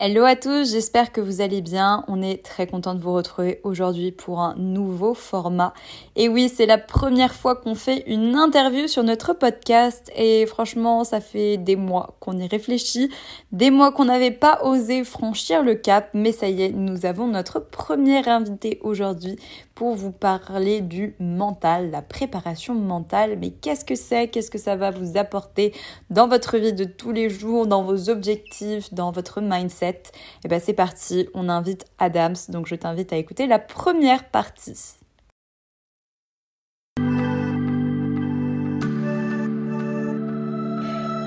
Hello 0.00 0.24
à 0.24 0.34
tous, 0.34 0.72
j'espère 0.72 1.12
que 1.12 1.20
vous 1.20 1.40
allez 1.40 1.62
bien. 1.62 2.04
On 2.08 2.20
est 2.20 2.44
très 2.44 2.66
content 2.66 2.96
de 2.96 3.00
vous 3.00 3.12
retrouver 3.12 3.60
aujourd'hui 3.62 4.10
pour 4.10 4.40
un 4.40 4.56
nouveau 4.56 5.14
format. 5.14 5.72
Et 6.16 6.28
oui, 6.28 6.48
c'est 6.52 6.66
la 6.66 6.78
première 6.78 7.32
fois 7.32 7.54
qu'on 7.54 7.76
fait 7.76 8.02
une 8.08 8.34
interview 8.34 8.88
sur 8.88 9.04
notre 9.04 9.34
podcast 9.34 10.10
et 10.16 10.46
franchement, 10.46 11.04
ça 11.04 11.20
fait 11.20 11.58
des 11.58 11.76
mois 11.76 12.16
qu'on 12.18 12.36
y 12.38 12.48
réfléchit, 12.48 13.08
des 13.52 13.70
mois 13.70 13.92
qu'on 13.92 14.06
n'avait 14.06 14.32
pas 14.32 14.64
osé 14.64 15.04
franchir 15.04 15.62
le 15.62 15.76
cap, 15.76 16.10
mais 16.12 16.32
ça 16.32 16.48
y 16.48 16.62
est, 16.62 16.70
nous 16.70 17.06
avons 17.06 17.28
notre 17.28 17.60
premier 17.60 18.28
invité 18.28 18.80
aujourd'hui 18.82 19.36
pour 19.76 19.94
vous 19.94 20.12
parler 20.12 20.80
du 20.80 21.14
mental, 21.20 21.92
la 21.92 22.02
préparation 22.02 22.74
mentale. 22.74 23.38
Mais 23.40 23.50
qu'est-ce 23.50 23.84
que 23.84 23.94
c'est? 23.94 24.26
Qu'est-ce 24.26 24.50
que 24.50 24.58
ça 24.58 24.74
va 24.74 24.90
vous 24.90 25.16
apporter 25.16 25.72
dans 26.10 26.26
votre 26.26 26.58
vie 26.58 26.72
de 26.72 26.84
tous 26.84 27.12
les 27.12 27.30
jours, 27.30 27.68
dans 27.68 27.84
vos 27.84 28.10
objectifs, 28.10 28.92
dans 28.92 29.12
votre 29.12 29.40
mindset? 29.40 29.83
Et 29.88 30.02
eh 30.44 30.48
bien 30.48 30.58
c'est 30.58 30.72
parti, 30.72 31.28
on 31.34 31.48
invite 31.48 31.84
Adams, 31.98 32.36
donc 32.48 32.66
je 32.66 32.74
t'invite 32.74 33.12
à 33.12 33.16
écouter 33.16 33.46
la 33.46 33.58
première 33.58 34.28
partie. 34.30 34.96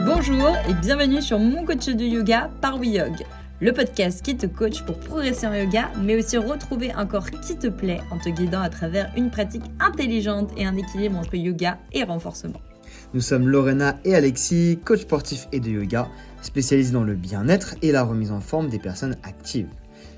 Bonjour 0.06 0.56
et 0.68 0.74
bienvenue 0.74 1.22
sur 1.22 1.38
mon 1.38 1.66
coach 1.66 1.88
de 1.88 2.04
yoga 2.04 2.50
par 2.62 2.80
WeYog, 2.80 3.26
le 3.60 3.74
podcast 3.74 4.24
qui 4.24 4.36
te 4.36 4.46
coach 4.46 4.84
pour 4.84 4.98
progresser 5.00 5.46
en 5.48 5.54
yoga, 5.54 5.92
mais 6.02 6.16
aussi 6.16 6.38
retrouver 6.38 6.92
un 6.92 7.06
corps 7.06 7.30
qui 7.30 7.58
te 7.58 7.68
plaît 7.68 8.00
en 8.12 8.18
te 8.18 8.30
guidant 8.30 8.62
à 8.62 8.70
travers 8.70 9.12
une 9.16 9.30
pratique 9.30 9.66
intelligente 9.80 10.52
et 10.58 10.66
un 10.66 10.76
équilibre 10.76 11.18
entre 11.18 11.36
yoga 11.36 11.78
et 11.92 12.04
renforcement. 12.04 12.62
Nous 13.14 13.22
sommes 13.22 13.48
Lorena 13.48 13.98
et 14.04 14.16
Alexis, 14.16 14.80
coach 14.84 15.02
sportif 15.02 15.48
et 15.54 15.60
de 15.60 15.70
yoga, 15.70 16.10
spécialisés 16.42 16.92
dans 16.92 17.04
le 17.04 17.16
bien-être 17.16 17.76
et 17.82 17.92
la 17.92 18.04
remise 18.04 18.32
en 18.32 18.42
forme 18.42 18.68
des 18.68 18.80
personnes 18.80 19.16
actives. 19.24 19.70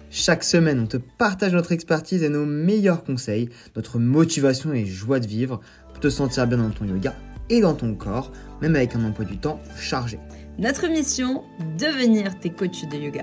Chaque 0.09 0.43
semaine, 0.43 0.79
on 0.79 0.87
te 0.87 0.97
partage 0.97 1.53
notre 1.53 1.71
expertise 1.71 2.23
et 2.23 2.29
nos 2.29 2.45
meilleurs 2.45 3.03
conseils, 3.03 3.49
notre 3.75 3.99
motivation 3.99 4.73
et 4.73 4.85
joie 4.85 5.19
de 5.19 5.27
vivre 5.27 5.59
pour 5.89 5.99
te 5.99 6.09
sentir 6.09 6.47
bien 6.47 6.57
dans 6.57 6.71
ton 6.71 6.85
yoga 6.85 7.13
et 7.49 7.61
dans 7.61 7.75
ton 7.75 7.93
corps, 7.93 8.31
même 8.61 8.75
avec 8.75 8.95
un 8.95 9.05
emploi 9.05 9.25
du 9.25 9.37
temps 9.37 9.59
chargé. 9.77 10.19
Notre 10.57 10.87
mission, 10.87 11.43
devenir 11.77 12.39
tes 12.39 12.49
coachs 12.49 12.89
de 12.91 12.97
yoga. 12.97 13.21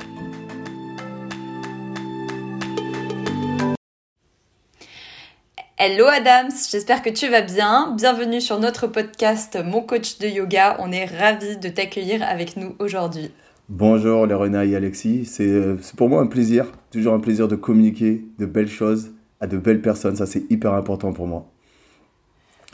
Hello 5.78 6.06
Adams, 6.06 6.52
j'espère 6.70 7.02
que 7.02 7.10
tu 7.10 7.28
vas 7.28 7.42
bien. 7.42 7.92
Bienvenue 7.94 8.40
sur 8.40 8.58
notre 8.58 8.86
podcast 8.86 9.58
Mon 9.62 9.82
coach 9.82 10.16
de 10.16 10.26
yoga. 10.26 10.78
On 10.78 10.90
est 10.90 11.04
ravis 11.04 11.58
de 11.58 11.68
t'accueillir 11.68 12.22
avec 12.26 12.56
nous 12.56 12.74
aujourd'hui. 12.78 13.30
Bonjour 13.68 14.26
Lorena 14.26 14.64
et 14.64 14.74
Alexis, 14.74 15.26
c'est 15.26 15.76
pour 15.98 16.08
moi 16.08 16.22
un 16.22 16.28
plaisir, 16.28 16.64
toujours 16.90 17.12
un 17.12 17.20
plaisir 17.20 17.46
de 17.46 17.56
communiquer 17.56 18.24
de 18.38 18.46
belles 18.46 18.70
choses 18.70 19.10
à 19.38 19.46
de 19.46 19.58
belles 19.58 19.82
personnes, 19.82 20.16
ça 20.16 20.24
c'est 20.24 20.50
hyper 20.50 20.72
important 20.72 21.12
pour 21.12 21.26
moi. 21.26 21.44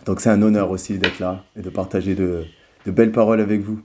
Donc 0.04 0.20
c'est 0.20 0.30
un 0.30 0.40
honneur 0.40 0.70
aussi 0.70 0.96
d'être 0.96 1.18
là 1.18 1.42
et 1.56 1.60
de 1.60 1.70
partager 1.70 2.14
de, 2.14 2.46
belles 2.86 3.10
paroles 3.10 3.40
avec 3.40 3.62
vous. 3.62 3.80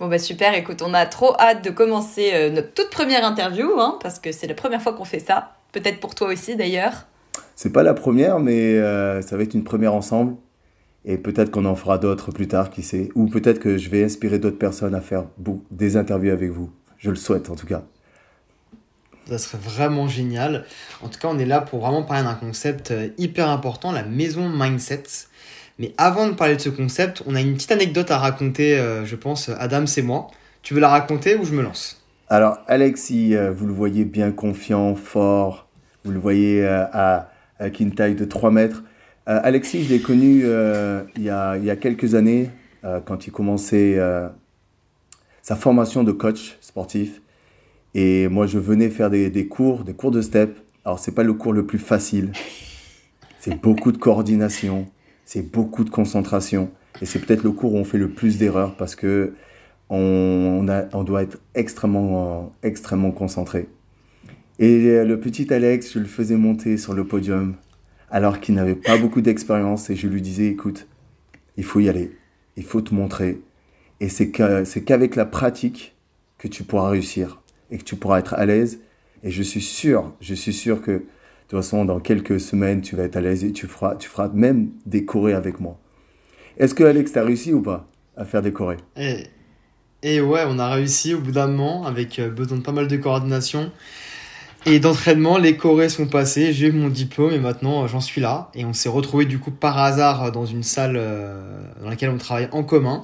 Bon 0.00 0.08
bah 0.08 0.18
super, 0.18 0.54
écoute, 0.54 0.82
on 0.82 0.92
a 0.92 1.06
trop 1.06 1.36
hâte 1.38 1.64
de 1.64 1.70
commencer 1.70 2.30
euh, 2.34 2.50
notre 2.50 2.74
toute 2.74 2.90
première 2.90 3.24
interview, 3.24 3.78
hein, 3.78 3.96
parce 4.02 4.18
que 4.18 4.32
c'est 4.32 4.48
la 4.48 4.54
première 4.54 4.82
fois 4.82 4.92
qu'on 4.92 5.04
fait 5.04 5.20
ça, 5.20 5.54
peut-être 5.70 6.00
pour 6.00 6.16
toi 6.16 6.32
aussi 6.32 6.56
d'ailleurs. 6.56 7.06
C'est 7.62 7.74
pas 7.74 7.82
la 7.82 7.92
première, 7.92 8.40
mais 8.40 8.78
euh, 8.78 9.20
ça 9.20 9.36
va 9.36 9.42
être 9.42 9.52
une 9.52 9.64
première 9.64 9.92
ensemble. 9.92 10.36
Et 11.04 11.18
peut-être 11.18 11.50
qu'on 11.50 11.66
en 11.66 11.74
fera 11.74 11.98
d'autres 11.98 12.30
plus 12.30 12.48
tard, 12.48 12.70
qui 12.70 12.82
sait. 12.82 13.10
Ou 13.14 13.26
peut-être 13.26 13.58
que 13.58 13.76
je 13.76 13.90
vais 13.90 14.02
inspirer 14.02 14.38
d'autres 14.38 14.56
personnes 14.56 14.94
à 14.94 15.02
faire 15.02 15.26
des 15.70 15.98
interviews 15.98 16.32
avec 16.32 16.50
vous. 16.50 16.70
Je 16.96 17.10
le 17.10 17.16
souhaite 17.16 17.50
en 17.50 17.56
tout 17.56 17.66
cas. 17.66 17.82
Ça 19.28 19.36
serait 19.36 19.58
vraiment 19.58 20.08
génial. 20.08 20.64
En 21.02 21.08
tout 21.08 21.18
cas, 21.18 21.28
on 21.30 21.38
est 21.38 21.44
là 21.44 21.60
pour 21.60 21.80
vraiment 21.80 22.02
parler 22.02 22.24
d'un 22.24 22.34
concept 22.34 22.92
euh, 22.92 23.08
hyper 23.18 23.50
important, 23.50 23.92
la 23.92 24.04
maison 24.04 24.48
mindset. 24.48 25.02
Mais 25.78 25.92
avant 25.98 26.28
de 26.28 26.32
parler 26.32 26.56
de 26.56 26.62
ce 26.62 26.70
concept, 26.70 27.22
on 27.26 27.34
a 27.34 27.42
une 27.42 27.52
petite 27.54 27.72
anecdote 27.72 28.10
à 28.10 28.16
raconter, 28.16 28.78
euh, 28.78 29.04
je 29.04 29.16
pense, 29.16 29.50
Adam, 29.50 29.86
c'est 29.86 30.00
moi. 30.00 30.28
Tu 30.62 30.72
veux 30.72 30.80
la 30.80 30.88
raconter 30.88 31.36
ou 31.36 31.44
je 31.44 31.52
me 31.52 31.62
lance? 31.62 32.02
Alors, 32.30 32.58
Alexis, 32.68 33.34
vous 33.54 33.66
le 33.66 33.72
voyez 33.72 34.06
bien 34.06 34.30
confiant, 34.30 34.94
fort. 34.94 35.69
Vous 36.04 36.12
le 36.12 36.18
voyez 36.18 36.66
à 36.66 37.30
avec 37.60 37.78
une 37.78 37.92
taille 37.92 38.14
de 38.14 38.24
3 38.24 38.50
mètres. 38.50 38.82
Euh, 39.28 39.38
Alexis, 39.44 39.84
je 39.84 39.90
l'ai 39.90 40.00
connu 40.00 40.42
euh, 40.44 41.02
il, 41.14 41.22
y 41.22 41.30
a, 41.30 41.56
il, 41.56 41.64
y 41.64 41.70
a, 41.70 41.76
quelques 41.76 42.14
années, 42.14 42.50
euh, 42.84 43.00
quand 43.00 43.26
il 43.26 43.30
commençait 43.30 43.98
sa 45.42 45.56
formation 45.56 46.02
de 46.02 46.12
coach 46.12 46.56
sportif. 46.60 47.20
Et 47.94 48.28
moi, 48.28 48.46
je 48.46 48.58
venais 48.58 48.88
faire 48.88 49.10
des, 49.10 49.46
cours, 49.46 49.84
des 49.84 49.94
cours 49.94 50.10
de 50.10 50.22
step. 50.22 50.58
Alors, 50.84 50.98
c'est 50.98 51.14
pas 51.14 51.22
le 51.22 51.34
cours 51.34 51.52
le 51.52 51.66
plus 51.66 51.78
facile. 51.78 52.32
C'est 53.38 53.60
beaucoup 53.60 53.92
de 53.92 53.96
coordination, 53.96 54.86
c'est 55.24 55.42
beaucoup 55.42 55.84
de 55.84 55.90
concentration. 55.90 56.70
Et 57.00 57.06
c'est 57.06 57.18
peut-être 57.18 57.42
le 57.42 57.52
cours 57.52 57.74
où 57.74 57.78
on 57.78 57.84
fait 57.84 57.98
le 57.98 58.10
plus 58.10 58.36
d'erreurs 58.38 58.76
parce 58.76 58.94
que 58.94 59.34
on, 59.88 60.66
a, 60.68 60.84
on, 60.92 61.02
doit 61.02 61.22
être 61.22 61.38
extrêmement, 61.54 62.52
extrêmement 62.62 63.10
concentré. 63.10 63.68
Et 64.60 64.88
euh, 64.90 65.04
le 65.06 65.18
petit 65.18 65.52
Alex, 65.52 65.94
je 65.94 65.98
le 65.98 66.04
faisais 66.04 66.36
monter 66.36 66.76
sur 66.76 66.92
le 66.92 67.04
podium 67.04 67.56
alors 68.10 68.40
qu'il 68.40 68.54
n'avait 68.54 68.74
pas 68.74 68.98
beaucoup 68.98 69.22
d'expérience 69.22 69.88
et 69.88 69.96
je 69.96 70.06
lui 70.06 70.20
disais, 70.20 70.48
écoute, 70.48 70.86
il 71.56 71.64
faut 71.64 71.80
y 71.80 71.88
aller, 71.88 72.12
il 72.56 72.64
faut 72.64 72.82
te 72.82 72.94
montrer. 72.94 73.40
Et 74.00 74.10
c'est 74.10 74.30
qu'avec 74.30 75.16
la 75.16 75.24
pratique 75.24 75.96
que 76.36 76.46
tu 76.46 76.62
pourras 76.62 76.90
réussir 76.90 77.40
et 77.70 77.78
que 77.78 77.84
tu 77.84 77.96
pourras 77.96 78.18
être 78.18 78.34
à 78.34 78.44
l'aise. 78.44 78.80
Et 79.24 79.30
je 79.30 79.42
suis 79.42 79.62
sûr, 79.62 80.12
je 80.20 80.34
suis 80.34 80.52
sûr 80.52 80.82
que 80.82 80.90
de 80.90 81.04
toute 81.48 81.58
façon, 81.58 81.86
dans 81.86 81.98
quelques 81.98 82.38
semaines, 82.38 82.82
tu 82.82 82.96
vas 82.96 83.04
être 83.04 83.16
à 83.16 83.22
l'aise 83.22 83.44
et 83.44 83.52
tu 83.52 83.66
feras, 83.66 83.96
tu 83.96 84.10
feras 84.10 84.28
même 84.28 84.70
décorer 84.84 85.32
avec 85.32 85.58
moi. 85.58 85.78
Est-ce 86.58 86.74
que 86.74 86.84
Alex, 86.84 87.12
t'as 87.12 87.24
réussi 87.24 87.54
ou 87.54 87.62
pas 87.62 87.88
à 88.14 88.26
faire 88.26 88.42
décorer 88.42 88.76
et, 88.96 89.24
et 90.02 90.20
ouais, 90.20 90.44
on 90.46 90.58
a 90.58 90.70
réussi 90.70 91.14
au 91.14 91.20
bout 91.20 91.32
d'un 91.32 91.46
moment 91.46 91.86
avec 91.86 92.18
euh, 92.18 92.28
besoin 92.28 92.58
de 92.58 92.62
pas 92.62 92.72
mal 92.72 92.88
de 92.88 92.96
coordination. 92.98 93.72
Et 94.66 94.78
d'entraînement, 94.78 95.38
les 95.38 95.56
Corées 95.56 95.88
sont 95.88 96.06
passés, 96.06 96.52
j'ai 96.52 96.66
eu 96.66 96.72
mon 96.72 96.88
diplôme 96.88 97.32
et 97.32 97.38
maintenant 97.38 97.84
euh, 97.84 97.86
j'en 97.86 98.00
suis 98.00 98.20
là. 98.20 98.50
Et 98.54 98.66
on 98.66 98.74
s'est 98.74 98.90
retrouvé 98.90 99.24
du 99.24 99.38
coup 99.38 99.50
par 99.50 99.78
hasard 99.78 100.24
euh, 100.24 100.30
dans 100.30 100.44
une 100.44 100.62
salle 100.62 100.96
euh, 100.96 101.62
dans 101.82 101.88
laquelle 101.88 102.10
on 102.10 102.18
travaille 102.18 102.48
en 102.52 102.62
commun. 102.62 103.02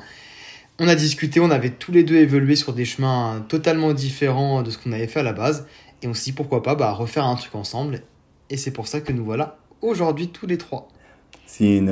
On 0.79 0.87
a 0.87 0.95
discuté, 0.95 1.41
on 1.41 1.51
avait 1.51 1.71
tous 1.71 1.93
les 1.93 2.05
deux 2.05 2.17
évolué 2.17 2.57
sur 2.57 2.75
des 2.75 2.85
chemins 2.85 3.43
totalement 3.49 3.95
différents 3.95 4.63
de 4.63 4.71
ce 4.71 4.77
qu'on 4.77 4.93
avait 4.93 5.07
fait 5.07 5.21
à 5.21 5.23
la 5.23 5.33
base. 5.33 5.67
Et 6.03 6.09
on 6.09 6.13
s'est 6.13 6.27
dit 6.27 6.33
pourquoi 6.33 6.63
pas 6.63 6.75
bah, 6.75 6.93
refaire 6.93 7.25
un 7.25 7.37
truc 7.37 7.55
ensemble. 7.55 8.03
Et 8.51 8.59
c'est 8.59 8.71
pour 8.71 8.87
ça 8.87 9.01
que 9.01 9.13
nous 9.13 9.25
voilà 9.25 9.57
aujourd'hui 9.81 10.29
tous 10.29 10.47
les 10.47 10.59
trois. 10.59 10.89
C'est 11.47 11.79
une, 11.79 11.89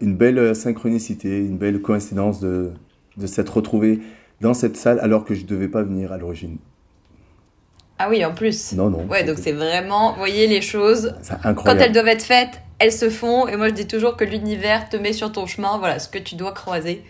une, 0.00 0.16
belle 0.16 0.56
synchronicité, 0.56 1.38
une 1.38 1.56
belle 1.56 1.80
coïncidence 1.80 2.40
de, 2.40 2.72
de 3.16 3.26
s'être 3.28 3.56
retrouvés 3.56 4.00
dans 4.40 4.54
cette 4.54 4.76
salle 4.76 4.98
alors 5.00 5.24
que 5.24 5.34
je 5.34 5.42
ne 5.42 5.46
devais 5.46 5.68
pas 5.68 5.84
venir 5.84 6.10
à 6.10 6.18
l'origine. 6.18 6.58
Ah 7.98 8.08
oui, 8.10 8.24
en 8.24 8.34
plus. 8.34 8.72
Non, 8.72 8.90
non. 8.90 9.04
Ouais, 9.06 9.24
donc 9.24 9.38
c'est 9.40 9.52
vraiment, 9.52 10.12
vous 10.12 10.18
voyez, 10.18 10.46
les 10.46 10.62
choses, 10.62 11.14
incroyable. 11.44 11.62
quand 11.64 11.76
elles 11.76 11.92
doivent 11.92 12.08
être 12.08 12.24
faites, 12.24 12.60
elles 12.78 12.92
se 12.92 13.08
font. 13.08 13.46
Et 13.46 13.56
moi, 13.56 13.68
je 13.68 13.74
dis 13.74 13.86
toujours 13.86 14.16
que 14.16 14.24
l'univers 14.24 14.88
te 14.88 14.96
met 14.96 15.12
sur 15.12 15.30
ton 15.30 15.46
chemin, 15.46 15.78
voilà, 15.78 15.98
ce 15.98 16.08
que 16.08 16.18
tu 16.18 16.34
dois 16.34 16.52
croiser. 16.52 17.02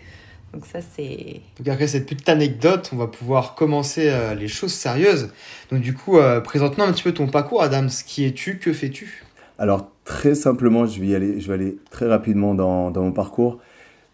Donc 0.53 0.65
ça, 0.65 0.79
c'est... 0.81 1.41
Donc 1.57 1.67
après 1.67 1.87
cette 1.87 2.05
petite 2.05 2.29
anecdote, 2.29 2.89
on 2.93 2.97
va 2.97 3.07
pouvoir 3.07 3.55
commencer 3.55 4.09
euh, 4.09 4.35
les 4.35 4.47
choses 4.47 4.73
sérieuses. 4.73 5.31
Donc 5.69 5.81
du 5.81 5.93
coup, 5.93 6.17
euh, 6.17 6.39
présente-nous 6.39 6.83
un 6.83 6.91
petit 6.93 7.03
peu 7.03 7.13
ton 7.13 7.27
parcours, 7.27 7.61
Adams. 7.61 7.89
Qui 8.05 8.25
es-tu 8.25 8.57
Que 8.59 8.71
fais-tu? 8.71 9.23
Alors, 9.57 9.89
très 10.05 10.35
simplement, 10.35 10.85
je 10.85 11.01
vais, 11.01 11.07
y 11.07 11.15
aller, 11.15 11.41
je 11.41 11.47
vais 11.47 11.55
aller 11.55 11.77
très 11.89 12.07
rapidement 12.07 12.53
dans, 12.53 12.91
dans 12.91 13.03
mon 13.03 13.11
parcours. 13.11 13.59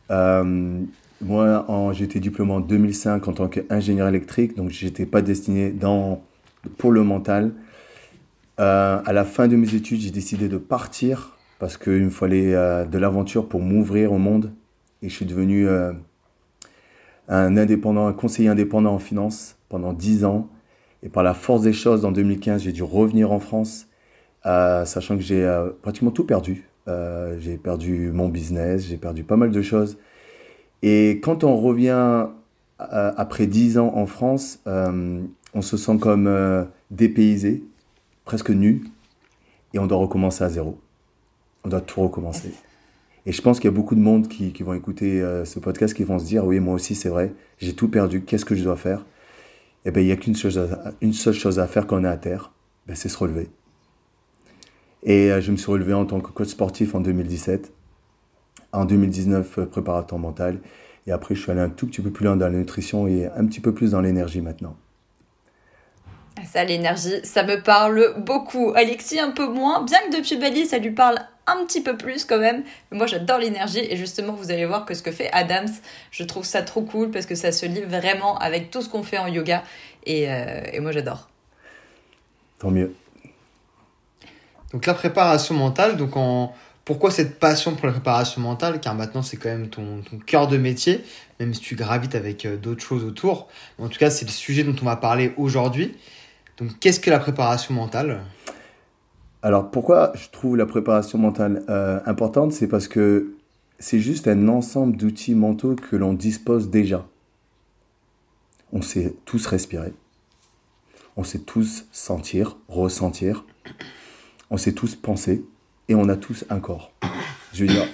Euh, 0.10 0.80
moi, 1.22 1.92
j'ai 1.94 2.06
été 2.06 2.20
diplômé 2.20 2.54
en 2.54 2.60
2005 2.60 3.28
en 3.28 3.34
tant 3.34 3.48
qu'ingénieur 3.48 4.08
électrique, 4.08 4.56
donc 4.56 4.72
j'étais 4.72 5.06
pas 5.06 5.22
destiné 5.22 5.70
dans 5.70 6.24
pour 6.78 6.92
le 6.92 7.04
mental. 7.04 7.52
Euh, 8.60 9.02
à 9.04 9.14
la 9.14 9.26
fin 9.26 9.48
de 9.48 9.56
mes 9.56 9.74
études, 9.74 10.02
j'ai 10.02 10.12
décidé 10.12 10.48
de 10.48 10.58
partir 10.58 11.38
parce 11.60 11.78
qu'il 11.78 12.04
me 12.04 12.10
fallait 12.10 12.54
euh, 12.54 12.86
de 12.86 12.98
l'aventure 12.98 13.48
pour 13.48 13.62
m'ouvrir 13.62 14.12
au 14.12 14.18
monde. 14.18 14.52
Et 15.02 15.10
je 15.10 15.16
suis 15.16 15.26
devenu 15.26 15.68
euh, 15.68 15.94
un 17.28 17.58
indépendant, 17.58 18.08
un 18.08 18.14
conseiller 18.14 18.50
indépendant 18.50 18.94
en 18.94 19.00
finance 19.00 19.58
pendant 19.70 19.94
10 19.94 20.26
ans. 20.26 20.48
Et 21.04 21.10
par 21.10 21.24
la 21.24 21.34
force 21.34 21.64
des 21.64 21.74
choses, 21.74 22.06
en 22.06 22.12
2015, 22.12 22.62
j'ai 22.62 22.72
dû 22.72 22.84
revenir 22.84 23.32
en 23.32 23.40
France, 23.40 23.88
sachant 24.44 25.18
que 25.18 25.24
j'ai 25.24 25.50
pratiquement 25.82 26.12
tout 26.12 26.26
perdu. 26.26 26.70
j'ai 27.40 27.58
perdu 27.58 28.12
mon 28.12 28.30
business, 28.30 28.86
j'ai 28.86 28.98
perdu 28.98 29.24
pas 29.24 29.36
mal 29.36 29.50
de 29.50 29.62
choses. 29.64 29.98
Et 30.84 31.20
quand 31.24 31.44
on 31.44 31.58
revient 31.58 32.28
après 32.78 33.48
10 33.48 33.80
ans 33.80 33.92
en 33.96 34.06
France, 34.06 34.62
on 35.54 35.62
se 35.62 35.78
sent 35.78 35.98
comme 36.00 36.28
euh, 36.28 36.64
dépaysé, 36.90 37.64
presque 38.26 38.50
nu, 38.50 38.84
et 39.74 39.80
on 39.80 39.88
doit 39.88 39.98
recommencer 39.98 40.44
à 40.44 40.50
zéro. 40.50 40.80
On 41.64 41.70
doit 41.70 41.82
tout 41.82 42.02
recommencer. 42.02 42.54
Et 43.26 43.32
je 43.32 43.42
pense 43.42 43.60
qu'il 43.60 43.70
y 43.70 43.74
a 43.74 43.76
beaucoup 43.76 43.96
de 43.96 44.00
monde 44.00 44.28
qui, 44.28 44.52
vont 44.64 44.74
écouter 44.74 45.22
euh, 45.22 45.46
ce 45.46 45.60
podcast 45.60 45.94
qui 45.94 46.04
vont 46.04 46.18
se 46.18 46.26
dire, 46.26 46.46
oui, 46.46 46.60
moi 46.60 46.74
aussi 46.74 46.96
c'est 46.96 47.10
vrai, 47.10 47.34
j'ai 47.60 47.74
tout 47.74 47.88
perdu, 47.88 48.24
qu'est-ce 48.24 48.46
que 48.46 48.56
je 48.56 48.64
dois 48.64 48.78
faire? 48.78 49.06
Eh 49.86 49.92
ben, 49.92 50.02
il 50.02 50.06
n'y 50.06 50.12
a 50.12 50.16
qu'une 50.16 50.36
une 51.02 51.14
seule 51.14 51.34
chose 51.34 51.60
à 51.60 51.68
faire 51.68 51.88
quand 51.88 52.00
on 52.00 52.04
est 52.04 52.08
à 52.08 52.18
terre, 52.18 52.52
ben, 52.88 52.96
c'est 52.96 53.10
se 53.10 53.18
relever. 53.18 53.50
Et 55.04 55.32
euh, 55.32 55.42
je 55.42 55.52
me 55.52 55.58
suis 55.58 55.72
relevé 55.72 55.94
en 55.94 56.06
tant 56.06 56.20
que 56.20 56.32
coach 56.32 56.50
sportif 56.50 56.96
en 56.96 57.00
2017, 57.00 57.72
en 58.72 58.86
2019 58.86 59.58
euh, 59.60 59.66
préparateur 59.66 60.20
mental, 60.20 60.60
et 61.08 61.12
après 61.12 61.36
je 61.36 61.42
suis 61.42 61.52
allé 61.52 61.62
un 61.62 61.70
tout 61.70 61.88
petit 61.88 62.02
peu 62.02 62.12
plus 62.12 62.26
loin 62.26 62.36
dans 62.36 62.48
la 62.48 62.58
nutrition 62.58 63.08
et 63.08 63.28
un 63.28 63.46
petit 63.46 63.60
peu 63.60 63.74
plus 63.74 63.92
dans 63.92 64.02
l'énergie 64.02 64.42
maintenant. 64.42 64.76
Ça, 66.52 66.64
l'énergie, 66.64 67.20
ça 67.24 67.44
me 67.44 67.62
parle 67.62 68.16
beaucoup. 68.18 68.72
Alexis, 68.76 69.20
un 69.20 69.32
peu 69.32 69.48
moins, 69.48 69.84
bien 69.84 70.00
que 70.10 70.18
depuis 70.18 70.38
Bali, 70.38 70.66
ça 70.66 70.78
lui 70.78 70.92
parle 70.92 71.20
un 71.46 71.66
petit 71.66 71.82
peu 71.82 71.98
plus 71.98 72.26
quand 72.26 72.40
même. 72.40 72.64
moi, 72.92 73.06
j'adore 73.08 73.40
l'énergie 73.40 73.80
et 73.80 73.98
justement, 73.98 74.34
vous 74.34 74.52
allez 74.52 74.66
voir 74.66 74.86
que 74.86 74.94
ce 74.94 75.04
que 75.04 75.12
fait 75.12 75.30
Adams, 75.34 75.70
je 76.12 76.24
trouve 76.24 76.46
ça 76.46 76.62
trop 76.62 76.82
cool 76.82 77.12
parce 77.12 77.26
que 77.26 77.36
ça 77.36 77.52
se 77.52 77.66
lie 77.66 77.82
vraiment 77.82 78.38
avec 78.38 78.72
tout 78.72 78.82
ce 78.82 78.90
qu'on 78.90 79.04
fait 79.04 79.18
en 79.18 79.28
yoga 79.28 79.64
et, 80.06 80.32
euh, 80.32 80.62
et 80.72 80.80
moi, 80.80 80.92
j'adore. 80.92 81.30
Tant 82.60 82.72
mieux. 82.72 82.94
Donc 84.72 84.86
la 84.86 84.94
préparation 84.94 85.54
mentale, 85.54 85.98
donc 85.98 86.16
en 86.16 86.54
pourquoi 86.86 87.12
cette 87.12 87.40
passion 87.40 87.76
pour 87.76 87.86
la 87.86 87.92
préparation 87.92 88.42
mentale? 88.42 88.80
Car 88.80 88.96
maintenant 88.96 89.22
c'est 89.22 89.38
quand 89.38 89.50
même 89.50 89.70
ton, 89.70 90.02
cœur 90.26 90.48
de 90.48 90.58
métier, 90.58 91.04
même 91.40 91.54
si 91.54 91.62
tu 91.62 91.76
gravites 91.76 92.16
avec 92.16 92.46
euh, 92.46 92.58
d'autres 92.58 92.84
choses 92.84 93.04
autour. 93.04 93.48
En 93.80 93.88
tout 93.88 94.00
cas, 94.00 94.10
c'est 94.10 94.26
le 94.26 94.32
sujet 94.32 94.64
dont 94.64 94.76
on 94.82 94.86
va 94.86 94.96
parler 94.96 95.34
aujourd'hui. 95.38 95.96
Qu'est-ce 96.80 97.00
que 97.00 97.10
la 97.10 97.20
préparation 97.20 97.74
mentale? 97.74 98.22
Alors 99.42 99.72
pourquoi 99.72 100.12
je 100.16 100.30
trouve 100.30 100.58
la 100.58 100.66
préparation 100.66 101.18
mentale 101.18 101.64
euh, 101.70 102.00
importante? 102.06 102.54
C'est 102.54 102.68
parce 102.68 102.88
que 102.88 103.34
c'est 103.80 104.00
juste 104.00 104.28
un 104.28 104.48
ensemble 104.48 104.96
d'outils 104.98 105.36
mentaux 105.36 105.76
que 105.76 105.96
l'on 105.96 106.14
dispose 106.14 106.70
déjà. 106.70 107.08
On 108.72 108.82
sait 108.82 109.16
tous 109.26 109.46
respirer. 109.48 109.94
On 111.18 111.24
sait 111.24 111.40
tous 111.40 111.86
sentir, 111.92 112.58
ressentir 112.68 113.44
on 114.52 114.58
sait 114.58 114.74
tous 114.74 114.96
penser 114.96 115.46
et 115.88 115.96
on 115.96 116.10
a 116.10 116.18
tous 116.18 116.46
un 116.50 116.60
corps. 116.60 116.92
Je 117.54 117.66
veux 117.66 117.72
dire, 117.72 117.88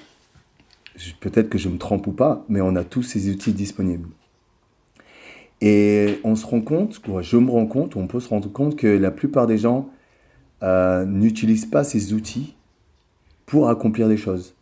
peut-être 1.19 1.49
que 1.49 1.59
je 1.59 1.69
me 1.69 1.77
trompe 1.77 2.07
ou 2.07 2.11
pas, 2.11 2.43
mais 2.49 2.61
on 2.61 2.75
a 2.75 2.83
tous 2.83 3.03
ces 3.03 3.29
outils 3.29 3.53
disponibles. 3.53 4.09
Et 5.61 6.19
on 6.23 6.35
se 6.35 6.45
rend 6.45 6.61
compte, 6.61 7.01
je 7.21 7.37
me 7.37 7.49
rends 7.49 7.65
compte, 7.65 7.95
on 7.95 8.07
peut 8.07 8.19
se 8.19 8.29
rendre 8.29 8.51
compte 8.51 8.75
que 8.75 8.87
la 8.87 9.11
plupart 9.11 9.47
des 9.47 9.57
gens 9.57 9.89
euh, 10.63 11.05
n'utilisent 11.05 11.65
pas 11.65 11.83
ces 11.83 12.13
outils 12.13 12.55
pour 13.45 13.69
accomplir 13.69 14.07
des 14.07 14.17
choses. 14.17 14.55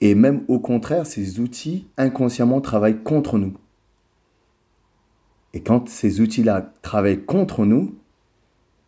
Et 0.00 0.14
même 0.14 0.42
au 0.48 0.58
contraire, 0.58 1.06
ces 1.06 1.40
outils 1.40 1.86
inconsciemment 1.96 2.60
travaillent 2.60 3.02
contre 3.02 3.38
nous. 3.38 3.54
Et 5.54 5.60
quand 5.60 5.88
ces 5.88 6.20
outils-là 6.20 6.72
travaillent 6.82 7.24
contre 7.24 7.64
nous, 7.64 7.94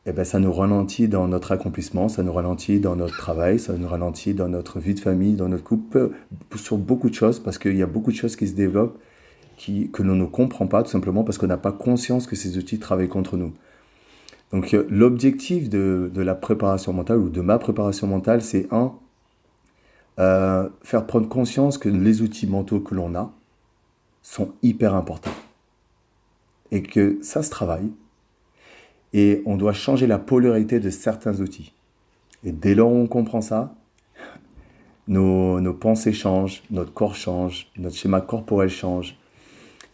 eh 0.04 0.12
ben, 0.12 0.24
ça 0.24 0.38
nous 0.38 0.52
ralentit 0.52 1.08
dans 1.08 1.26
notre 1.26 1.52
accomplissement, 1.52 2.08
ça 2.08 2.22
nous 2.22 2.32
ralentit 2.32 2.80
dans 2.80 2.96
notre 2.96 3.16
travail, 3.16 3.58
ça 3.58 3.72
nous 3.72 3.88
ralentit 3.88 4.34
dans 4.34 4.48
notre 4.48 4.78
vie 4.78 4.94
de 4.94 5.00
famille, 5.00 5.34
dans 5.34 5.48
notre 5.48 5.64
couple, 5.64 6.10
sur 6.54 6.76
beaucoup 6.76 7.08
de 7.08 7.14
choses, 7.14 7.40
parce 7.40 7.58
qu'il 7.58 7.76
y 7.76 7.82
a 7.82 7.86
beaucoup 7.86 8.12
de 8.12 8.16
choses 8.16 8.36
qui 8.36 8.46
se 8.46 8.54
développent 8.54 8.98
que 9.56 10.02
l'on 10.02 10.14
ne 10.14 10.24
comprend 10.24 10.66
pas, 10.66 10.82
tout 10.82 10.90
simplement 10.90 11.24
parce 11.24 11.38
qu'on 11.38 11.46
n'a 11.46 11.56
pas 11.56 11.72
conscience 11.72 12.26
que 12.26 12.36
ces 12.36 12.58
outils 12.58 12.78
travaillent 12.78 13.08
contre 13.08 13.36
nous. 13.36 13.52
Donc 14.52 14.74
euh, 14.74 14.86
l'objectif 14.90 15.68
de, 15.68 16.10
la 16.14 16.34
préparation 16.34 16.92
mentale, 16.92 17.18
ou 17.18 17.30
de 17.30 17.40
ma 17.40 17.58
préparation 17.58 18.06
mentale, 18.06 18.42
c'est 18.42 18.68
un, 18.72 18.92
euh, 20.18 20.68
faire 20.82 21.06
prendre 21.06 21.28
conscience 21.28 21.78
que 21.78 21.88
les 21.88 22.22
outils 22.22 22.46
mentaux 22.46 22.80
que 22.80 22.94
l'on 22.94 23.14
a 23.14 23.32
sont 24.22 24.52
hyper 24.62 24.94
importants. 24.94 25.34
Et 26.70 26.82
que 26.82 27.18
ça 27.22 27.42
se 27.42 27.50
travaille, 27.50 27.90
et 29.12 29.42
on 29.46 29.56
doit 29.56 29.72
changer 29.72 30.06
la 30.06 30.18
polarité 30.18 30.80
de 30.80 30.90
certains 30.90 31.40
outils. 31.40 31.72
Et 32.44 32.52
dès 32.52 32.74
lors 32.74 32.90
où 32.90 32.96
on 32.96 33.06
comprend 33.06 33.40
ça, 33.40 33.74
nos, 35.08 35.74
pensées 35.74 36.12
changent, 36.12 36.62
notre 36.70 36.92
corps 36.92 37.14
change, 37.14 37.68
notre 37.76 37.96
schéma 37.96 38.20
corporel 38.20 38.68
change, 38.68 39.16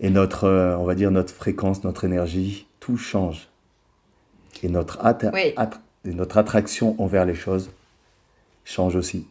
et 0.03 0.11
notre, 0.11 0.45
euh, 0.45 0.77
on 0.77 0.85
va 0.85 0.95
dire, 0.95 1.11
notre 1.11 1.33
fréquence, 1.33 1.85
notre 1.85 2.05
énergie, 2.05 2.67
tout 2.81 2.99
change. 2.99 3.49
Et 4.63 4.69
notre, 4.69 5.01
notre 6.05 6.39
attraction 6.39 7.01
envers 7.01 7.25
les 7.25 7.35
choses 7.35 7.71
change 8.65 8.97
aussi. 8.97 9.27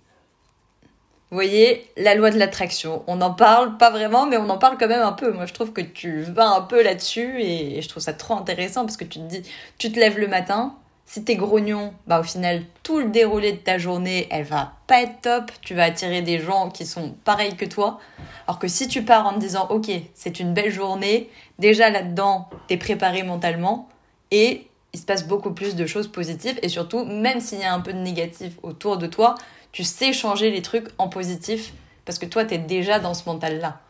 Vous 1.30 1.38
voyez, 1.38 1.90
la 1.96 2.16
loi 2.16 2.32
de 2.32 2.38
l'attraction. 2.38 3.04
On 3.08 3.18
n'en 3.18 3.34
parle 3.34 3.78
pas 3.78 3.90
vraiment, 3.90 4.26
mais 4.26 4.36
on 4.36 4.50
en 4.50 4.58
parle 4.58 4.78
quand 4.78 4.88
même 4.88 5.04
un 5.04 5.14
peu. 5.14 5.32
Moi, 5.32 5.46
je 5.46 5.54
trouve 5.54 5.72
que 5.72 5.82
tu 5.82 6.24
vas 6.24 6.50
un 6.50 6.62
peu 6.62 6.84
là-dessus 6.84 7.42
et 7.42 7.82
je 7.82 7.88
trouve 7.88 8.04
ça 8.04 8.14
trop 8.14 8.34
intéressant 8.34 8.84
parce 8.84 8.98
que 8.98 9.06
tu 9.06 9.20
te 9.20 9.26
dis, 9.26 9.44
tu 9.78 9.92
te 9.92 10.00
lèves 10.00 10.20
le 10.20 10.28
matin, 10.28 10.76
si 11.12 11.26
t'es 11.26 11.36
grognon, 11.36 11.94
bah 12.08 12.22
au 12.22 12.24
final, 12.24 12.64
tout 12.84 13.00
le 13.00 13.10
déroulé 13.10 13.52
de 13.52 13.58
ta 13.58 13.78
journée, 13.78 14.30
elle 14.32 14.46
va 14.46 14.78
pas 14.88 15.02
être 15.02 15.20
top. 15.20 15.52
Tu 15.62 15.74
vas 15.74 15.84
attirer 15.84 16.22
des 16.22 16.40
gens 16.40 16.70
qui 16.70 16.86
sont 16.86 17.16
pareils 17.26 17.58
que 17.58 17.66
toi. 17.66 18.00
Alors 18.48 18.60
que 18.60 18.70
si 18.70 18.88
tu 18.88 19.02
pars 19.04 19.28
en 19.28 19.34
te 19.34 19.40
disant, 19.40 19.68
ok, 19.70 19.92
c'est 20.14 20.40
une 20.40 20.54
belle 20.54 20.72
journée, 20.72 21.30
déjà 21.60 21.90
là-dedans, 21.90 22.50
t'es 22.70 22.78
préparé 22.78 23.24
mentalement 23.24 23.90
et 24.32 24.68
il 24.94 25.00
se 25.02 25.06
passe 25.06 25.28
beaucoup 25.28 25.52
plus 25.52 25.76
de 25.76 25.86
choses 25.86 26.08
positives 26.08 26.58
et 26.62 26.70
surtout, 26.70 27.04
même 27.04 27.42
s'il 27.42 27.60
y 27.60 27.64
a 27.64 27.74
un 27.74 27.82
peu 27.82 27.92
de 27.92 28.00
négatif 28.00 28.54
autour 28.64 28.98
de 28.98 29.08
toi, 29.08 29.36
tu 29.74 29.84
sais 29.84 30.14
changer 30.14 30.50
les 30.50 30.62
trucs 30.62 30.88
en 30.98 31.10
positif 31.10 31.74
parce 32.06 32.20
que 32.20 32.26
toi, 32.26 32.46
tu 32.46 32.54
es 32.54 32.58
déjà 32.58 33.00
dans 33.00 33.14
ce 33.14 33.28
mental-là. 33.28 33.82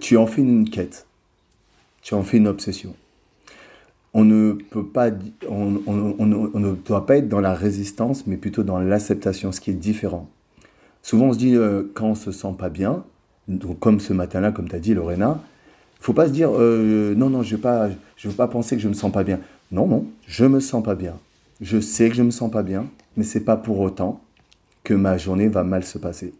Tu 0.00 0.16
en 0.16 0.26
fais 0.26 0.40
une 0.40 0.68
quête. 0.68 1.06
Tu 2.02 2.14
en 2.14 2.24
fais 2.24 2.38
une 2.38 2.48
obsession. 2.48 2.96
On 4.14 4.24
ne 4.24 4.52
peut 4.52 4.86
pas, 4.86 5.10
on, 5.48 5.70
ne 5.70 6.74
doit 6.74 7.06
pas 7.06 7.16
être 7.16 7.28
dans 7.28 7.40
la 7.40 7.54
résistance, 7.54 8.26
mais 8.26 8.36
plutôt 8.36 8.62
dans 8.62 8.78
l'acceptation, 8.78 9.52
ce 9.52 9.60
qui 9.60 9.70
est 9.70 9.74
différent. 9.74 10.28
Souvent, 11.02 11.26
on 11.26 11.32
se 11.32 11.38
dit, 11.38 11.56
euh, 11.56 11.84
quand 11.94 12.08
on 12.08 12.14
se 12.14 12.30
sent 12.30 12.54
pas 12.58 12.68
bien, 12.68 13.04
comme 13.80 14.00
ce 14.00 14.12
matin-là, 14.12 14.52
comme 14.52 14.68
tu 14.68 14.76
as 14.76 14.80
dit, 14.80 14.94
Lorena, 14.94 15.40
faut 16.00 16.12
pas 16.12 16.26
se 16.26 16.32
dire, 16.32 16.50
euh, 16.52 17.14
non, 17.14 17.30
non, 17.30 17.42
je 17.42 17.52
ne 17.52 17.56
veux, 17.56 17.62
pas, 17.62 17.88
je 18.16 18.28
veux 18.28 18.34
pas 18.34 18.48
penser 18.48 18.76
que 18.76 18.82
je 18.82 18.88
me 18.88 18.94
sens 18.94 19.10
pas 19.10 19.24
bien. 19.24 19.40
Non, 19.70 19.86
non, 19.86 20.06
je 20.26 20.44
me 20.44 20.60
sens 20.60 20.82
pas 20.82 20.94
bien. 20.94 21.14
Je 21.60 21.80
sais 21.80 22.08
que 22.08 22.14
je 22.14 22.22
me 22.22 22.30
sens 22.30 22.50
pas 22.50 22.62
bien, 22.62 22.86
mais 23.16 23.24
c'est 23.24 23.44
pas 23.44 23.56
pour 23.56 23.80
autant 23.80 24.20
que 24.84 24.94
ma 24.94 25.16
journée 25.16 25.48
va 25.48 25.64
mal 25.64 25.84
se 25.84 25.98
passer. 25.98 26.34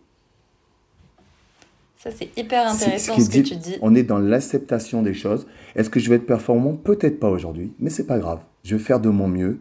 Ça, 2.02 2.10
c'est 2.10 2.36
hyper 2.36 2.66
intéressant 2.66 3.16
ce, 3.16 3.30
que 3.30 3.38
tu 3.46 3.54
dis. 3.54 3.76
On 3.80 3.94
est 3.94 4.02
dans 4.02 4.18
l'acceptation 4.18 5.02
des 5.02 5.14
choses. 5.14 5.46
Est-ce 5.76 5.88
que 5.88 6.00
je 6.00 6.10
vais 6.10 6.16
être 6.16 6.26
performant? 6.26 6.74
Peut-être 6.74 7.20
pas 7.20 7.28
aujourd'hui, 7.28 7.72
mais 7.78 7.90
c'est 7.90 8.08
pas 8.08 8.18
grave. 8.18 8.40
Je 8.64 8.74
vais 8.74 8.82
faire 8.82 8.98
de 8.98 9.08
mon 9.08 9.28
mieux. 9.28 9.60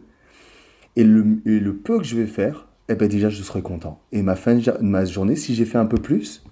Et 0.96 1.04
le, 1.04 1.40
le 1.44 1.76
peu 1.76 1.98
que 1.98 2.04
je 2.04 2.16
vais 2.16 2.26
faire, 2.26 2.66
eh 2.88 2.96
ben 2.96 3.06
déjà, 3.06 3.28
je 3.28 3.40
serai 3.44 3.62
content. 3.62 4.00
Et 4.10 4.22
ma 4.22 4.34
fin 4.34 4.56
de 4.56 4.72
ma 4.80 5.04
journée, 5.04 5.36
si 5.36 5.54
j'ai 5.54 5.64
fait 5.64 5.78
un 5.78 5.86
peu 5.86 5.98
plus 5.98 6.42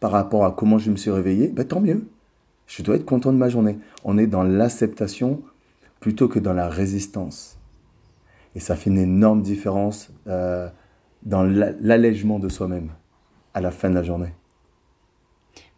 par 0.00 0.10
rapport 0.10 0.44
à 0.44 0.50
comment 0.50 0.76
je 0.76 0.90
me 0.90 0.96
suis 0.96 1.12
réveillé, 1.12 1.46
ben 1.46 1.64
tant 1.64 1.80
mieux. 1.80 2.08
Je 2.66 2.82
dois 2.82 2.96
être 2.96 3.06
content 3.06 3.32
de 3.32 3.38
ma 3.38 3.48
journée. 3.48 3.78
On 4.02 4.18
est 4.18 4.26
dans 4.26 4.42
l'acceptation 4.42 5.40
plutôt 6.00 6.26
que 6.26 6.40
dans 6.40 6.52
la 6.52 6.68
résistance. 6.68 7.60
Et 8.56 8.60
ça 8.60 8.74
fait 8.74 8.90
une 8.90 8.98
énorme 8.98 9.42
différence 9.42 10.10
euh, 10.26 10.68
dans 11.22 11.44
l'allègement 11.44 12.40
de 12.40 12.48
soi-même 12.48 12.90
à 13.54 13.60
la 13.60 13.70
fin 13.70 13.88
de 13.88 13.94
la 13.94 14.02
journée. 14.02 14.32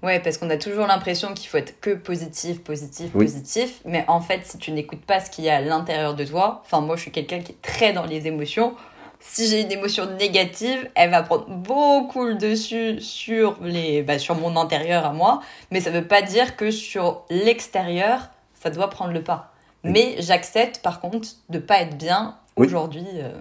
Ouais, 0.02 0.18
parce 0.20 0.38
qu'on 0.38 0.48
a 0.48 0.56
toujours 0.56 0.86
l'impression 0.86 1.34
qu'il 1.34 1.48
faut 1.48 1.58
être 1.58 1.78
que 1.80 1.90
positif, 1.90 2.62
positif, 2.62 3.12
positif. 3.12 3.80
Mais 3.84 4.04
en 4.08 4.20
fait, 4.20 4.40
si 4.44 4.56
tu 4.56 4.72
n'écoutes 4.72 5.04
pas 5.04 5.20
ce 5.20 5.30
qu'il 5.30 5.44
y 5.44 5.50
a 5.50 5.56
à 5.56 5.60
l'intérieur 5.60 6.14
de 6.14 6.24
toi, 6.24 6.62
enfin, 6.64 6.80
moi, 6.80 6.96
je 6.96 7.02
suis 7.02 7.10
quelqu'un 7.10 7.40
qui 7.40 7.52
est 7.52 7.62
très 7.62 7.92
dans 7.92 8.06
les 8.06 8.26
émotions. 8.26 8.74
Si 9.20 9.46
j'ai 9.46 9.60
une 9.60 9.70
émotion 9.70 10.06
négative, 10.16 10.88
elle 10.94 11.10
va 11.10 11.22
prendre 11.22 11.46
beaucoup 11.48 12.24
le 12.24 12.36
dessus 12.36 12.98
sur, 13.00 13.58
les, 13.60 14.02
bah, 14.02 14.18
sur 14.18 14.34
mon 14.36 14.56
intérieur 14.56 15.04
à 15.04 15.12
moi. 15.12 15.42
Mais 15.70 15.80
ça 15.80 15.90
ne 15.90 15.98
veut 15.98 16.06
pas 16.06 16.22
dire 16.22 16.56
que 16.56 16.70
sur 16.70 17.24
l'extérieur, 17.28 18.30
ça 18.54 18.70
doit 18.70 18.88
prendre 18.88 19.12
le 19.12 19.22
pas. 19.22 19.52
Mais 19.84 20.16
j'accepte, 20.18 20.80
par 20.82 21.00
contre, 21.00 21.28
de 21.50 21.58
ne 21.58 21.62
pas 21.62 21.80
être 21.80 21.98
bien 21.98 22.36
aujourd'hui. 22.56 23.04
Euh, 23.16 23.38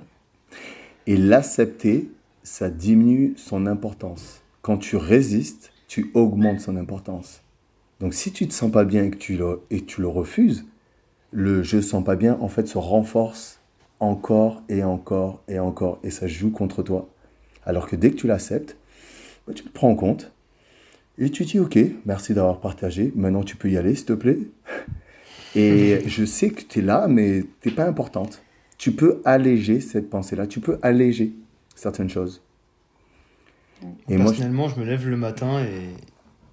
et 1.07 1.15
l'accepter, 1.15 2.09
ça 2.43 2.69
diminue 2.69 3.33
son 3.37 3.65
importance. 3.65 4.41
Quand 4.61 4.77
tu 4.77 4.97
résistes, 4.97 5.71
tu 5.89 6.09
augmentes 6.13 6.61
son 6.61 6.77
importance. 6.77 7.41
Donc 7.99 8.13
si 8.13 8.31
tu 8.31 8.47
te 8.47 8.53
sens 8.53 8.71
pas 8.71 8.85
bien 8.85 9.03
et 9.03 9.11
que 9.11 9.17
tu 9.17 9.35
le, 9.35 9.59
et 9.69 9.83
tu 9.83 9.99
le 9.99 10.07
refuses, 10.07 10.65
le 11.31 11.61
je 11.63 11.81
sens 11.81 12.01
pas 12.05 12.15
bien 12.15 12.37
en 12.39 12.47
fait 12.47 12.65
se 12.65 12.77
renforce 12.77 13.59
encore 13.99 14.63
et 14.69 14.83
encore 14.83 15.43
et 15.49 15.59
encore 15.59 15.99
et 16.03 16.09
ça 16.09 16.27
joue 16.27 16.51
contre 16.51 16.81
toi. 16.81 17.09
Alors 17.65 17.87
que 17.87 17.97
dès 17.97 18.11
que 18.11 18.15
tu 18.15 18.27
l'acceptes, 18.27 18.77
bah, 19.45 19.53
tu 19.53 19.65
le 19.65 19.71
prends 19.71 19.89
en 19.89 19.95
compte 19.95 20.31
et 21.17 21.29
tu 21.29 21.43
dis 21.43 21.59
ok, 21.59 21.77
merci 22.05 22.33
d'avoir 22.33 22.61
partagé, 22.61 23.11
maintenant 23.15 23.43
tu 23.43 23.57
peux 23.57 23.69
y 23.69 23.75
aller 23.75 23.95
s'il 23.95 24.05
te 24.05 24.13
plaît. 24.13 24.39
Et 25.55 25.99
je 26.05 26.23
sais 26.23 26.51
que 26.51 26.61
tu 26.61 26.79
es 26.79 26.81
là, 26.81 27.09
mais 27.09 27.43
tu 27.59 27.67
n'es 27.67 27.75
pas 27.75 27.85
importante 27.85 28.41
tu 28.79 28.93
peux 28.93 29.21
alléger 29.25 29.81
cette 29.81 30.09
pensée-là, 30.09 30.47
tu 30.47 30.61
peux 30.61 30.79
alléger 30.81 31.33
certaines 31.75 32.09
choses. 32.09 32.41
Et 34.09 34.17
Personnellement, 34.17 34.67
je... 34.67 34.79
me 34.79 34.85
lève 34.85 35.07
le 35.07 35.17
matin 35.17 35.63
et 35.63 35.89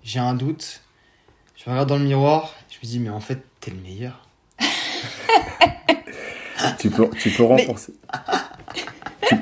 j'ai 0.02 0.18
un 0.18 0.34
doute. 0.34 0.82
Je 1.56 1.68
me 1.68 1.74
regarde 1.74 1.88
dans 1.88 1.98
le 1.98 2.04
miroir, 2.04 2.54
je 2.70 2.76
me 2.76 2.90
dis, 2.90 3.00
mais 3.00 3.10
en 3.10 3.20
fait, 3.20 3.42
T'es 3.66 3.72
le 3.72 3.78
meilleur. 3.78 4.28
tu, 6.78 6.90
peux, 6.90 7.10
tu 7.10 7.30
peux 7.30 7.42
renforcer. 7.42 7.92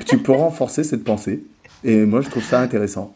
Tu, 0.07 0.17
peux 0.17 0.31
renforcer 0.31 0.83
cette 0.83 1.03
pensée. 1.03 1.43
Et 1.83 2.05
moi, 2.05 2.21
je 2.21 2.29
trouve 2.29 2.43
ça 2.43 2.59
intéressant. 2.59 3.13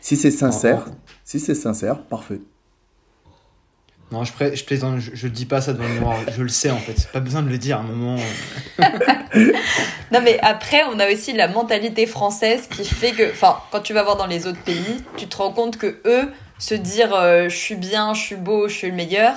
Si 0.00 0.16
c'est 0.16 0.30
sincère, 0.30 0.86
si 1.24 1.38
c'est 1.38 1.54
sincère, 1.54 2.02
parfait. 2.04 2.40
Non, 4.12 4.24
je, 4.24 4.32
je 4.54 4.64
plaisante, 4.64 4.98
je, 4.98 5.26
ne 5.26 5.32
dis 5.32 5.46
pas 5.46 5.60
ça 5.60 5.72
devant 5.72 5.86
le 5.86 6.00
noir, 6.00 6.16
je 6.36 6.42
le 6.42 6.48
sais 6.48 6.70
en 6.70 6.78
fait, 6.78 7.08
pas 7.12 7.20
besoin 7.20 7.42
de 7.42 7.48
le 7.48 7.58
dire 7.58 7.76
à 7.76 7.80
un 7.80 7.84
moment. 7.84 8.16
non, 10.12 10.20
mais 10.22 10.38
après, 10.42 10.82
on 10.92 10.98
a 10.98 11.12
aussi 11.12 11.32
la 11.32 11.46
mentalité 11.46 12.06
française 12.06 12.66
qui 12.66 12.84
fait 12.84 13.12
que, 13.12 13.30
enfin, 13.30 13.60
quand 13.70 13.80
tu 13.80 13.92
vas 13.92 14.02
voir 14.02 14.16
dans 14.16 14.26
les 14.26 14.48
autres 14.48 14.62
pays, 14.62 15.04
tu 15.16 15.28
te 15.28 15.36
rends 15.36 15.52
compte 15.52 15.76
que 15.76 16.00
eux, 16.06 16.28
se 16.58 16.74
dire 16.74 17.14
euh, 17.14 17.48
je 17.48 17.56
suis 17.56 17.76
bien, 17.76 18.12
je 18.12 18.20
suis 18.20 18.36
beau, 18.36 18.68
je 18.68 18.74
suis 18.74 18.88
le 18.88 18.96
meilleur, 18.96 19.34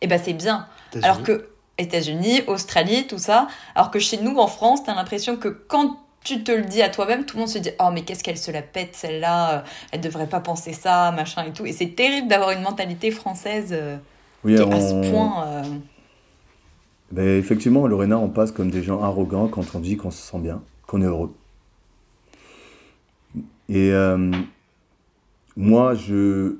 et 0.00 0.02
eh 0.02 0.06
ben 0.06 0.20
c'est 0.22 0.32
bien. 0.32 0.66
Alors 1.02 1.22
que 1.22 1.48
États-Unis, 1.78 2.42
Australie, 2.46 3.06
tout 3.06 3.18
ça, 3.18 3.48
alors 3.74 3.90
que 3.90 3.98
chez 3.98 4.18
nous 4.18 4.36
en 4.38 4.46
France, 4.46 4.84
tu 4.84 4.90
as 4.90 4.94
l'impression 4.94 5.36
que 5.36 5.48
quand 5.48 5.98
tu 6.22 6.44
te 6.44 6.52
le 6.52 6.62
dis 6.62 6.82
à 6.82 6.88
toi-même, 6.88 7.24
tout 7.24 7.36
le 7.36 7.40
monde 7.40 7.48
se 7.48 7.58
dit 7.58 7.70
Oh, 7.80 7.90
mais 7.92 8.02
qu'est-ce 8.02 8.22
qu'elle 8.22 8.38
se 8.38 8.52
la 8.52 8.62
pète, 8.62 8.94
celle-là, 8.94 9.50
euh, 9.50 9.60
elle 9.90 10.00
devrait 10.00 10.28
pas 10.28 10.40
penser 10.40 10.72
ça, 10.72 11.10
machin 11.10 11.44
et 11.44 11.52
tout. 11.52 11.66
Et 11.66 11.72
c'est 11.72 11.96
terrible 11.96 12.28
d'avoir 12.28 12.52
une 12.52 12.62
mentalité 12.62 13.10
française 13.10 13.76
euh, 14.44 14.56
qui 14.56 14.72
à 14.72 14.80
ce 14.80 15.10
point. 15.10 15.62
Ben, 17.10 17.38
effectivement, 17.38 17.86
Lorena, 17.86 18.18
on 18.18 18.28
passe 18.28 18.52
comme 18.52 18.70
des 18.70 18.82
gens 18.82 19.02
arrogants 19.02 19.48
quand 19.48 19.74
on 19.74 19.80
dit 19.80 19.96
qu'on 19.96 20.10
se 20.10 20.22
sent 20.22 20.38
bien, 20.38 20.62
qu'on 20.86 21.02
est 21.02 21.06
heureux. 21.06 21.34
Et 23.68 23.92
moi, 25.56 25.94
je, 25.94 26.56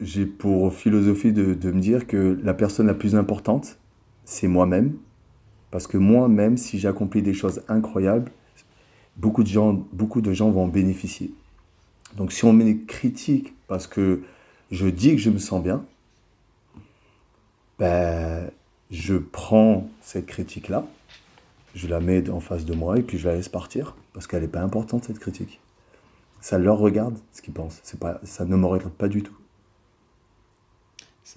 j'ai 0.00 0.26
pour 0.26 0.72
philosophie 0.72 1.32
de, 1.32 1.54
de, 1.54 1.70
me 1.72 1.80
dire 1.80 2.06
que 2.06 2.38
la 2.42 2.54
personne 2.54 2.86
la 2.86 2.94
plus 2.94 3.16
importante, 3.16 3.78
c'est 4.24 4.48
moi-même. 4.48 4.94
Parce 5.70 5.86
que 5.86 5.98
moi-même, 5.98 6.56
si 6.56 6.78
j'accomplis 6.78 7.22
des 7.22 7.34
choses 7.34 7.62
incroyables, 7.68 8.30
beaucoup 9.16 9.42
de 9.42 9.48
gens, 9.48 9.86
beaucoup 9.92 10.20
de 10.20 10.32
gens 10.32 10.50
vont 10.50 10.64
en 10.64 10.68
bénéficier. 10.68 11.32
Donc 12.16 12.32
si 12.32 12.44
on 12.44 12.52
me 12.52 12.86
critique 12.86 13.54
parce 13.66 13.86
que 13.86 14.22
je 14.70 14.86
dis 14.86 15.10
que 15.10 15.20
je 15.20 15.30
me 15.30 15.38
sens 15.38 15.62
bien, 15.62 15.84
ben, 17.78 18.50
je 18.90 19.14
prends 19.14 19.88
cette 20.00 20.26
critique-là, 20.26 20.84
je 21.74 21.86
la 21.86 22.00
mets 22.00 22.28
en 22.30 22.40
face 22.40 22.64
de 22.64 22.74
moi 22.74 22.98
et 22.98 23.02
puis 23.02 23.18
je 23.18 23.28
la 23.28 23.36
laisse 23.36 23.48
partir 23.48 23.94
parce 24.12 24.26
qu'elle 24.26 24.42
n'est 24.42 24.48
pas 24.48 24.60
importante 24.60 25.04
cette 25.04 25.18
critique. 25.18 25.60
Ça 26.40 26.58
leur 26.58 26.78
regarde 26.78 27.16
ce 27.32 27.42
qu'ils 27.42 27.54
pensent. 27.54 27.80
Pas, 28.00 28.20
ça 28.24 28.44
ne 28.44 28.56
me 28.56 28.66
regarde 28.66 28.92
pas 28.92 29.08
du 29.08 29.22
tout. 29.22 29.36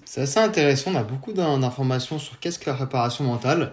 C'est 0.04 0.22
assez 0.22 0.38
intéressant. 0.38 0.92
On 0.92 0.96
a 0.96 1.02
beaucoup 1.02 1.32
d'informations 1.32 2.18
sur 2.18 2.38
qu'est-ce 2.38 2.58
que 2.58 2.70
la 2.70 2.76
réparation 2.76 3.24
mentale. 3.24 3.72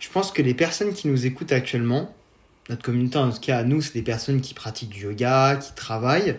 Je 0.00 0.08
pense 0.08 0.32
que 0.32 0.42
les 0.42 0.54
personnes 0.54 0.92
qui 0.92 1.08
nous 1.08 1.26
écoutent 1.26 1.52
actuellement, 1.52 2.12
notre 2.68 2.82
communauté 2.82 3.18
en 3.18 3.30
tout 3.30 3.40
cas 3.40 3.58
à 3.58 3.64
nous, 3.64 3.80
c'est 3.80 3.94
des 3.94 4.02
personnes 4.02 4.40
qui 4.40 4.54
pratiquent 4.54 4.90
du 4.90 5.04
yoga, 5.04 5.56
qui 5.56 5.72
travaillent. 5.74 6.38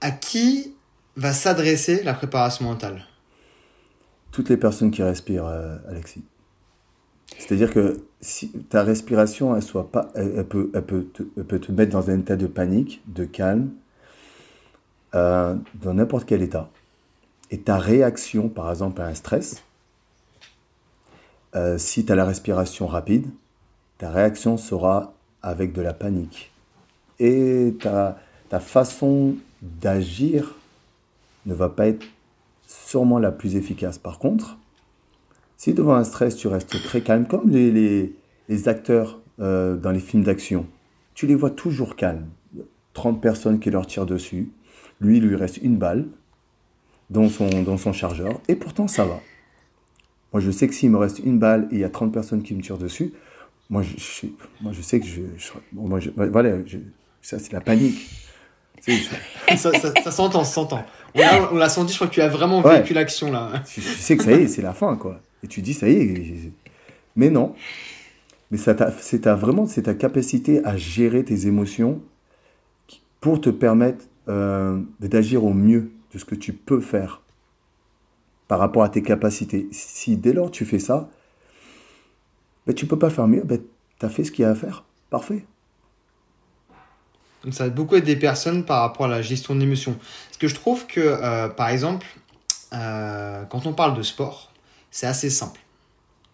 À 0.00 0.10
qui 0.10 0.74
va 1.16 1.32
s'adresser 1.32 2.02
la 2.02 2.14
préparation 2.14 2.66
mentale? 2.66 3.04
Toutes 4.36 4.50
les 4.50 4.58
personnes 4.58 4.90
qui 4.90 5.02
respirent, 5.02 5.46
euh, 5.46 5.78
Alexis. 5.88 6.22
C'est-à-dire 7.38 7.72
que 7.72 8.04
si 8.20 8.50
ta 8.50 8.82
respiration, 8.82 9.56
elle, 9.56 9.62
soit 9.62 9.90
pas, 9.90 10.10
elle, 10.14 10.44
peut, 10.44 10.70
elle, 10.74 10.84
peut 10.84 11.06
te, 11.06 11.22
peut 11.22 11.58
te 11.58 11.72
mettre 11.72 11.92
dans 11.92 12.10
un 12.10 12.18
état 12.18 12.36
de 12.36 12.46
panique, 12.46 13.00
de 13.06 13.24
calme, 13.24 13.70
euh, 15.14 15.54
dans 15.82 15.94
n'importe 15.94 16.26
quel 16.26 16.42
état. 16.42 16.68
Et 17.50 17.60
ta 17.60 17.78
réaction, 17.78 18.50
par 18.50 18.70
exemple, 18.70 19.00
à 19.00 19.06
un 19.06 19.14
stress, 19.14 19.62
euh, 21.54 21.78
si 21.78 22.04
tu 22.04 22.12
as 22.12 22.14
la 22.14 22.26
respiration 22.26 22.86
rapide, 22.86 23.30
ta 23.96 24.10
réaction 24.10 24.58
sera 24.58 25.14
avec 25.40 25.72
de 25.72 25.80
la 25.80 25.94
panique. 25.94 26.52
Et 27.20 27.74
ta, 27.80 28.18
ta 28.50 28.60
façon 28.60 29.36
d'agir 29.62 30.56
ne 31.46 31.54
va 31.54 31.70
pas 31.70 31.86
être 31.86 32.04
sûrement 32.86 33.18
la 33.18 33.32
plus 33.32 33.56
efficace. 33.56 33.98
Par 33.98 34.18
contre, 34.18 34.58
si 35.56 35.74
devant 35.74 35.94
un 35.94 36.04
stress, 36.04 36.36
tu 36.36 36.46
restes 36.46 36.80
très 36.84 37.00
calme, 37.00 37.26
comme 37.26 37.50
les, 37.50 38.14
les, 38.48 38.68
acteurs 38.68 39.20
euh, 39.40 39.76
dans 39.76 39.90
les 39.90 39.98
films 39.98 40.22
d'action, 40.22 40.66
tu 41.14 41.26
les 41.26 41.34
vois 41.34 41.50
toujours 41.50 41.96
calmes. 41.96 42.28
30 42.94 43.20
personnes 43.20 43.58
qui 43.58 43.70
leur 43.70 43.86
tirent 43.86 44.06
dessus. 44.06 44.50
Lui, 45.00 45.18
il 45.18 45.26
lui 45.26 45.34
reste 45.34 45.58
une 45.58 45.76
balle 45.76 46.06
dans 47.10 47.28
son, 47.28 47.48
dans 47.62 47.76
son 47.76 47.92
chargeur. 47.92 48.40
Et 48.48 48.54
pourtant, 48.54 48.86
ça 48.86 49.04
va. 49.04 49.20
Moi, 50.32 50.40
je 50.40 50.50
sais 50.50 50.68
que 50.68 50.74
s'il 50.74 50.90
me 50.90 50.96
reste 50.96 51.18
une 51.18 51.38
balle 51.38 51.68
et 51.72 51.76
il 51.76 51.80
y 51.80 51.84
a 51.84 51.90
30 51.90 52.12
personnes 52.12 52.42
qui 52.42 52.54
me 52.54 52.62
tirent 52.62 52.78
dessus, 52.78 53.12
moi, 53.68 53.82
je, 53.82 54.26
moi, 54.60 54.72
je 54.72 54.80
sais 54.80 55.00
que 55.00 55.06
je. 55.06 55.22
moi, 55.72 55.98
voilà, 56.30 56.56
ça, 57.20 57.38
c'est 57.40 57.52
la 57.52 57.60
panique. 57.60 58.08
ça, 59.56 59.72
ça, 59.72 60.10
s'entend, 60.10 60.44
ça 60.44 60.52
s'entend. 60.52 60.84
On 61.50 61.56
l'a 61.56 61.68
senti, 61.68 61.92
je 61.92 61.98
crois 61.98 62.08
que 62.08 62.14
tu 62.14 62.20
as 62.20 62.28
vraiment 62.28 62.60
vécu 62.60 62.94
l'action 62.94 63.30
là. 63.30 63.62
Je, 63.66 63.80
sais 63.80 64.16
que 64.16 64.24
ça 64.24 64.32
y 64.32 64.42
est, 64.42 64.48
c'est 64.48 64.62
la 64.62 64.74
fin, 64.74 64.96
quoi. 64.96 65.20
Et 65.42 65.46
tu 65.46 65.62
dis, 65.62 65.74
ça 65.74 65.88
y 65.88 65.92
est. 65.92 66.52
Mais 67.14 67.30
non. 67.30 67.54
Mais 68.50 68.58
c'est 68.58 69.20
ta, 69.20 69.34
vraiment 69.34 69.66
c'est 69.66 69.82
ta 69.82 69.94
capacité 69.94 70.64
à 70.64 70.76
gérer 70.76 71.24
tes 71.24 71.46
émotions 71.46 72.00
pour 73.20 73.40
te 73.40 73.50
permettre 73.50 74.04
euh, 74.28 74.78
d'agir 75.00 75.44
au 75.44 75.52
mieux 75.52 75.90
de 76.12 76.18
ce 76.18 76.24
que 76.24 76.36
tu 76.36 76.52
peux 76.52 76.80
faire 76.80 77.22
par 78.46 78.60
rapport 78.60 78.84
à 78.84 78.88
tes 78.88 79.02
capacités. 79.02 79.68
Si 79.72 80.16
dès 80.16 80.32
lors 80.32 80.50
tu 80.50 80.64
fais 80.64 80.78
ça, 80.78 81.10
ben, 82.66 82.74
tu 82.74 82.86
peux 82.86 82.98
pas 82.98 83.10
faire 83.10 83.26
mieux, 83.26 83.42
ben, 83.42 83.60
tu 83.98 84.06
as 84.06 84.08
fait 84.08 84.22
ce 84.22 84.30
qu'il 84.30 84.42
y 84.42 84.46
a 84.46 84.50
à 84.50 84.54
faire. 84.54 84.84
Parfait. 85.10 85.44
Ça 87.52 87.64
va 87.64 87.70
beaucoup 87.70 87.96
aider 87.96 88.14
des 88.14 88.20
personnes 88.20 88.64
par 88.64 88.80
rapport 88.80 89.06
à 89.06 89.08
la 89.08 89.22
gestion 89.22 89.54
d'émotions. 89.54 89.96
Parce 90.28 90.38
que 90.38 90.48
je 90.48 90.54
trouve 90.54 90.86
que, 90.86 91.00
euh, 91.00 91.48
par 91.48 91.68
exemple, 91.68 92.06
euh, 92.72 93.44
quand 93.44 93.66
on 93.66 93.72
parle 93.72 93.96
de 93.96 94.02
sport, 94.02 94.52
c'est 94.90 95.06
assez 95.06 95.30
simple. 95.30 95.60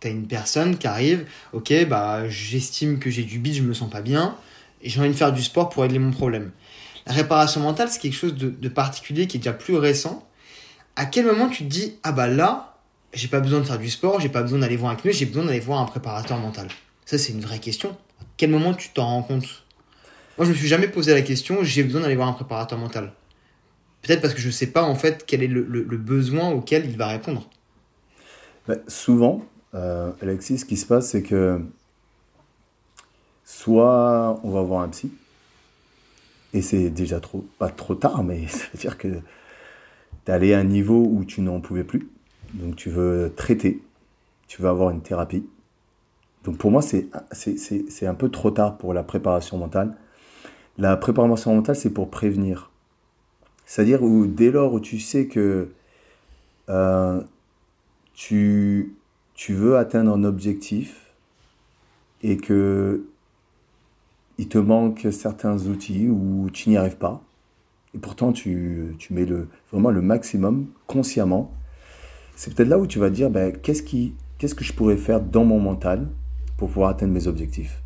Tu 0.00 0.09
as 0.09 0.11
une 0.11 0.26
personne 0.26 0.78
qui 0.78 0.87
arrive, 0.87 1.26
ok, 1.52 1.87
bah 1.88 2.28
j'estime 2.28 2.99
que 2.99 3.11
j'ai 3.11 3.25
du 3.25 3.38
bide, 3.38 3.54
je 3.54 3.62
me 3.62 3.75
sens 3.75 3.90
pas 3.90 4.00
bien, 4.00 4.37
et 4.83 4.88
j'ai 4.88 5.00
envie 5.00 5.11
de 5.11 5.14
faire 5.14 5.33
du 5.33 5.42
sport 5.42 5.69
pour 5.69 5.83
régler 5.83 5.99
mon 5.99 6.11
problème. 6.11 6.50
La 7.07 7.12
réparation 7.12 7.61
mentale, 7.61 7.88
c'est 7.90 8.00
quelque 8.00 8.16
chose 8.16 8.35
de, 8.35 8.69
particulier 8.69 9.26
qui 9.26 9.37
est 9.37 9.40
déjà 9.40 9.52
plus 9.52 9.76
récent. 9.76 10.26
À 10.97 11.07
quel 11.07 11.26
moment 11.26 11.49
tu 11.49 11.64
te 11.64 11.69
dis, 11.69 11.99
ah 12.02 12.12
bah 12.12 12.28
là, 12.28 12.76
j'ai 13.12 13.28
pas 13.28 13.40
besoin 13.40 13.61
de 13.61 13.64
faire 13.64 13.78
du 13.78 13.90
sport, 13.90 14.21
j'ai 14.21 14.28
pas 14.28 14.42
besoin 14.42 14.61
d'aller 14.61 14.76
voir 14.76 14.92
un 14.92 14.97
kiné, 14.97 15.12
j'ai 15.12 15.26
besoin 15.26 15.45
d'aller 15.45 15.61
voir 15.61 15.81
un 15.81 15.85
préparateur 15.85 16.38
mental? 16.38 16.69
Ça, 17.04 17.19
c'est 17.19 17.33
une 17.33 17.40
vraie 17.40 17.59
question. 17.59 17.90
À 18.21 18.25
quel 18.37 18.50
moment 18.50 18.75
tu 18.75 18.90
t'en 18.90 19.07
rends 19.07 19.23
compte? 19.23 19.62
Moi, 20.42 20.49
je 20.49 20.54
me 20.54 20.58
suis 20.58 20.66
jamais 20.66 20.88
posé 20.88 21.14
la 21.14 21.22
question, 21.22 21.62
j'ai 21.62 21.84
besoin 21.84 22.00
d'aller 22.00 22.16
voir 22.16 22.26
un 22.26 22.32
préparateur 22.32 22.76
mental. 22.76 23.12
Peut-être 24.02 24.20
parce 24.20 24.34
que 24.34 24.40
je 24.40 24.50
sais 24.50 24.66
pas 24.66 24.82
en 24.82 24.96
fait 24.96 25.22
quel 25.25 25.40
est 25.40 25.46
le 25.46 25.96
besoin 25.96 26.50
auquel 26.50 26.84
il 26.84 26.96
va 26.96 27.06
répondre. 27.06 27.49
Bah, 28.66 28.75
souvent, 28.88 29.44
euh, 29.76 30.11
Alexis, 30.20 30.58
ce 30.58 30.64
qui 30.64 30.76
se 30.76 30.84
passe, 30.84 31.11
c'est 31.11 31.22
que 31.22 31.61
soit 33.44 34.40
on 34.42 34.50
va 34.50 34.62
voir 34.62 34.82
un 34.82 34.88
psy, 34.88 35.12
et 36.54 36.61
c'est 36.61 36.90
déjà 36.90 37.20
trop, 37.20 37.46
pas 37.61 37.68
trop 37.68 37.94
tard, 37.94 38.25
mais 38.25 38.44
ça 38.49 38.64
veut 38.72 38.80
dire 38.80 38.99
que 38.99 39.06
tu 39.06 39.22
es 40.26 40.30
allé 40.30 40.54
à 40.54 40.58
un 40.58 40.64
niveau 40.64 41.06
où 41.08 41.25
tu 41.25 41.40
n'en 41.40 41.61
pouvais 41.61 41.84
plus, 41.84 42.08
donc 42.54 42.75
tu 42.75 42.90
veux 42.90 43.32
traiter, 43.37 43.80
tu 44.49 44.61
veux 44.61 44.68
avoir 44.68 44.90
une 44.90 45.02
thérapie. 45.02 45.46
Donc 46.42 46.58
pour 46.58 46.72
moi, 46.72 46.82
c'est 46.82 47.06
un 48.02 48.14
peu 48.14 48.28
trop 48.28 48.50
tard 48.50 48.76
pour 48.76 48.92
la 48.92 49.04
préparation 49.04 49.56
mentale. 49.56 49.94
La 50.82 50.96
préparation 50.96 51.54
mentale, 51.54 51.76
c'est 51.76 51.90
pour 51.90 52.10
prévenir. 52.10 52.72
C'est-à-dire 53.66 54.02
où 54.02 54.26
dès 54.26 54.50
lors 54.50 54.72
où 54.72 54.80
tu 54.80 54.98
sais 54.98 55.28
que 55.28 55.68
euh, 56.68 57.22
tu, 58.14 58.96
veux 59.48 59.76
atteindre 59.76 60.12
un 60.12 60.24
objectif 60.24 61.12
et 62.24 62.36
que 62.36 63.04
il 64.38 64.48
te 64.48 64.58
manque 64.58 65.06
certains 65.12 65.56
outils 65.68 66.08
ou 66.08 66.50
tu 66.52 66.70
n'y 66.70 66.76
arrives 66.76 66.96
pas, 66.96 67.22
et 67.94 67.98
pourtant 67.98 68.32
tu, 68.32 68.96
mets 69.10 69.28
vraiment 69.70 69.92
le 69.92 70.02
maximum 70.02 70.66
consciemment, 70.88 71.52
c'est 72.34 72.52
peut-être 72.56 72.68
là 72.68 72.80
où 72.80 72.88
tu 72.88 72.98
vas 72.98 73.10
dire 73.10 73.30
ben, 73.30 73.52
qu'est-ce, 73.52 73.84
que 73.84 74.64
je 74.64 74.72
pourrais 74.72 74.96
faire 74.96 75.20
dans 75.20 75.44
mon 75.44 75.60
mental 75.60 76.08
pour 76.56 76.70
pouvoir 76.70 76.90
atteindre 76.90 77.12
mes 77.12 77.28
objectifs? 77.28 77.80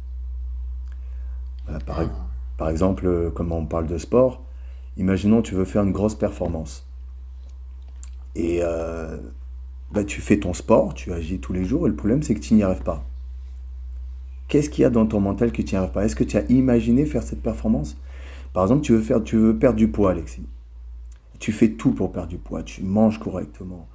Euh. 1.69 1.79
Par 2.57 2.71
exemple, 2.71 3.31
comme 3.35 3.53
on 3.53 3.67
parle 3.67 3.87
de 3.87 3.99
sport, 3.99 4.43
imaginons 4.97 5.43
tu 5.43 5.55
veux 5.55 5.65
faire 5.65 5.83
une 5.83 5.93
grosse 5.93 6.15
performance. 6.15 6.87
Et 8.35 8.61
euh, 8.63 9.17
bah, 9.93 10.05
tu 10.05 10.21
fais 10.21 10.39
ton 10.39 10.53
sport, 10.53 10.95
tu 10.95 11.13
agis 11.13 11.39
tous 11.39 11.53
les 11.53 11.65
jours, 11.65 11.87
et 11.87 11.91
le 11.91 11.97
problème 11.97 12.23
c'est 12.23 12.35
que 12.35 12.41
tu 12.41 12.55
n'y 12.55 12.63
arrives 12.63 12.83
pas. 12.83 13.05
Qu'est-ce 14.49 14.71
qu'il 14.71 14.83
y 14.83 14.85
a 14.85 14.91
dans 14.91 15.07
ton 15.07 15.21
mental 15.21 15.53
que 15.53 15.63
tu 15.63 15.75
n'y 15.75 15.79
arrives 15.79 15.93
pas? 15.93 16.05
Est-ce 16.05 16.17
que 16.17 16.25
tu 16.25 16.37
as 16.37 16.45
imaginé 16.51 17.05
faire 17.05 17.23
cette 17.23 17.43
performance? 17.43 17.97
Par 18.53 18.63
exemple, 18.65 18.83
tu 18.83 18.93
veux, 18.93 19.03
faire, 19.03 19.23
tu 19.23 19.37
veux 19.37 19.59
perdre 19.59 19.77
du 19.77 19.89
poids, 19.89 20.13
Alexis. 20.13 20.47
Tu 21.39 21.53
fais 21.53 21.73
tout 21.73 21.93
pour 21.93 22.13
perdre 22.13 22.29
du 22.29 22.39
poids. 22.39 22.63
Tu 22.63 22.83
manges 22.83 23.19
correctement. 23.19 23.89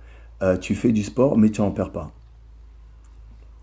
euh, 0.43 0.57
tu 0.57 0.75
fais 0.75 0.91
du 0.91 1.03
sport, 1.03 1.37
mais 1.37 1.49
tu 1.49 1.61
n'en 1.61 1.71
perds 1.71 1.91
pas. 1.91 2.11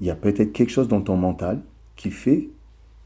Il 0.00 0.06
y 0.06 0.10
a 0.10 0.16
peut-être 0.16 0.52
quelque 0.52 0.70
chose 0.70 0.88
dans 0.88 1.00
ton 1.00 1.16
mental 1.16 1.62
qui 1.96 2.10
fait 2.10 2.48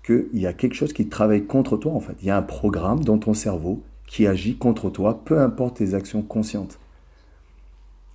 qu'il 0.04 0.28
y 0.34 0.46
a 0.46 0.52
quelque 0.52 0.74
chose 0.74 0.92
qui 0.92 1.08
travaille 1.08 1.46
contre 1.46 1.76
toi, 1.76 1.92
en 1.92 2.00
fait. 2.00 2.16
Il 2.22 2.26
y 2.26 2.30
a 2.30 2.36
un 2.36 2.42
programme 2.42 3.04
dans 3.04 3.18
ton 3.18 3.34
cerveau 3.34 3.82
qui 4.06 4.26
agit 4.26 4.56
contre 4.56 4.90
toi, 4.90 5.22
peu 5.24 5.40
importe 5.40 5.78
tes 5.78 5.94
actions 5.94 6.22
conscientes. 6.22 6.78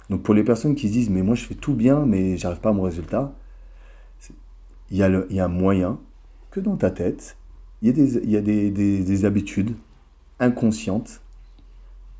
Donc 0.09 0.23
pour 0.23 0.33
les 0.33 0.43
personnes 0.43 0.75
qui 0.75 0.87
se 0.87 0.93
disent, 0.93 1.09
mais 1.09 1.21
moi 1.21 1.35
je 1.35 1.43
fais 1.43 1.55
tout 1.55 1.73
bien, 1.73 2.05
mais 2.05 2.37
j'arrive 2.37 2.59
pas 2.59 2.69
à 2.69 2.73
mon 2.73 2.83
résultat, 2.83 3.33
il 4.89 4.97
y, 4.97 5.03
a 5.03 5.09
il 5.29 5.35
y 5.35 5.39
a 5.39 5.45
un 5.45 5.49
moyen 5.49 5.99
que 6.51 6.61
dans 6.61 6.77
ta 6.77 6.91
tête, 6.91 7.35
il 7.81 7.89
y 7.89 8.37
a 8.37 8.41
des, 8.41 9.25
habitudes 9.25 9.75
inconscientes 10.39 11.21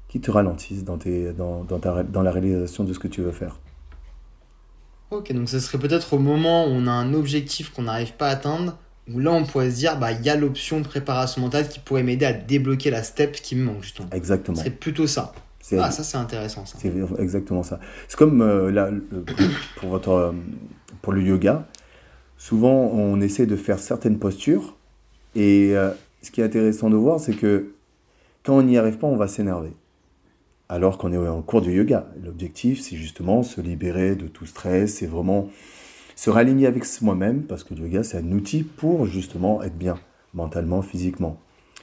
qui 0.10 0.20
te 0.20 0.32
ralentissent 0.32 0.84
dans, 0.84 0.98
ta, 0.98 2.04
dans 2.04 2.22
la 2.22 2.32
réalisation 2.32 2.84
de 2.84 2.94
ce 2.94 3.00
que 3.00 3.08
tu 3.08 3.22
veux 3.22 3.32
faire. 3.32 3.60
Ok, 5.12 5.32
donc 5.32 5.48
ce 5.48 5.60
serait 5.60 5.78
peut-être 5.78 6.14
au 6.14 6.20
moment 6.20 6.66
où 6.66 6.72
on 6.72 6.88
a 6.88 6.92
un 6.92 7.14
objectif 7.14 7.72
qu'on 7.72 7.84
n'arrive 7.84 8.14
pas 8.14 8.28
à 8.28 8.32
atteindre, 8.32 8.78
où 9.14 9.20
là 9.20 9.32
on 9.32 9.46
pourrait 9.46 9.72
se 9.72 9.76
dire, 9.76 9.98
bah 10.00 10.12
il 10.12 10.26
y 10.26 10.30
a 10.30 10.36
l'option 10.36 10.82
préparation 10.84 11.42
mentale 11.42 11.68
qui 11.68 11.80
pourrait 11.80 12.04
m'aider 12.04 12.26
à 12.26 12.34
débloquer 12.34 12.90
la 12.90 13.04
step 13.04 13.34
qui 13.34 13.56
me 13.56 13.66
manque 13.66 13.84
justement. 13.84 14.10
Exactement. 14.12 14.62
C'est 14.62 14.72
plutôt 14.72 15.08
ça. 15.08 15.34
Ah, 15.74 15.92
ça 15.92 16.04
c'est 16.04 16.18
intéressant 16.18 16.66
ça. 16.66 16.78
C'est 16.82 16.94
exactement 17.20 17.64
ça. 17.64 17.80
C'est 18.08 18.18
comme 18.18 18.42
euh, 18.42 18.72
là, 18.72 18.90
pour, 19.78 19.90
votre, 19.90 20.12
euh, 20.12 20.32
pour 21.02 21.14
le 21.14 21.22
yoga, 21.22 21.68
souvent 22.38 22.72
on 22.72 23.20
essaie 23.20 23.46
de 23.46 23.56
faire 23.56 23.80
certaines 23.80 24.18
postures 24.18 24.78
et 25.36 25.76
euh, 25.76 25.92
ce 26.22 26.32
qui 26.32 26.42
est 26.42 26.46
intéressant 26.46 26.90
de 26.90 26.96
voir, 26.96 27.20
c'est 27.20 27.34
que 27.34 27.74
quand 28.44 28.58
on 28.58 28.64
n'y 28.64 28.78
arrive 28.78 28.98
pas, 28.98 29.08
on 29.08 29.18
va 29.18 29.28
s'énerver. 29.28 29.74
Alors 30.70 30.98
qu'on 30.98 31.14
est 31.14 31.18
en 31.18 31.42
cours 31.42 31.62
de 31.62 31.72
yoga. 31.72 32.08
L'objectif, 32.24 32.82
c'est 32.82 32.96
justement 32.96 33.44
se 33.44 33.62
libérer 33.62 34.16
de 34.16 34.28
tout 34.28 34.46
stress, 34.46 34.96
c'est 34.96 35.06
vraiment 35.06 35.50
se 36.18 36.32
raligner 36.32 36.66
avec 36.66 36.84
soi-même, 36.84 37.44
parce 37.44 37.64
que 37.64 37.76
le 37.76 37.82
yoga, 37.82 38.04
c'est 38.04 38.18
un 38.18 38.32
outil 38.32 38.64
pour 38.64 39.06
justement 39.06 39.62
être 39.62 39.78
bien, 39.78 40.00
mentalement, 40.34 40.82
physiquement. 40.82 41.38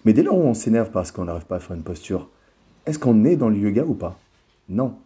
Mais 0.05 0.12
dès 0.12 0.25
lors 0.25 0.37
où 0.37 0.43
on 0.43 0.55
s'énerve 0.55 0.91
parce 0.91 1.12
qu'on 1.12 1.26
n'arrive 1.26 1.47
pas 1.47 1.57
à 1.57 1.61
faire 1.61 1.76
une 1.76 1.85
posture, 1.85 2.29
est-ce 2.85 2.99
qu'on 2.99 3.25
est 3.25 3.37
dans 3.37 3.49
le 3.49 3.57
yoga 3.57 3.85
ou 3.85 3.95
pas? 3.95 4.19
Non. 4.69 4.97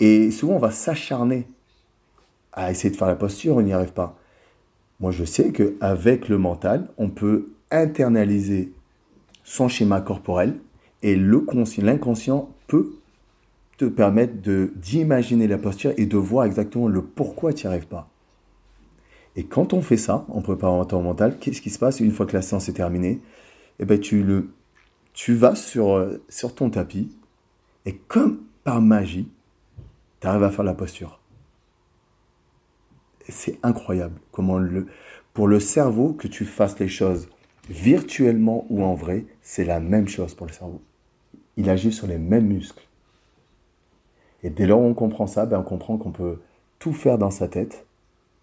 Et 0.00 0.30
souvent, 0.30 0.54
on 0.54 0.58
va 0.58 0.70
s'acharner 0.70 1.46
à 2.54 2.70
essayer 2.70 2.90
de 2.90 2.96
faire 2.96 3.08
la 3.08 3.14
posture, 3.14 3.56
on 3.56 3.62
n'y 3.62 3.74
arrive 3.74 3.92
pas. 3.92 4.18
Moi, 4.98 5.12
je 5.12 5.26
sais 5.26 5.52
qu'avec 5.52 6.30
le 6.30 6.38
mental, 6.38 6.88
on 6.96 7.10
peut 7.10 7.50
internaliser 7.70 8.72
son 9.44 9.68
schéma 9.68 10.00
corporel 10.00 10.56
et 11.02 11.14
l'inconscient 11.14 12.48
peut 12.68 12.94
te 13.76 13.84
permettre 13.84 14.34
d'imaginer 14.76 15.46
la 15.46 15.58
posture 15.58 15.92
et 15.96 16.06
de 16.06 16.16
voir 16.16 16.46
exactement 16.46 16.88
le 16.88 17.02
pourquoi 17.02 17.52
tu 17.52 17.66
n'y 17.66 17.72
arrives 17.72 17.88
pas. 17.88 18.08
Et 19.36 19.44
quand 19.44 19.74
on 19.74 19.82
fait 19.82 19.98
ça, 19.98 20.24
en 20.28 20.40
préparant 20.40 20.84
ton 20.84 21.02
mental, 21.02 21.38
qu'est-ce 21.38 21.60
qui 21.60 21.70
se 21.70 21.78
passe 21.78 22.00
une 22.00 22.12
fois 22.12 22.24
que 22.24 22.34
la 22.34 22.42
séance 22.42 22.68
est 22.68 22.72
terminée? 22.72 23.20
Eh 23.78 23.84
ben, 23.84 24.00
tu, 24.00 24.22
le, 24.22 24.48
tu 25.12 25.34
vas 25.34 25.54
sur, 25.54 26.08
sur 26.28 26.54
ton 26.54 26.70
tapis 26.70 27.14
et 27.84 27.96
comme 27.96 28.40
par 28.64 28.80
magie, 28.80 29.28
tu 30.20 30.26
arrives 30.26 30.42
à 30.42 30.50
faire 30.50 30.64
la 30.64 30.74
posture 30.74 31.20
c'est 33.28 33.58
incroyable 33.62 34.20
comment 34.32 34.58
le, 34.58 34.86
pour 35.32 35.48
le 35.48 35.60
cerveau 35.60 36.12
que 36.12 36.28
tu 36.28 36.44
fasses 36.44 36.78
les 36.78 36.88
choses 36.88 37.28
virtuellement 37.68 38.66
ou 38.70 38.84
en 38.84 38.94
vrai, 38.94 39.24
c'est 39.42 39.64
la 39.64 39.80
même 39.80 40.08
chose 40.08 40.34
pour 40.34 40.46
le 40.46 40.52
cerveau. 40.52 40.80
Il 41.56 41.68
agit 41.68 41.92
sur 41.92 42.06
les 42.06 42.18
mêmes 42.18 42.46
muscles. 42.46 42.82
Et 44.46 44.50
dès 44.50 44.64
lors 44.64 44.80
où 44.80 44.84
on 44.84 44.94
comprend 44.94 45.26
ça, 45.26 45.44
ben 45.44 45.58
on 45.58 45.64
comprend 45.64 45.96
qu'on 45.96 46.12
peut 46.12 46.38
tout 46.78 46.92
faire 46.92 47.18
dans 47.18 47.32
sa 47.32 47.48
tête 47.48 47.84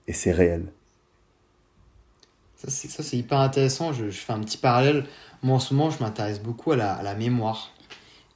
et 0.10 0.12
c'est 0.12 0.34
réel. 0.34 0.66
Ça, 2.58 2.70
c'est 2.70 3.18
hyper 3.18 3.40
intéressant. 3.40 3.94
Je, 3.94 4.10
fais 4.10 4.34
un 4.34 4.42
petit 4.42 4.58
parallèle. 4.58 5.06
Moi, 5.44 5.56
en 5.56 5.60
ce 5.60 5.74
moment, 5.74 5.92
je 5.92 6.04
m'intéresse 6.04 6.42
beaucoup 6.42 6.74
à 6.74 6.76
la, 6.76 7.16
mémoire. 7.16 7.72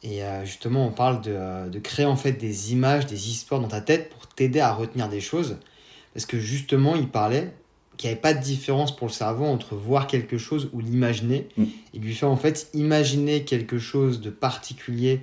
Et 0.02 0.24
euh, 0.24 0.46
justement, 0.46 0.86
on 0.86 0.92
parle 0.92 1.22
de, 1.22 1.32
euh, 1.34 1.68
de, 1.68 1.80
créer 1.80 2.06
en 2.06 2.16
fait 2.16 2.34
des 2.34 2.72
images, 2.72 3.06
des 3.06 3.30
histoires 3.30 3.60
dans 3.60 3.68
ta 3.68 3.82
tête 3.82 4.10
pour 4.10 4.28
t'aider 4.28 4.62
à 4.62 4.72
retenir 4.74 5.10
des 5.10 5.22
choses. 5.22 5.58
Parce 6.14 6.26
que 6.26 6.40
justement, 6.40 6.96
il 6.96 7.10
parlait 7.10 7.52
qu'il 7.98 8.10
n'y 8.10 8.14
avait 8.14 8.22
pas 8.22 8.34
de 8.34 8.42
différence 8.42 8.96
pour 8.96 9.08
le 9.08 9.14
cerveau 9.14 9.44
entre 9.46 9.76
voir 9.76 10.08
quelque 10.08 10.38
chose 10.38 10.70
ou 10.72 10.80
l'imaginer. 10.80 11.50
Mm. 11.58 11.64
Il 11.94 12.02
lui 12.02 12.16
fait 12.16 12.26
en 12.26 12.38
fait 12.38 12.70
imaginer 12.74 13.44
quelque 13.44 13.78
chose 13.78 14.22
de 14.22 14.30
particulier 14.30 15.22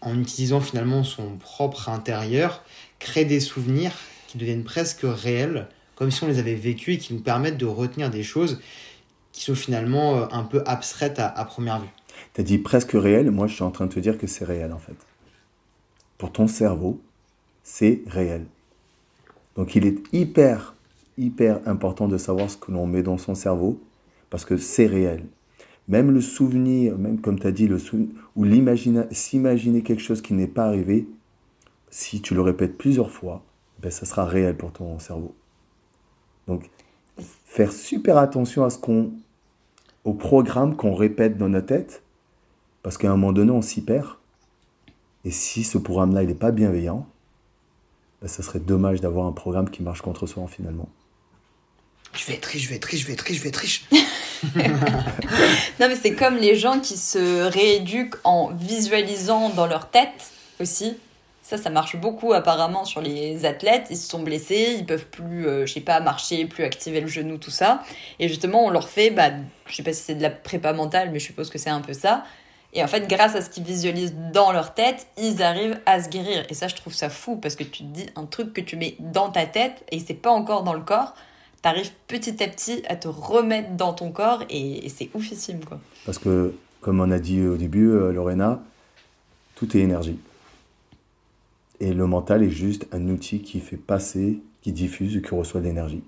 en 0.00 0.18
utilisant 0.20 0.60
finalement 0.60 1.04
son 1.04 1.36
propre 1.36 1.88
intérieur, 1.88 2.62
créer 2.98 3.24
des 3.24 3.40
souvenirs 3.40 3.92
qui 4.26 4.38
deviennent 4.38 4.64
presque 4.64 5.02
réels, 5.02 5.68
comme 5.94 6.10
si 6.10 6.22
on 6.24 6.26
les 6.26 6.38
avait 6.38 6.54
vécus 6.54 6.96
et 6.96 6.98
qui 6.98 7.14
nous 7.14 7.20
permettent 7.20 7.56
de 7.56 7.66
retenir 7.66 8.10
des 8.10 8.22
choses 8.22 8.60
qui 9.32 9.42
sont 9.42 9.54
finalement 9.54 10.16
euh, 10.16 10.26
un 10.30 10.44
peu 10.44 10.62
abstraites 10.66 11.18
à, 11.18 11.28
à 11.28 11.44
première 11.44 11.80
vue. 11.80 11.88
Tu 12.34 12.40
as 12.40 12.44
dit 12.44 12.58
presque 12.58 12.92
réel, 12.92 13.30
moi 13.30 13.46
je 13.46 13.54
suis 13.54 13.62
en 13.64 13.70
train 13.70 13.86
de 13.86 13.92
te 13.92 14.00
dire 14.00 14.18
que 14.18 14.26
c'est 14.26 14.44
réel 14.44 14.72
en 14.72 14.78
fait. 14.78 14.96
Pour 16.18 16.32
ton 16.32 16.46
cerveau, 16.46 17.00
c'est 17.62 18.02
réel. 18.06 18.46
Donc 19.56 19.74
il 19.74 19.86
est 19.86 19.98
hyper, 20.12 20.74
hyper 21.18 21.60
important 21.66 22.08
de 22.08 22.18
savoir 22.18 22.50
ce 22.50 22.56
que 22.56 22.70
l'on 22.70 22.86
met 22.86 23.02
dans 23.02 23.18
son 23.18 23.34
cerveau, 23.34 23.80
parce 24.30 24.44
que 24.44 24.56
c'est 24.56 24.86
réel. 24.86 25.24
Même 25.88 26.10
le 26.10 26.20
souvenir, 26.20 26.96
même 26.96 27.20
comme 27.20 27.38
tu 27.38 27.46
as 27.46 27.52
dit, 27.52 27.68
le 27.68 27.78
ou 28.36 28.46
s'imaginer 29.10 29.82
quelque 29.82 30.02
chose 30.02 30.22
qui 30.22 30.32
n'est 30.32 30.46
pas 30.46 30.66
arrivé, 30.66 31.06
si 31.90 32.20
tu 32.20 32.34
le 32.34 32.40
répètes 32.40 32.78
plusieurs 32.78 33.10
fois, 33.10 33.42
ben, 33.80 33.90
ça 33.90 34.06
sera 34.06 34.24
réel 34.24 34.56
pour 34.56 34.72
ton 34.72 34.98
cerveau. 34.98 35.34
Donc, 36.48 36.70
faire 37.18 37.72
super 37.72 38.16
attention 38.16 38.64
à 38.64 38.70
ce 38.70 38.78
qu'on, 38.78 39.12
au 40.04 40.14
programme 40.14 40.74
qu'on 40.76 40.94
répète 40.94 41.36
dans 41.36 41.48
notre 41.48 41.66
tête, 41.66 42.02
parce 42.82 42.98
qu'à 42.98 43.08
un 43.08 43.16
moment 43.16 43.32
donné, 43.32 43.50
on 43.50 43.62
s'y 43.62 43.82
perd. 43.82 44.08
Et 45.24 45.30
si 45.30 45.64
ce 45.64 45.78
programme-là, 45.78 46.22
il 46.22 46.28
n'est 46.28 46.34
pas 46.34 46.50
bienveillant, 46.50 47.06
bah, 48.20 48.28
ça 48.28 48.42
serait 48.42 48.60
dommage 48.60 49.00
d'avoir 49.00 49.26
un 49.26 49.32
programme 49.32 49.70
qui 49.70 49.82
marche 49.82 50.02
contre 50.02 50.26
soi 50.26 50.46
finalement. 50.48 50.88
Je 52.14 52.26
vais 52.26 52.34
être 52.34 52.46
riche, 52.46 52.62
je 52.62 52.68
vais 52.68 52.76
être 52.76 52.84
riche, 52.84 53.00
je 53.02 53.06
vais 53.06 53.12
être 53.12 53.22
riche, 53.22 53.38
je 53.38 53.42
vais 53.42 53.48
être 53.48 53.56
riche. 53.56 53.84
non, 55.80 55.88
mais 55.88 55.96
c'est 55.96 56.14
comme 56.14 56.36
les 56.36 56.56
gens 56.56 56.80
qui 56.80 56.96
se 56.96 57.42
rééduquent 57.42 58.16
en 58.24 58.48
visualisant 58.48 59.50
dans 59.50 59.66
leur 59.66 59.88
tête 59.90 60.30
aussi. 60.60 60.96
Ça, 61.42 61.58
ça 61.58 61.68
marche 61.68 61.96
beaucoup 61.96 62.32
apparemment 62.32 62.86
sur 62.86 63.02
les 63.02 63.44
athlètes. 63.44 63.88
Ils 63.90 63.98
se 63.98 64.08
sont 64.08 64.20
blessés, 64.20 64.76
ils 64.78 64.86
peuvent 64.86 65.06
plus, 65.06 65.46
euh, 65.46 65.66
je 65.66 65.74
sais 65.74 65.80
pas, 65.80 66.00
marcher, 66.00 66.46
plus 66.46 66.64
activer 66.64 67.02
le 67.02 67.06
genou, 67.06 67.36
tout 67.36 67.50
ça. 67.50 67.82
Et 68.18 68.28
justement, 68.28 68.64
on 68.64 68.70
leur 68.70 68.88
fait, 68.88 69.10
bah, 69.10 69.30
je 69.66 69.74
sais 69.74 69.82
pas 69.82 69.92
si 69.92 70.02
c'est 70.02 70.14
de 70.14 70.22
la 70.22 70.30
prépa 70.30 70.72
mentale, 70.72 71.10
mais 71.12 71.18
je 71.18 71.26
suppose 71.26 71.50
que 71.50 71.58
c'est 71.58 71.70
un 71.70 71.82
peu 71.82 71.92
ça. 71.92 72.24
Et 72.72 72.82
en 72.82 72.88
fait, 72.88 73.06
grâce 73.06 73.36
à 73.36 73.42
ce 73.42 73.50
qu'ils 73.50 73.62
visualisent 73.64 74.16
dans 74.32 74.52
leur 74.52 74.72
tête, 74.72 75.06
ils 75.18 75.42
arrivent 75.42 75.78
à 75.84 76.02
se 76.02 76.08
guérir. 76.08 76.44
Et 76.48 76.54
ça, 76.54 76.66
je 76.66 76.74
trouve 76.74 76.94
ça 76.94 77.10
fou 77.10 77.36
parce 77.36 77.56
que 77.56 77.62
tu 77.62 77.84
te 77.84 77.88
dis 77.88 78.06
un 78.16 78.24
truc 78.24 78.52
que 78.54 78.60
tu 78.60 78.76
mets 78.76 78.96
dans 78.98 79.28
ta 79.28 79.44
tête 79.46 79.84
et 79.92 80.00
c'est 80.00 80.14
pas 80.14 80.30
encore 80.30 80.62
dans 80.62 80.72
le 80.72 80.80
corps. 80.80 81.14
Tu 81.64 81.68
arrives 81.68 81.92
petit 82.08 82.42
à 82.42 82.48
petit 82.48 82.82
à 82.90 82.96
te 82.96 83.08
remettre 83.08 83.70
dans 83.70 83.94
ton 83.94 84.12
corps 84.12 84.42
et, 84.50 84.86
c'est 84.90 85.08
oufissime. 85.14 85.64
Quoi. 85.64 85.80
Parce 86.04 86.18
que, 86.18 86.52
comme 86.82 87.00
on 87.00 87.10
a 87.10 87.18
dit 87.18 87.40
au 87.40 87.56
début, 87.56 87.88
euh, 87.88 88.12
Lorena, 88.12 88.62
tout 89.54 89.74
est 89.74 89.80
énergie. 89.80 90.18
Et 91.80 91.94
le 91.94 92.06
mental 92.06 92.42
est 92.42 92.50
juste 92.50 92.86
un 92.92 93.08
outil 93.08 93.40
qui 93.40 93.60
fait 93.60 93.78
passer, 93.78 94.42
qui 94.60 94.72
diffuse 94.72 95.16
et 95.16 95.22
qui 95.22 95.34
reçoit 95.34 95.62
de 95.62 95.64
l'énergie. 95.64 96.02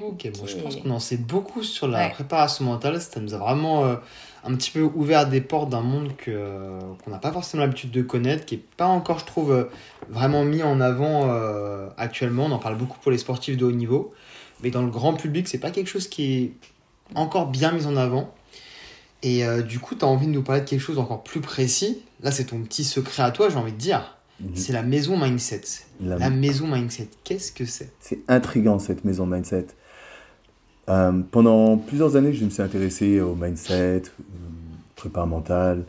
Ok, 0.00 0.26
bon, 0.38 0.46
je 0.46 0.56
pense 0.56 0.76
qu'on 0.76 0.90
en 0.92 0.98
sait 0.98 1.18
beaucoup 1.18 1.62
sur 1.62 1.88
la 1.88 2.08
préparation 2.08 2.64
mentale. 2.64 3.02
Ça 3.02 3.20
nous 3.20 3.34
a 3.34 3.38
vraiment 3.38 3.84
euh, 3.84 3.96
un 4.46 4.54
petit 4.54 4.70
peu 4.70 4.82
ouvert 4.82 5.28
des 5.28 5.40
portes 5.40 5.70
d'un 5.70 5.80
monde 5.80 6.16
que, 6.16 6.30
euh, 6.30 6.80
qu'on 7.04 7.10
n'a 7.10 7.18
pas 7.18 7.32
forcément 7.32 7.62
l'habitude 7.62 7.90
de 7.90 8.02
connaître, 8.02 8.44
qui 8.44 8.56
n'est 8.56 8.62
pas 8.76 8.86
encore, 8.86 9.18
je 9.18 9.24
trouve, 9.24 9.52
euh, 9.52 9.64
vraiment 10.08 10.44
mis 10.44 10.62
en 10.62 10.80
avant 10.80 11.28
actuellement. 11.96 12.46
On 12.46 12.52
en 12.52 12.58
parle 12.58 12.76
beaucoup 12.76 12.98
pour 13.00 13.10
les 13.10 13.18
sportifs 13.18 13.56
de 13.56 13.64
haut 13.64 13.72
niveau. 13.72 14.12
Mais 14.62 14.70
dans 14.70 14.82
le 14.82 14.90
grand 14.90 15.14
public, 15.14 15.48
c'est 15.48 15.58
pas 15.58 15.70
quelque 15.70 15.88
chose 15.88 16.08
qui 16.08 16.34
est 16.34 16.52
encore 17.14 17.48
bien 17.48 17.72
mis 17.72 17.86
en 17.86 17.96
avant. 17.96 18.32
Et 19.22 19.42
du 19.66 19.80
coup, 19.80 19.94
tu 19.94 20.04
as 20.04 20.08
envie 20.08 20.26
de 20.26 20.32
nous 20.32 20.42
parler 20.42 20.60
de 20.60 20.68
quelque 20.68 20.80
chose 20.80 20.98
encore 20.98 21.24
plus 21.24 21.40
précis. 21.40 22.02
Là, 22.22 22.30
c'est 22.30 22.44
ton 22.44 22.60
petit 22.62 22.84
secret 22.84 23.22
à 23.22 23.30
toi, 23.30 23.48
j'ai 23.48 23.56
envie 23.56 23.72
de 23.72 23.78
dire. 23.78 24.16
Mhm. 24.40 24.50
C'est 24.54 24.72
la 24.72 24.82
maison 24.82 25.18
mindset. 25.18 25.62
La, 26.00 26.18
la 26.18 26.30
maison 26.30 26.66
mindset, 26.66 27.08
qu'est-ce 27.24 27.52
que 27.52 27.64
c'est? 27.64 27.90
C'est 28.00 28.20
intriguant 28.28 28.78
cette 28.78 29.04
maison 29.04 29.26
mindset. 29.26 29.66
Euh, 30.88 31.20
pendant 31.30 31.76
plusieurs 31.76 32.16
années, 32.16 32.32
je 32.32 32.44
me 32.44 32.50
suis 32.50 32.62
intéressé 32.62 33.20
au 33.20 33.34
mindset, 33.34 34.02
euh, 34.04 34.22
prépa 34.94 35.26
mental, 35.26 35.84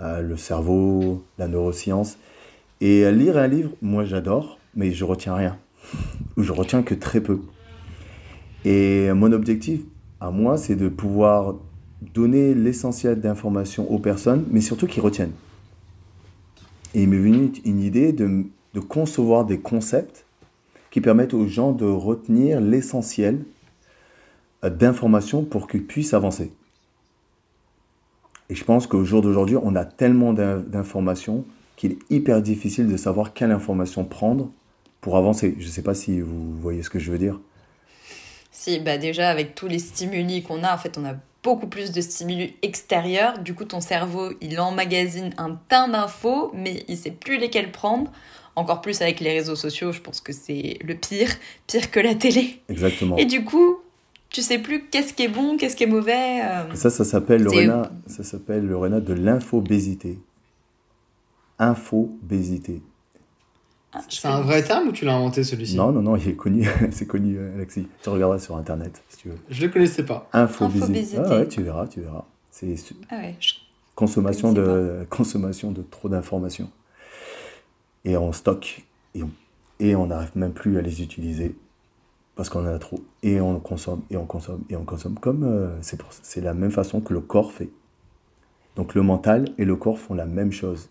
euh, 0.00 0.20
le 0.20 0.36
cerveau, 0.36 1.24
la 1.38 1.48
neuroscience. 1.48 2.18
Et 2.80 3.10
lire 3.10 3.36
un 3.36 3.48
livre, 3.48 3.72
moi 3.82 4.04
j'adore, 4.04 4.58
mais 4.76 4.92
je 4.92 5.04
retiens 5.04 5.34
rien. 5.34 5.58
Ou 6.36 6.42
je 6.44 6.52
retiens 6.52 6.82
que 6.82 6.94
très 6.94 7.20
peu. 7.20 7.40
Et 8.64 9.12
mon 9.12 9.32
objectif 9.32 9.80
à 10.20 10.30
moi, 10.30 10.56
c'est 10.56 10.76
de 10.76 10.88
pouvoir 10.88 11.56
donner 12.14 12.54
l'essentiel 12.54 13.20
d'informations 13.20 13.90
aux 13.90 13.98
personnes, 13.98 14.44
mais 14.50 14.60
surtout 14.60 14.86
qu'ils 14.86 15.02
retiennent. 15.02 15.32
Et 16.94 17.02
il 17.02 17.08
m'est 17.08 17.18
venu 17.18 17.52
une 17.64 17.80
idée 17.80 18.12
de, 18.12 18.44
concevoir 18.88 19.44
des 19.44 19.58
concepts 19.58 20.24
qui 20.92 21.00
permettent 21.00 21.34
aux 21.34 21.48
gens 21.48 21.72
de 21.72 21.84
retenir 21.84 22.60
l'essentiel 22.60 23.34
euh, 23.34 23.57
d'informations 24.62 25.44
pour 25.44 25.68
qu'ils 25.68 25.84
puissent 25.84 26.14
avancer. 26.14 26.52
Et 28.50 28.54
je 28.54 28.64
pense 28.64 28.86
qu'au 28.86 29.04
jour 29.04 29.22
d'aujourd'hui, 29.22 29.56
on 29.62 29.76
a 29.76 29.84
tellement 29.84 30.32
d'informations 30.32 31.44
qu'il 31.76 31.92
est 31.92 31.98
hyper 32.10 32.42
difficile 32.42 32.88
de 32.88 32.96
savoir 32.96 33.34
quelle 33.34 33.52
information 33.52 34.04
prendre 34.04 34.50
pour 35.00 35.16
avancer. 35.16 35.54
Je 35.58 35.66
ne 35.66 35.70
sais 35.70 35.82
pas 35.82 35.94
si 35.94 36.20
vous 36.20 36.58
voyez 36.58 36.82
ce 36.82 36.90
que 36.90 36.98
je 36.98 37.12
veux 37.12 37.18
dire. 37.18 37.38
Si, 38.50 38.80
bah 38.80 38.98
déjà 38.98 39.28
avec 39.28 39.54
tous 39.54 39.68
les 39.68 39.78
stimuli 39.78 40.42
qu'on 40.42 40.64
a, 40.64 40.74
en 40.74 40.78
fait, 40.78 40.98
on 40.98 41.04
a 41.04 41.14
beaucoup 41.44 41.68
plus 41.68 41.92
de 41.92 42.00
stimuli 42.00 42.56
extérieurs. 42.62 43.38
Du 43.38 43.54
coup, 43.54 43.64
ton 43.64 43.80
cerveau, 43.80 44.32
il 44.40 44.58
emmagasine 44.58 45.32
un 45.38 45.58
tas 45.68 45.86
d'infos, 45.86 46.50
mais 46.54 46.82
il 46.88 46.96
sait 46.96 47.12
plus 47.12 47.38
lesquels 47.38 47.70
prendre. 47.70 48.10
Encore 48.56 48.80
plus 48.80 49.00
avec 49.02 49.20
les 49.20 49.30
réseaux 49.30 49.54
sociaux, 49.54 49.92
je 49.92 50.00
pense 50.00 50.20
que 50.20 50.32
c'est 50.32 50.78
le 50.82 50.96
pire, 50.96 51.30
pire 51.68 51.92
que 51.92 52.00
la 52.00 52.16
télé. 52.16 52.60
Exactement. 52.68 53.16
Et 53.16 53.24
du 53.24 53.44
coup, 53.44 53.78
tu 54.30 54.42
sais 54.42 54.58
plus 54.58 54.84
qu'est-ce 54.88 55.14
qui 55.14 55.24
est 55.24 55.28
bon, 55.28 55.56
qu'est-ce 55.56 55.76
qui 55.76 55.84
est 55.84 55.88
mauvais. 55.88 56.42
Euh. 56.42 56.74
Ça, 56.74 56.90
ça 56.90 57.04
s'appelle 57.04 57.42
Lorena, 57.42 57.90
ça 58.06 58.24
s'appelle 58.24 58.66
Lorena 58.66 59.00
de 59.00 59.14
l'infobésité. 59.14 60.18
Infobésité. 61.58 62.82
Ah, 63.92 64.00
c'est 64.08 64.28
un 64.28 64.42
vrai 64.42 64.62
terme 64.62 64.88
ou 64.88 64.92
tu 64.92 65.06
l'as 65.06 65.14
inventé 65.14 65.42
celui-ci? 65.42 65.76
Non, 65.76 65.92
non, 65.92 66.02
non, 66.02 66.16
il 66.16 66.28
est 66.28 66.34
connu. 66.34 66.68
c'est 66.90 67.06
connu, 67.06 67.38
Alexis. 67.54 67.88
Tu 68.02 68.08
regarderas 68.10 68.38
sur 68.38 68.56
internet 68.56 69.02
si 69.08 69.16
tu 69.16 69.28
veux. 69.30 69.38
Je 69.48 69.64
le 69.64 69.72
connaissais 69.72 70.04
pas. 70.04 70.28
Infobésité. 70.32 71.18
Ah 71.24 71.38
ouais, 71.38 71.48
tu 71.48 71.62
verras, 71.62 71.86
tu 71.86 72.00
verras. 72.00 72.24
C'est 72.50 72.74
ah 73.10 73.16
ouais, 73.18 73.36
consommation 73.94 74.52
de 74.52 75.06
consommation 75.10 75.70
de 75.70 75.82
trop 75.82 76.08
d'informations. 76.08 76.70
Et 78.04 78.16
on 78.16 78.32
stocke 78.32 78.84
et 79.14 79.22
on 79.22 79.30
et 79.80 79.94
on 79.94 80.06
n'arrive 80.06 80.32
même 80.34 80.52
plus 80.52 80.78
à 80.78 80.82
les 80.82 81.02
utiliser 81.02 81.54
parce 82.38 82.50
qu'on 82.50 82.60
en 82.60 82.72
a 82.72 82.78
trop. 82.78 83.00
Et 83.24 83.40
on 83.40 83.58
consomme, 83.58 84.02
et 84.10 84.16
on 84.16 84.24
consomme, 84.24 84.62
et 84.70 84.76
on 84.76 84.84
consomme. 84.84 85.18
Comme 85.18 85.42
euh, 85.42 85.76
c'est 86.22 86.40
la 86.40 86.54
même 86.54 86.70
façon 86.70 87.00
que 87.00 87.12
le 87.12 87.20
corps 87.20 87.50
fait. 87.50 87.68
Donc 88.76 88.94
le 88.94 89.02
mental 89.02 89.46
et 89.58 89.64
le 89.64 89.74
corps 89.74 89.98
font 89.98 90.14
la 90.14 90.24
même 90.24 90.52
chose. 90.52 90.88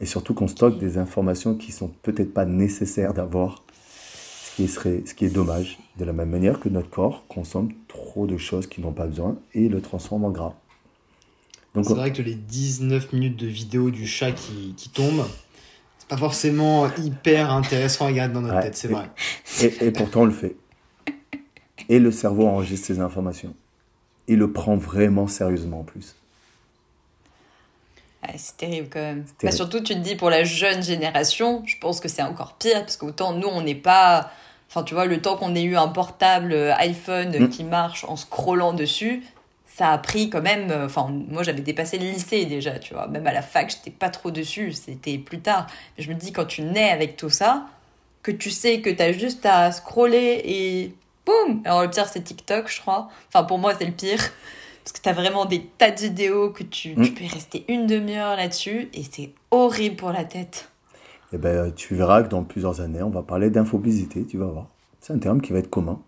Et 0.00 0.06
surtout 0.06 0.32
qu'on 0.32 0.48
stocke 0.48 0.78
des 0.78 0.96
informations 0.96 1.54
qui 1.54 1.70
sont 1.70 1.88
peut-être 2.00 2.32
pas 2.32 2.46
nécessaires 2.46 3.12
d'avoir, 3.12 3.62
ce 3.74 4.56
qui, 4.56 4.68
serait, 4.68 5.02
ce 5.04 5.12
qui 5.12 5.26
est 5.26 5.34
dommage. 5.34 5.78
De 5.98 6.06
la 6.06 6.14
même 6.14 6.30
manière 6.30 6.60
que 6.60 6.70
notre 6.70 6.88
corps 6.88 7.26
consomme 7.28 7.68
trop 7.86 8.26
de 8.26 8.38
choses 8.38 8.66
qui 8.66 8.80
n'ont 8.80 8.92
pas 8.92 9.06
besoin 9.06 9.36
et 9.52 9.68
le 9.68 9.82
transforme 9.82 10.24
en 10.24 10.30
gras. 10.30 10.54
C'est 11.74 11.90
vrai 11.90 12.10
que 12.10 12.22
les 12.22 12.36
19 12.36 13.12
minutes 13.12 13.36
de 13.36 13.46
vidéo 13.46 13.90
du 13.90 14.06
chat 14.06 14.32
qui, 14.32 14.72
qui 14.78 14.88
tombe, 14.88 15.26
pas 16.10 16.16
forcément 16.16 16.90
hyper 16.96 17.52
intéressant 17.52 18.06
à 18.06 18.08
regarder 18.08 18.34
dans 18.34 18.40
notre 18.40 18.60
tête, 18.60 18.74
c'est 18.74 18.88
vrai. 18.88 19.08
Et, 19.62 19.92
pourtant, 19.92 20.22
on 20.22 20.24
le 20.24 20.32
fait. 20.32 20.56
Et 21.88 22.00
le 22.00 22.10
cerveau 22.10 22.48
enregistre 22.48 22.88
ces 22.88 22.98
informations. 22.98 23.54
Il 24.26 24.38
le 24.38 24.52
prend 24.52 24.74
vraiment 24.74 25.28
sérieusement 25.28 25.80
en 25.80 25.84
plus. 25.84 26.16
c'est 28.36 28.56
terrible 28.56 28.88
quand 28.92 29.00
même. 29.00 29.24
Bah, 29.40 29.52
surtout, 29.52 29.78
tu 29.78 29.94
te 29.94 30.00
dis 30.00 30.16
pour 30.16 30.30
la 30.30 30.42
jeune 30.42 30.82
génération, 30.82 31.62
je 31.64 31.76
pense 31.78 32.00
que 32.00 32.08
c'est 32.08 32.22
encore 32.22 32.54
pire 32.54 32.80
parce 32.80 32.96
qu'autant 32.96 33.32
nous, 33.32 33.48
on 33.48 33.62
n'est 33.62 33.76
pas. 33.76 34.32
Enfin, 34.68 34.82
tu 34.82 34.94
vois, 34.94 35.06
le 35.06 35.22
temps 35.22 35.36
qu'on 35.36 35.54
ait 35.54 35.62
eu 35.62 35.76
un 35.76 35.88
portable 35.88 36.54
iPhone 36.78 37.44
mm. 37.44 37.48
qui 37.50 37.62
marche 37.62 38.04
en 38.04 38.16
scrollant 38.16 38.72
dessus, 38.72 39.22
ça 39.80 39.92
a 39.92 39.98
pris 39.98 40.28
quand 40.28 40.42
même. 40.42 40.70
Euh, 40.70 40.84
enfin, 40.84 41.08
moi, 41.30 41.42
j'avais 41.42 41.62
dépassé 41.62 41.96
le 41.98 42.04
lycée 42.04 42.44
déjà, 42.44 42.78
tu 42.78 42.92
vois. 42.92 43.06
Même 43.06 43.26
à 43.26 43.32
la 43.32 43.40
fac, 43.40 43.70
j'étais 43.70 43.90
pas 43.90 44.10
trop 44.10 44.30
dessus. 44.30 44.72
C'était 44.72 45.16
plus 45.16 45.40
tard. 45.40 45.66
Mais 45.96 46.04
je 46.04 46.10
me 46.10 46.14
dis, 46.14 46.32
quand 46.32 46.44
tu 46.44 46.60
nais 46.60 46.90
avec 46.90 47.16
tout 47.16 47.30
ça, 47.30 47.66
que 48.22 48.30
tu 48.30 48.50
sais 48.50 48.82
que 48.82 48.90
tu 48.90 49.02
as 49.02 49.12
juste 49.12 49.46
à 49.46 49.72
scroller 49.72 50.42
et 50.44 50.94
boum 51.24 51.62
Alors, 51.64 51.80
le 51.80 51.88
pire, 51.88 52.06
c'est 52.08 52.20
TikTok, 52.20 52.70
je 52.70 52.78
crois. 52.78 53.08
Enfin, 53.28 53.44
pour 53.44 53.56
moi, 53.56 53.72
c'est 53.74 53.86
le 53.86 53.92
pire. 53.92 54.18
Parce 54.84 54.92
que 54.92 55.00
tu 55.00 55.08
as 55.08 55.14
vraiment 55.14 55.46
des 55.46 55.62
tas 55.78 55.90
de 55.90 55.98
vidéos 55.98 56.50
que 56.50 56.62
tu, 56.62 56.94
tu 56.94 57.00
mm. 57.00 57.14
peux 57.14 57.24
rester 57.32 57.64
une 57.68 57.86
demi-heure 57.86 58.36
là-dessus 58.36 58.90
et 58.92 59.02
c'est 59.10 59.30
horrible 59.50 59.96
pour 59.96 60.12
la 60.12 60.24
tête. 60.24 60.68
Eh 61.32 61.38
ben, 61.38 61.72
tu 61.72 61.94
verras 61.94 62.22
que 62.22 62.28
dans 62.28 62.44
plusieurs 62.44 62.82
années, 62.82 63.02
on 63.02 63.08
va 63.08 63.22
parler 63.22 63.48
d'infobésité, 63.48 64.26
tu 64.26 64.36
vas 64.36 64.46
voir. 64.46 64.66
C'est 65.00 65.14
un 65.14 65.18
terme 65.18 65.40
qui 65.40 65.54
va 65.54 65.58
être 65.58 65.70
commun, 65.70 66.02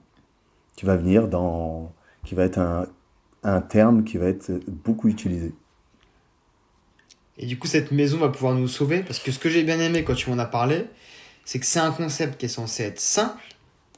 qui 0.76 0.85
va 0.85 0.96
venir 0.96 1.26
dans. 1.28 1.90
qui 2.24 2.35
va 2.35 2.44
être 2.44 2.58
un, 2.58 2.87
un 3.42 3.61
terme 3.61 4.05
qui 4.05 4.18
va 4.18 4.26
être 4.26 4.52
beaucoup 4.68 5.09
utilisé. 5.09 5.52
Et 7.38 7.46
du 7.46 7.59
coup, 7.59 7.66
cette 7.66 7.90
maison 7.90 8.18
va 8.18 8.28
pouvoir 8.28 8.55
nous 8.55 8.68
sauver 8.68 9.02
parce 9.02 9.18
que 9.18 9.33
ce 9.33 9.38
que 9.38 9.48
j'ai 9.48 9.64
bien 9.64 9.81
aimé 9.81 10.05
quand 10.05 10.14
tu 10.14 10.31
m'en 10.31 10.38
as 10.38 10.46
parlé, 10.46 10.87
c'est 11.44 11.59
que 11.59 11.66
c'est 11.66 11.81
un 11.81 11.90
concept 11.90 12.38
qui 12.38 12.46
est 12.46 12.50
censé 12.50 12.85
être 12.85 13.00
simple, 13.00 13.42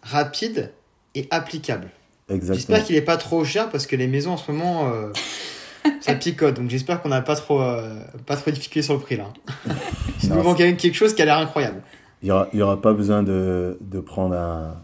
rapide 0.02 0.72
et 1.14 1.26
applicable. 1.30 1.90
J'espère 2.28 2.85
qu'il 2.85 2.94
n'est 2.94 3.02
pas 3.02 3.16
trop 3.16 3.44
cher 3.44 3.68
parce 3.68 3.87
que 3.87 3.96
les 3.96 4.07
maisons 4.07 4.33
en 4.33 4.37
ce 4.37 4.50
moment, 4.50 4.90
euh, 4.90 5.12
ça 6.00 6.14
picote. 6.14 6.54
Donc 6.54 6.70
j'espère 6.70 7.02
qu'on 7.02 7.11
n'a 7.11 7.20
pas 7.20 7.37
trop, 7.37 7.61
euh, 7.61 7.98
pas 8.24 8.37
trop 8.37 8.50
difficulté 8.50 8.83
sur 8.83 8.94
le 8.94 9.00
prix 9.00 9.16
là. 9.16 9.26
Il 10.22 10.30
nous 10.30 10.42
manque 10.42 10.57
quelque 10.57 10.94
chose 10.94 11.14
qui 11.14 11.20
a 11.20 11.26
l'air 11.26 11.38
incroyable. 11.38 11.83
Il 12.22 12.33
n'y 12.54 12.62
aura, 12.62 12.80
pas 12.80 12.94
besoin 12.94 13.22
de, 13.22 13.76
de 13.83 14.00
prendre 14.00 14.35
un, 14.35 14.74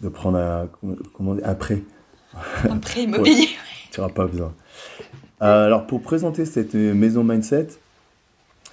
de 0.00 0.08
prendre 0.08 0.38
un, 0.38 0.68
comment, 1.12 1.36
un 1.40 1.54
prêt. 1.54 1.82
Un 2.68 2.78
prêt 2.78 3.02
immobilier. 3.04 3.48
tu 3.90 4.00
n'auras 4.00 4.12
pas 4.12 4.26
besoin. 4.26 4.52
Euh, 5.42 5.66
alors, 5.66 5.86
pour 5.86 6.02
présenter 6.02 6.44
cette 6.44 6.74
maison 6.74 7.24
mindset, 7.24 7.68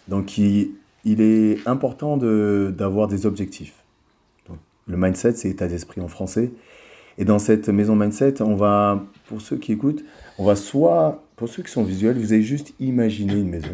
donc 0.08 0.38
il, 0.38 0.72
il 1.06 1.22
est 1.22 1.66
important 1.68 2.18
d'avoir 2.18 3.08
des 3.08 3.26
objectifs. 3.26 3.74
Donc, 4.50 4.58
le 4.88 4.98
mindset, 4.98 5.34
c'est 5.34 5.50
état 5.50 5.68
d'esprit 5.68 6.02
en 6.02 6.08
français. 6.08 6.52
Et 7.18 7.26
dans 7.26 7.40
cette 7.40 7.70
maison 7.70 7.96
mindset, 7.96 8.42
on 8.42 8.56
va, 8.56 9.04
pour 9.28 9.42
ceux 9.42 9.58
qui 9.58 9.72
écoutent, 9.72 10.04
on 10.38 10.46
va 10.46 10.56
soit, 10.56 11.24
pour 11.36 11.50
ceux 11.50 11.64
qui 11.64 11.72
sont 11.72 11.84
visuels, 11.84 12.18
vous 12.18 12.34
allez 12.34 12.44
juste 12.44 12.74
imaginer 12.80 13.34
une 13.34 13.50
maison. 13.50 13.70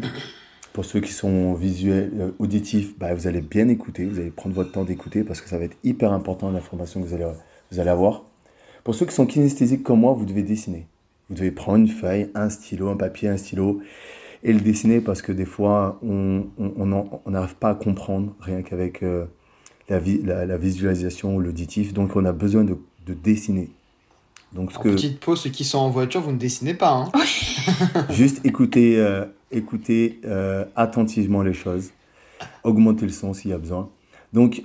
Pour 0.72 0.84
ceux 0.84 1.00
qui 1.00 1.12
sont 1.12 1.54
visuels, 1.54 2.10
euh, 2.18 2.30
auditifs, 2.38 2.98
bah, 2.98 3.14
vous 3.14 3.26
allez 3.26 3.40
bien 3.40 3.68
écouter, 3.68 4.06
vous 4.06 4.18
allez 4.18 4.30
prendre 4.30 4.54
votre 4.54 4.72
temps 4.72 4.84
d'écouter 4.84 5.24
parce 5.24 5.40
que 5.40 5.48
ça 5.48 5.58
va 5.58 5.64
être 5.64 5.76
hyper 5.84 6.12
important 6.12 6.50
l'information 6.50 7.00
que 7.02 7.06
vous 7.06 7.14
allez, 7.14 7.26
vous 7.70 7.80
allez 7.80 7.90
avoir. 7.90 8.24
Pour 8.84 8.94
ceux 8.94 9.06
qui 9.06 9.14
sont 9.14 9.26
kinesthésiques 9.26 9.82
comme 9.82 10.00
moi, 10.00 10.12
vous 10.12 10.26
devez 10.26 10.42
dessiner. 10.42 10.86
Vous 11.28 11.34
devez 11.34 11.50
prendre 11.50 11.78
une 11.78 11.88
feuille, 11.88 12.30
un 12.34 12.50
stylo, 12.50 12.88
un 12.88 12.96
papier, 12.96 13.30
un 13.30 13.38
stylo 13.38 13.80
et 14.42 14.52
le 14.52 14.60
dessiner 14.60 15.00
parce 15.00 15.22
que 15.22 15.32
des 15.32 15.46
fois, 15.46 15.98
on 16.02 16.44
n'arrive 17.26 17.54
pas 17.56 17.70
à 17.70 17.74
comprendre 17.74 18.34
rien 18.40 18.62
qu'avec 18.62 19.02
euh, 19.02 19.24
la, 19.88 20.44
la, 20.44 20.56
visualisation 20.58 21.34
ou 21.34 21.40
l'auditif. 21.40 21.94
Donc, 21.94 22.14
on 22.14 22.26
a 22.26 22.32
besoin 22.32 22.64
de, 22.64 22.76
dessiner. 23.06 23.70
Donc, 24.52 24.70
ce 24.70 24.78
que... 24.78 24.90
Petite 24.90 25.18
pause, 25.18 25.40
ceux 25.40 25.50
qui 25.50 25.64
sont 25.64 25.78
en 25.78 25.88
voiture, 25.88 26.20
vous 26.20 26.32
ne 26.32 26.38
dessinez 26.38 26.74
pas. 26.74 26.92
Hein 26.92 28.04
Juste 28.10 28.44
écoutez, 28.44 28.98
euh, 28.98 29.24
écoutez 29.50 30.20
euh, 30.26 30.66
attentivement 30.76 31.42
les 31.42 31.54
choses. 31.54 31.90
Augmentez 32.64 33.06
le 33.06 33.12
son 33.12 33.32
s'il 33.32 33.50
y 33.50 33.54
a 33.54 33.58
besoin. 33.58 33.88
Donc, 34.34 34.62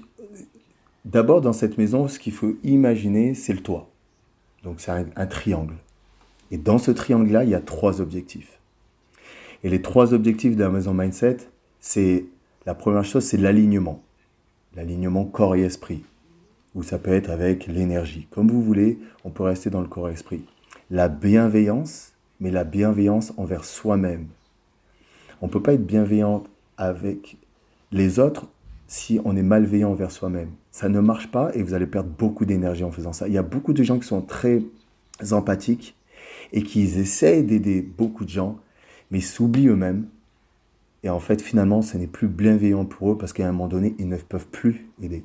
d'abord, 1.06 1.40
dans 1.40 1.54
cette 1.54 1.78
maison, 1.78 2.10
ce 2.10 2.20
qu'il 2.20 2.34
faut 2.34 2.56
imaginer, 2.64 3.34
c'est 3.34 3.54
le 3.54 3.62
toit. 3.62 3.89
Donc 4.64 4.80
c'est 4.80 4.92
un, 4.92 5.26
triangle. 5.26 5.76
Et 6.52 6.58
dans 6.58 6.78
ce 6.78 6.92
triangle-là, 6.92 7.44
il 7.44 7.50
y 7.50 7.56
a 7.56 7.62
trois 7.62 8.02
objectifs. 8.02 8.60
Et 9.64 9.70
les 9.70 9.82
trois 9.82 10.14
objectifs 10.14 10.56
de 10.56 10.64
la 10.64 10.70
maison 10.70 10.94
mindset, 10.94 11.38
c'est 11.80 12.26
la 12.66 12.76
première 12.76 13.06
chose, 13.06 13.24
c'est 13.24 13.38
l'alignement. 13.38 14.02
L'alignement 14.76 15.26
corps 15.26 15.56
et 15.56 15.62
esprit. 15.62 16.04
Ou 16.76 16.84
ça 16.84 17.00
peut 17.00 17.14
être 17.14 17.30
avec 17.30 17.68
l'énergie. 17.68 18.28
Comme 18.30 18.50
vous 18.50 18.62
voulez, 18.62 19.00
on 19.24 19.30
peut 19.30 19.44
rester 19.44 19.70
dans 19.70 19.82
le 19.82 19.88
corps 19.88 20.10
et 20.10 20.14
esprit. 20.14 20.44
La 20.92 21.08
bienveillance, 21.08 22.14
mais 22.40 22.52
la 22.52 22.64
bienveillance 22.64 23.34
envers 23.38 23.66
soi-même. 23.66 24.28
On 25.42 25.48
ne 25.48 25.52
peut 25.52 25.62
pas 25.62 25.74
être 25.74 25.86
bienveillant 25.86 26.44
avec 26.78 27.38
les 27.92 28.20
autres 28.20 28.48
si 28.90 29.20
on 29.24 29.36
est 29.36 29.44
malveillant 29.44 29.92
envers 29.92 30.12
soi-même. 30.12 30.50
Ça 30.72 30.90
ne 30.90 31.00
marche 31.00 31.30
pas 31.30 31.52
et 31.54 31.62
vous 31.62 31.76
allez 31.76 31.86
perdre 31.86 32.10
beaucoup 32.10 32.44
d'énergie 32.44 32.84
en 32.84 32.92
faisant 32.92 33.14
ça. 33.14 33.28
Il 33.28 33.34
y 33.34 33.38
a 33.38 33.44
beaucoup 33.44 33.72
de 33.72 33.84
gens 33.84 34.00
qui 34.00 34.08
sont 34.08 34.24
très 34.24 34.64
empathiques 35.30 35.96
et 36.54 36.64
qui 36.64 36.82
essayent 36.82 37.44
d'aider 37.44 37.84
beaucoup 37.84 38.26
de 38.26 38.32
gens, 38.32 38.58
mais 39.12 39.22
s'oublient 39.22 39.68
eux-mêmes. 39.68 40.08
Et 41.04 41.10
en 41.12 41.20
fait, 41.20 41.40
finalement, 41.40 41.84
ce 41.84 41.98
n'est 41.98 42.08
plus 42.08 42.28
bienveillant 42.28 42.84
pour 42.84 43.12
eux 43.12 43.18
parce 43.18 43.32
qu'à 43.32 43.48
un 43.48 43.52
moment 43.52 43.68
donné, 43.68 43.94
ils 44.00 44.10
ne 44.10 44.18
peuvent 44.18 44.48
plus 44.48 44.88
aider. 45.04 45.24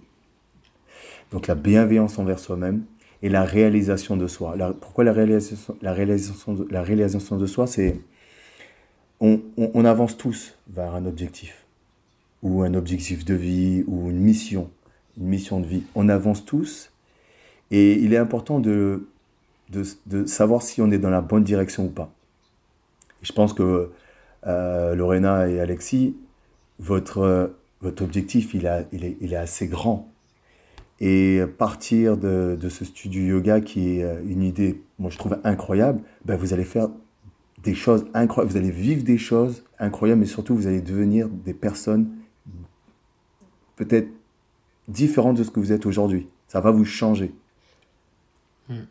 Donc 1.32 1.46
la 1.46 1.54
bienveillance 1.54 2.18
envers 2.18 2.38
soi-même 2.38 2.84
et 3.22 3.30
la 3.30 3.44
réalisation 3.44 4.18
de 4.18 4.26
soi. 4.26 4.54
pourquoi 4.78 5.04
la 5.04 5.14
réalisation, 5.14 5.72
de, 5.72 6.68
la 6.70 6.82
réalisation 6.82 7.38
de 7.38 7.46
soi 7.46 7.66
C'est 7.66 7.98
on 9.20 9.84
avance 9.86 10.18
tous 10.18 10.58
vers 10.68 10.94
un 10.94 11.06
objectif 11.06 11.63
ou 12.44 12.62
un 12.62 12.74
objectif 12.74 13.24
de 13.24 13.34
vie 13.34 13.82
ou 13.88 14.10
une 14.10 14.20
mission, 14.20 14.70
une 15.18 15.26
mission 15.26 15.58
de 15.58 15.66
vie. 15.66 15.82
On 15.96 16.08
avance 16.08 16.44
tous 16.44 16.92
et 17.70 17.94
il 17.94 18.12
est 18.12 18.18
important 18.18 18.60
de, 18.60 19.08
de, 19.70 20.26
savoir 20.26 20.62
si 20.62 20.80
on 20.80 20.90
est 20.92 20.98
dans 20.98 21.10
la 21.10 21.22
bonne 21.22 21.42
direction 21.42 21.86
ou 21.86 21.88
pas. 21.88 22.12
je 23.22 23.32
pense 23.32 23.54
que 23.54 23.90
euh, 24.46 24.94
Lorena 24.94 25.48
et 25.48 25.58
Alexis, 25.58 26.14
votre, 26.78 27.54
votre 27.80 28.04
objectif, 28.04 28.52
il, 28.52 28.66
est, 28.66 28.86
il 28.92 29.32
est 29.32 29.36
assez 29.36 29.66
grand. 29.66 30.08
Et 31.00 31.40
partir 31.58 32.16
de, 32.18 32.56
de, 32.60 32.68
ce 32.68 32.84
studio 32.84 33.22
yoga 33.22 33.60
qui 33.60 33.98
est 33.98 34.06
une 34.26 34.42
idée, 34.42 34.82
moi 34.98 35.10
je 35.10 35.18
trouve 35.18 35.38
incroyable, 35.42 36.00
ben 36.24 36.36
vous 36.36 36.52
allez 36.52 36.64
faire 36.64 36.88
des 37.62 37.74
choses 37.74 38.06
incroyables, 38.14 38.52
vous 38.52 38.58
allez 38.58 38.70
vivre 38.70 39.02
des 39.02 39.18
choses 39.18 39.64
incroyables, 39.78 40.20
mais 40.20 40.26
surtout 40.26 40.54
vous 40.54 40.66
allez 40.66 40.82
devenir 40.82 41.28
des 41.28 41.54
personnes 41.54 42.08
peut-être 43.76 44.08
différentes 44.88 45.36
de 45.36 45.44
ce 45.44 45.50
que 45.50 45.60
vous 45.60 45.72
êtes 45.72 45.86
aujourd'hui. 45.86 46.28
Ça 46.48 46.60
va 46.60 46.70
vous 46.70 46.84
changer. 46.84 47.32
Hmm. 48.68 48.84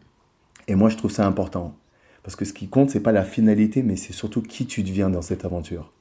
Et 0.68 0.76
moi 0.76 0.90
je 0.90 0.98
trouve 0.98 1.12
ça 1.12 1.26
important. 1.26 1.76
Parce 2.24 2.36
que 2.36 2.46
ce 2.46 2.54
qui 2.54 2.70
compte, 2.70 2.90
c'est 2.90 3.02
pas 3.02 3.12
la 3.12 3.24
finalité, 3.24 3.84
mais 3.84 3.98
c'est 3.98 4.14
surtout 4.14 4.42
qui 4.42 4.66
tu 4.66 4.82
deviens 4.82 5.10
dans 5.10 5.22
cette 5.22 5.44
aventure. 5.44 5.92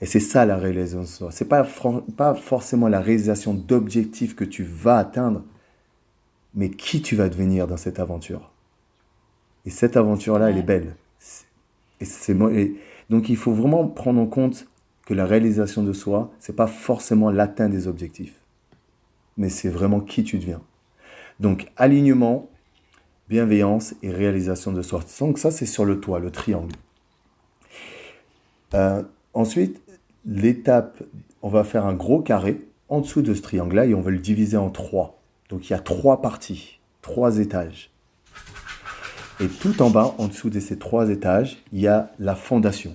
Et 0.00 0.06
c'est 0.06 0.20
ça 0.20 0.44
la 0.44 0.56
réalisation 0.56 1.00
de 1.00 1.06
soi. 1.06 1.30
C'est 1.32 1.46
pas, 1.46 1.66
pas 2.16 2.34
forcément 2.34 2.88
la 2.88 3.00
réalisation 3.00 3.54
d'objectifs 3.54 4.36
que 4.36 4.44
tu 4.44 4.62
vas 4.62 4.98
atteindre, 4.98 5.42
mais 6.54 6.70
qui 6.70 7.02
tu 7.02 7.16
vas 7.16 7.28
devenir 7.28 7.66
dans 7.66 7.78
cette 7.78 7.98
aventure. 7.98 8.52
Et 9.64 9.70
cette 9.70 9.96
aventure-là, 9.96 10.50
elle 10.50 10.58
est 10.58 10.62
belle. 10.62 10.94
Et 12.00 12.04
c'est 12.04 12.36
donc 13.10 13.28
il 13.28 13.36
faut 13.36 13.52
vraiment 13.52 13.86
prendre 13.88 14.20
en 14.20 14.26
compte 14.26 14.68
que 15.08 15.14
la 15.14 15.24
réalisation 15.24 15.82
de 15.82 15.94
soi, 15.94 16.30
c'est 16.38 16.54
pas 16.54 16.66
forcément 16.66 17.30
l'atteinte 17.30 17.70
des 17.70 17.88
objectifs, 17.88 18.42
mais 19.38 19.48
c'est 19.48 19.70
vraiment 19.70 20.00
qui 20.00 20.22
tu 20.22 20.38
deviens. 20.38 20.60
Donc 21.40 21.72
alignement, 21.78 22.50
bienveillance 23.30 23.94
et 24.02 24.10
réalisation 24.10 24.70
de 24.70 24.82
soi. 24.82 25.00
Donc 25.20 25.38
ça, 25.38 25.50
c'est 25.50 25.64
sur 25.64 25.86
le 25.86 25.98
toit, 25.98 26.18
le 26.18 26.30
triangle. 26.30 26.74
Euh, 28.74 29.02
ensuite, 29.32 29.80
l'étape, 30.26 31.02
on 31.40 31.48
va 31.48 31.64
faire 31.64 31.86
un 31.86 31.94
gros 31.94 32.20
carré 32.20 32.60
en 32.90 33.00
dessous 33.00 33.22
de 33.22 33.32
ce 33.32 33.40
triangle-là 33.40 33.86
et 33.86 33.94
on 33.94 34.02
va 34.02 34.10
le 34.10 34.18
diviser 34.18 34.58
en 34.58 34.68
trois. 34.68 35.22
Donc 35.48 35.70
il 35.70 35.72
y 35.72 35.74
a 35.74 35.80
trois 35.80 36.20
parties, 36.20 36.80
trois 37.00 37.38
étages. 37.38 37.90
Et 39.40 39.48
tout 39.48 39.80
en 39.80 39.88
bas, 39.88 40.14
en 40.18 40.28
dessous 40.28 40.50
de 40.50 40.60
ces 40.60 40.78
trois 40.78 41.08
étages, 41.08 41.56
il 41.72 41.80
y 41.80 41.88
a 41.88 42.12
la 42.18 42.34
fondation. 42.34 42.94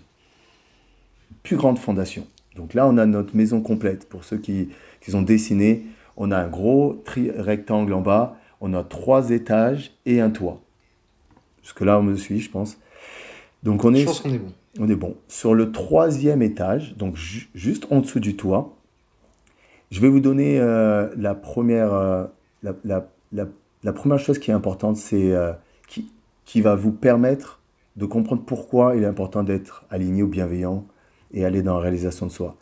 Plus 1.42 1.56
grande 1.56 1.80
fondation. 1.80 2.28
Donc 2.56 2.74
là, 2.74 2.88
on 2.88 2.98
a 2.98 3.06
notre 3.06 3.36
maison 3.36 3.62
complète. 3.62 4.08
Pour 4.08 4.24
ceux 4.24 4.38
qui, 4.38 4.70
qui 5.02 5.16
ont 5.16 5.22
dessiné, 5.22 5.86
on 6.18 6.32
a 6.32 6.38
un 6.38 6.48
gros 6.48 7.04
rectangle 7.38 7.94
en 7.94 8.02
bas 8.02 8.38
on 8.64 8.74
a 8.74 8.84
trois 8.84 9.30
étages 9.32 9.92
et 10.06 10.22
un 10.22 10.30
toit. 10.30 10.62
Jusque 11.62 11.82
là, 11.82 12.00
on 12.00 12.04
me 12.04 12.16
suit, 12.16 12.40
je 12.40 12.50
pense. 12.50 12.80
Donc 13.62 13.84
on 13.84 13.94
est, 13.94 14.00
je 14.00 14.06
pense 14.06 14.22
qu'on 14.22 14.34
est 14.34 14.40
bon. 14.40 14.54
On 14.80 14.88
est 14.88 14.96
bon. 14.96 15.18
Sur 15.28 15.54
le 15.54 15.74
troisième 15.74 16.42
étage, 16.42 16.96
donc 16.96 17.18
juste 17.54 17.88
en 17.92 18.00
dessous 18.00 18.22
du 18.22 18.38
toit, 18.38 18.74
je 19.92 20.00
vais 20.00 20.08
vous 20.08 20.22
donner 20.22 20.60
euh, 20.62 21.10
la, 21.18 21.36
première, 21.36 21.94
euh, 21.94 22.24
la, 22.64 23.94
première 23.94 24.20
chose 24.20 24.40
qui 24.40 24.50
est 24.50 24.54
importante, 24.54 24.96
c'est 24.96 25.34
euh, 25.34 25.52
qui, 25.90 26.10
qui 26.46 26.62
va 26.62 26.76
vous 26.76 26.94
permettre 26.94 27.60
de 27.98 28.06
comprendre 28.06 28.44
pourquoi 28.46 28.96
il 28.96 29.04
est 29.04 29.08
important 29.08 29.44
d'être 29.44 29.84
aligné 29.90 30.24
ou 30.24 30.28
bienveillant 30.28 30.86
et 31.34 31.46
aller 31.46 31.62
dans 31.62 31.76
la 31.76 31.82
réalisation 31.82 32.26
de 32.26 32.32
soi. 32.32 32.56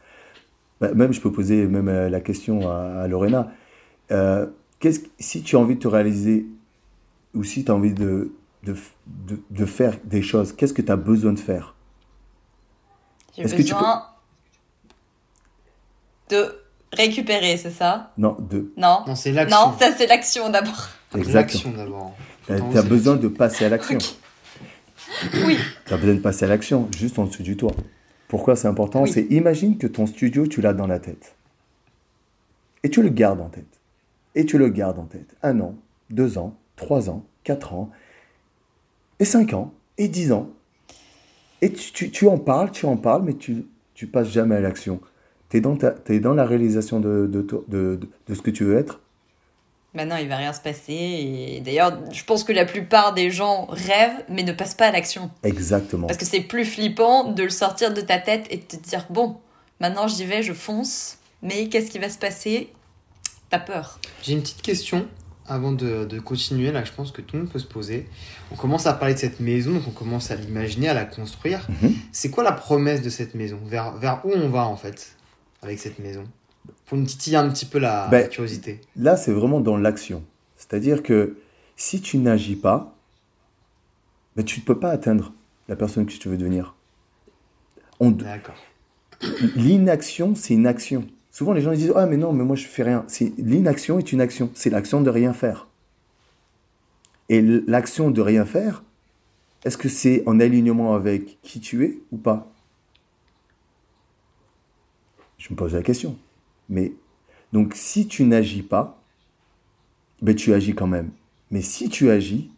Bah, 0.79 0.93
même, 0.93 1.13
je 1.13 1.21
peux 1.21 1.31
poser 1.31 1.67
même 1.67 1.89
la 2.07 2.21
question 2.21 2.69
à, 2.69 3.01
à 3.03 3.07
Lorena 3.07 3.51
si 5.19 5.43
tu 5.43 5.55
as 5.55 5.59
envie 5.59 5.75
de 5.75 5.79
te 5.79 5.87
réaliser 5.87 6.45
ou 7.33 7.43
si 7.43 7.63
tu 7.63 7.71
as 7.71 7.75
envie 7.75 7.93
de, 7.93 8.31
de, 8.63 9.65
faire 9.65 9.97
des 10.03 10.21
choses, 10.21 10.53
qu'est-ce 10.53 10.73
que 10.73 10.81
tu 10.81 10.91
as 10.91 10.97
besoin 10.97 11.33
de 11.33 11.39
faire? 11.39 11.75
J'ai 13.35 13.43
besoin 13.43 14.05
de 16.29 16.55
récupérer, 16.91 17.57
c'est 17.57 17.71
ça? 17.71 18.11
Non, 18.17 18.35
de... 18.39 18.73
Non, 18.77 19.03
non 19.07 19.15
c'est 19.15 19.31
l'action. 19.31 19.57
Non, 19.57 19.77
ça 19.77 19.91
c'est 19.97 20.07
l'action 20.07 20.49
d'abord. 20.49 20.89
L'action 21.13 21.71
d'abord. 21.71 22.13
Tu 22.47 22.77
as, 22.77 22.83
besoin 22.83 23.15
de 23.15 23.27
passer 23.27 23.65
à 23.65 23.69
l'action. 23.69 23.97
Oui. 25.45 25.57
Tu 25.85 25.93
as 25.93 25.97
besoin 25.97 26.15
de 26.15 26.19
passer 26.19 26.45
à 26.45 26.47
l'action, 26.49 26.89
juste 26.97 27.17
en 27.19 27.25
dessous 27.25 27.43
du 27.43 27.55
toit. 27.55 27.75
Pourquoi 28.31 28.55
c'est 28.55 28.69
important 28.69 29.05
C'est 29.05 29.23
imagine 29.23 29.77
que 29.77 29.87
ton 29.87 30.05
studio, 30.05 30.47
tu 30.47 30.61
l'as 30.61 30.71
dans 30.71 30.87
la 30.87 30.99
tête. 30.99 31.35
Et 32.81 32.89
tu 32.89 33.03
le 33.03 33.09
gardes 33.09 33.41
en 33.41 33.49
tête. 33.49 33.81
Et 34.35 34.45
tu 34.45 34.57
le 34.57 34.69
gardes 34.69 34.99
en 34.99 35.03
tête. 35.03 35.35
Un 35.43 35.59
an, 35.59 35.75
deux 36.09 36.37
ans, 36.37 36.55
trois 36.77 37.09
ans, 37.09 37.25
quatre 37.43 37.73
ans, 37.73 37.91
et 39.19 39.25
cinq 39.25 39.51
ans, 39.51 39.73
et 39.97 40.07
dix 40.07 40.31
ans. 40.31 40.49
Et 41.61 41.73
tu, 41.73 42.25
en 42.25 42.37
parles, 42.37 42.71
tu 42.71 42.85
en 42.85 42.95
parles, 42.95 43.23
mais 43.25 43.33
tu, 43.33 43.65
tu 43.95 44.07
passes 44.07 44.29
jamais 44.29 44.55
à 44.55 44.61
l'action. 44.61 45.01
Tu 45.49 45.57
es, 45.57 45.61
es, 46.07 46.19
dans 46.21 46.33
la 46.33 46.45
réalisation 46.45 47.01
de, 47.01 47.27
de, 47.29 47.45
de, 47.67 47.99
de, 48.27 48.33
ce 48.33 48.41
que 48.41 48.49
tu 48.49 48.63
veux 48.63 48.77
être. 48.77 49.00
Maintenant, 49.93 50.15
il 50.15 50.29
va 50.29 50.37
rien 50.37 50.53
se 50.53 50.61
passer. 50.61 50.93
Et 50.93 51.61
d'ailleurs, 51.61 51.97
je 52.11 52.23
pense 52.23 52.43
que 52.43 52.53
la 52.53 52.65
plupart 52.65 53.13
des 53.13 53.29
gens 53.29 53.65
rêvent, 53.69 54.23
mais 54.29 54.43
ne 54.43 54.53
passent 54.53 54.75
pas 54.75 54.87
à 54.87 54.91
l'action. 54.91 55.29
Exactement. 55.43 56.07
Parce 56.07 56.17
que 56.17 56.25
c'est 56.25 56.41
plus 56.41 56.65
flippant 56.65 57.25
de 57.25 57.43
le 57.43 57.49
sortir 57.49 57.93
de 57.93 58.01
ta 58.01 58.17
tête 58.17 58.47
et 58.49 58.57
de 58.57 58.63
te 58.63 58.77
dire 58.77 59.05
bon, 59.09 59.37
maintenant 59.79 60.07
j'y 60.07 60.25
vais, 60.25 60.43
je 60.43 60.53
fonce. 60.53 61.17
Mais 61.41 61.67
qu'est-ce 61.67 61.91
qui 61.91 61.99
va 61.99 62.09
se 62.09 62.17
passer? 62.17 62.71
Peur. 63.59 63.99
J'ai 64.23 64.31
une 64.31 64.41
petite 64.41 64.61
question 64.61 65.07
avant 65.45 65.73
de, 65.73 66.19
continuer, 66.19 66.71
là, 66.71 66.83
je 66.85 66.91
pense 66.93 67.11
que 67.11 67.21
tout 67.21 67.35
le 67.35 67.43
monde 67.43 67.51
peut 67.51 67.59
se 67.59 67.65
poser. 67.65 68.07
On 68.51 68.55
commence 68.55 68.85
à 68.85 68.93
parler 68.93 69.15
de 69.15 69.19
cette 69.19 69.41
maison, 69.41 69.73
donc 69.73 69.83
on 69.87 69.91
commence 69.91 70.31
à 70.31 70.35
l'imaginer, 70.35 70.87
à 70.87 70.93
la 70.93 71.03
construire. 71.03 71.67
Mhm. 71.81 71.93
C'est 72.13 72.29
quoi 72.29 72.45
la 72.45 72.53
promesse 72.53 73.01
de 73.01 73.09
cette 73.09 73.35
maison? 73.35 73.59
Vers, 73.65 73.91
vers 73.97 74.25
où 74.25 74.31
on 74.33 74.47
va, 74.47 74.65
en 74.65 74.77
fait, 74.77 75.17
avec 75.61 75.79
cette 75.79 75.99
maison? 75.99 76.23
Pour 76.91 76.97
nous 76.97 77.05
titiller 77.05 77.37
un 77.37 77.49
petit 77.49 77.65
peu 77.65 77.79
la, 77.79 78.09
ben, 78.09 78.27
curiosité. 78.27 78.81
Là, 78.97 79.15
c'est 79.15 79.31
vraiment 79.31 79.61
dans 79.61 79.77
l'action. 79.77 80.25
C'est-à-dire 80.57 81.03
que 81.03 81.37
si 81.77 82.01
tu 82.01 82.17
n'agis 82.17 82.57
pas, 82.57 82.93
ben, 84.35 84.43
tu 84.43 84.59
ne 84.59 84.65
peux 84.65 84.77
pas 84.77 84.89
atteindre 84.89 85.31
la 85.69 85.77
personne 85.77 86.05
que 86.05 86.11
tu 86.11 86.27
veux 86.27 86.35
devenir. 86.35 86.75
D'accord. 88.01 88.57
L'inaction, 89.55 90.35
c'est 90.35 90.53
une 90.53 90.67
action. 90.67 91.07
Souvent, 91.31 91.53
les 91.53 91.61
gens 91.61 91.71
disent 91.71 91.93
Ah, 91.95 92.07
mais 92.07 92.17
non, 92.17 92.33
mais 92.33 92.43
moi, 92.43 92.57
je 92.57 92.67
fais 92.67 92.83
rien. 92.83 93.05
L'inaction 93.37 93.97
est 93.97 94.11
une 94.11 94.19
action. 94.19 94.51
C'est 94.53 94.69
l'action 94.69 94.99
de 94.99 95.09
rien 95.09 95.31
faire. 95.31 95.69
Et 97.29 97.41
l'action 97.41 98.11
de 98.11 98.19
rien 98.19 98.43
faire, 98.43 98.83
est-ce 99.63 99.77
que 99.77 99.87
c'est 99.87 100.23
en 100.25 100.41
alignement 100.41 100.93
avec 100.93 101.41
qui 101.41 101.61
tu 101.61 101.85
es 101.85 101.99
ou 102.11 102.17
pas? 102.17 102.51
Je 105.37 105.47
me 105.51 105.55
pose 105.55 105.73
la 105.73 105.83
question. 105.83 106.17
Mais 106.69 106.93
donc, 107.53 107.73
si 107.75 108.07
tu 108.07 108.23
n'agis 108.23 108.63
pas, 108.63 109.01
ben, 110.21 110.35
tu 110.35 110.53
agis 110.53 110.75
quand 110.75 110.87
même. 110.87 111.11
Mais 111.49 111.61
si 111.61 111.89
tu 111.89 112.09
agis, 112.09 112.51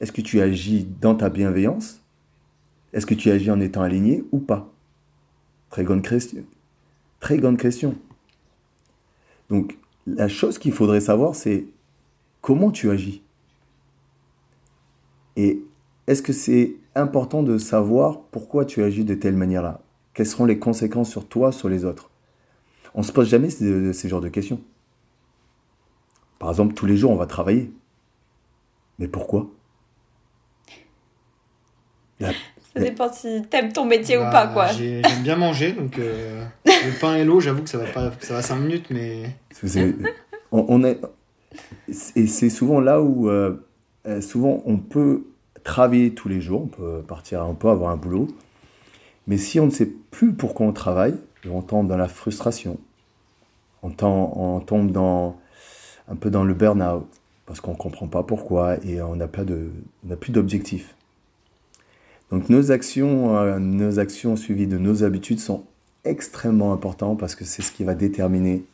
est-ce 0.00 0.12
que 0.12 0.20
tu 0.20 0.40
agis 0.40 0.86
dans 1.00 1.14
ta 1.14 1.30
bienveillance? 1.30 2.02
Est-ce 2.92 3.06
que 3.06 3.14
tu 3.14 3.30
agis 3.30 3.50
en 3.50 3.60
étant 3.60 3.82
aligné 3.82 4.24
ou 4.32 4.38
pas? 4.38 4.72
Très 5.70 5.84
grande 5.84 6.06
question. 6.06 6.44
Très 7.20 7.38
grande 7.38 7.58
question. 7.58 7.96
Donc, 9.48 9.78
la 10.06 10.28
chose 10.28 10.58
qu'il 10.58 10.72
faudrait 10.72 11.00
savoir, 11.00 11.34
c'est 11.34 11.66
comment 12.40 12.70
tu 12.70 12.90
agis. 12.90 13.22
Et 15.36 15.62
est-ce 16.06 16.22
que 16.22 16.32
c'est 16.32 16.76
important 16.94 17.42
de 17.42 17.58
savoir 17.58 18.20
pourquoi 18.30 18.64
tu 18.64 18.82
agis 18.82 19.04
de 19.04 19.14
telle 19.14 19.36
manière-là? 19.36 19.80
Quelles 20.14 20.26
seront 20.26 20.46
les 20.46 20.58
conséquences 20.58 21.10
sur 21.10 21.26
toi, 21.26 21.52
sur 21.52 21.68
les 21.68 21.84
autres? 21.84 22.10
On 22.96 23.00
ne 23.00 23.04
se 23.04 23.12
pose 23.12 23.28
jamais 23.28 23.50
ces, 23.50 23.92
ces 23.92 24.08
genres 24.08 24.20
de 24.20 24.28
questions. 24.28 24.60
Par 26.38 26.50
exemple, 26.50 26.74
tous 26.74 26.86
les 26.86 26.96
jours, 26.96 27.12
on 27.12 27.16
va 27.16 27.26
travailler. 27.26 27.70
Mais 28.98 29.08
pourquoi? 29.08 29.48
Ça 32.20 32.80
dépend 32.80 33.12
si 33.12 33.42
t'aimes 33.50 33.72
ton 33.72 33.84
métier 33.84 34.16
ou 34.16 34.22
bah, 34.22 34.30
pas, 34.30 34.46
quoi. 34.48 34.66
J'aime 34.68 35.02
bien 35.22 35.36
manger, 35.36 35.72
donc 35.72 35.98
euh, 35.98 36.44
le 36.64 36.98
pain 37.00 37.16
et 37.16 37.24
l'eau, 37.24 37.40
j'avoue 37.40 37.62
que 37.62 37.68
ça 37.70 37.78
va 37.78 37.86
pas, 37.86 38.12
ça 38.20 38.34
va 38.34 38.42
5 38.42 38.56
minutes, 38.56 38.86
mais. 38.90 39.36
on, 40.52 40.84
est, 40.84 41.00
et 42.16 42.26
c'est 42.26 42.50
souvent 42.50 42.80
là 42.80 43.00
où, 43.00 43.28
euh, 43.28 43.64
euh, 44.06 44.20
souvent, 44.20 44.62
on 44.66 44.78
peut 44.78 45.26
travailler 45.64 46.14
tous 46.14 46.28
les 46.28 46.40
jours, 46.40 46.62
on 46.62 46.66
peut 46.66 47.02
partir, 47.06 47.46
on 47.46 47.54
peut 47.54 47.68
avoir 47.68 47.90
un 47.90 47.96
boulot, 47.96 48.28
mais 49.26 49.36
si 49.36 49.58
on 49.58 49.66
ne 49.66 49.70
sait 49.70 49.90
plus 50.10 50.32
pourquoi 50.32 50.66
on 50.66 50.72
travaille, 50.72 51.14
on 51.50 51.62
tombe 51.62 51.88
dans 51.88 51.96
la 51.96 52.08
frustration, 52.08 52.78
on 53.82 53.90
tombe, 53.90 54.90
dans 54.90 55.36
un 56.08 56.16
peu 56.16 56.30
dans 56.30 56.44
le 56.44 56.54
burn-out 56.54 57.06
parce 57.46 57.60
qu'on 57.60 57.74
comprend 57.74 58.08
pas 58.08 58.22
pourquoi 58.22 58.76
et 58.84 59.00
on 59.00 59.16
n'a 59.16 59.28
plus 59.28 60.32
d'objectif. 60.32 60.94
Donc 62.30 62.48
nos 62.48 62.72
actions, 62.72 63.36
euh, 63.36 63.58
nos 63.58 63.98
actions 63.98 64.34
suivies 64.34 64.66
de 64.66 64.78
nos 64.78 65.04
habitudes 65.04 65.38
sont 65.38 65.64
extrêmement 66.04 66.72
importantes 66.72 67.18
parce 67.20 67.36
que 67.36 67.44
c'est 67.44 67.62
ce 67.62 67.70
qui 67.70 67.84
va 67.84 67.94
déterminer 67.94 68.64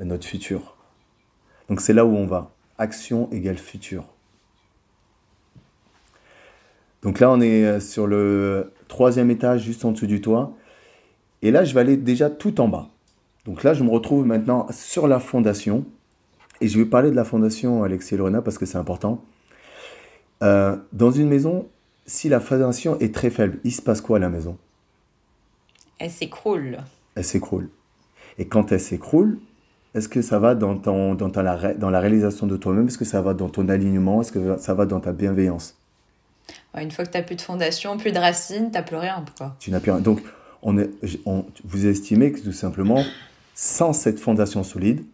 euh, 0.00 0.04
notre 0.04 0.26
futur. 0.26 0.76
Donc 1.68 1.80
c'est 1.80 1.94
là 1.94 2.04
où 2.04 2.14
on 2.14 2.26
va. 2.26 2.50
Action 2.78 3.30
égale 3.32 3.56
futur. 3.56 4.04
Donc 7.02 7.18
là, 7.18 7.30
on 7.30 7.40
est 7.40 7.64
euh, 7.64 7.80
sur 7.80 8.06
le 8.06 8.72
troisième 8.88 9.30
étage, 9.30 9.62
juste 9.62 9.84
en 9.84 9.92
dessous 9.92 10.06
du 10.06 10.20
toit. 10.20 10.52
Et 11.40 11.50
là, 11.50 11.64
je 11.64 11.74
vais 11.74 11.80
aller 11.80 11.96
déjà 11.96 12.30
tout 12.30 12.60
en 12.60 12.68
bas. 12.68 12.88
Donc 13.44 13.62
là, 13.64 13.74
je 13.74 13.82
me 13.82 13.90
retrouve 13.90 14.26
maintenant 14.26 14.66
sur 14.70 15.06
la 15.08 15.18
fondation. 15.20 15.84
Et 16.60 16.68
je 16.68 16.78
vais 16.78 16.84
parler 16.84 17.10
de 17.10 17.16
la 17.16 17.24
fondation, 17.24 17.82
Alexis 17.82 18.14
et 18.14 18.18
Lorena, 18.18 18.40
parce 18.40 18.56
que 18.56 18.66
c'est 18.66 18.78
important. 18.78 19.24
Euh, 20.42 20.76
dans 20.92 21.10
une 21.10 21.28
maison, 21.28 21.66
si 22.06 22.28
la 22.28 22.38
fondation 22.40 22.98
est 23.00 23.12
très 23.14 23.30
faible, 23.30 23.58
il 23.64 23.72
se 23.72 23.82
passe 23.82 24.00
quoi 24.00 24.18
à 24.18 24.20
la 24.20 24.28
maison? 24.28 24.56
Elle 25.98 26.10
s'écroule. 26.10 26.78
Elle 27.16 27.24
s'écroule. 27.24 27.68
Et 28.38 28.46
quand 28.46 28.70
elle 28.72 28.80
s'écroule, 28.80 29.38
est-ce 29.94 30.08
que 30.08 30.22
ça 30.22 30.38
va 30.38 30.54
dans, 30.54 30.76
ton, 30.78 31.14
dans, 31.14 31.30
ta- 31.30 31.74
dans 31.74 31.90
la 31.90 32.00
réalisation 32.00 32.46
de 32.46 32.56
toi-même? 32.56 32.86
Est-ce 32.86 32.98
que 32.98 33.04
ça 33.04 33.22
va 33.22 33.34
dans 33.34 33.48
ton 33.48 33.68
alignement? 33.68 34.20
Est-ce 34.20 34.32
que 34.32 34.56
ça 34.58 34.74
va 34.74 34.86
dans 34.86 35.00
ta 35.00 35.12
bienveillance? 35.12 35.76
Une 36.80 36.90
fois 36.90 37.04
que 37.04 37.10
t'as 37.10 37.22
plus 37.22 37.36
de 37.36 37.40
fondation, 37.42 37.96
plus 37.98 38.12
de 38.12 38.18
racines, 38.18 38.70
t'as 38.72 38.82
plus 38.82 38.96
rien, 38.96 39.24
quoi. 39.36 39.54
Tu 39.58 39.70
n'as 39.70 39.80
plus 39.80 39.90
rien. 39.90 40.00
Donc, 40.00 40.22
on 40.62 40.78
est, 40.78 40.90
on- 41.26 41.44
vous 41.64 41.86
estimez 41.86 42.32
que 42.32 42.40
tout 42.40 42.52
simplement, 42.52 43.02
sans 43.54 43.92
cette 43.92 44.18
fondation 44.18 44.62
solide, 44.62 45.04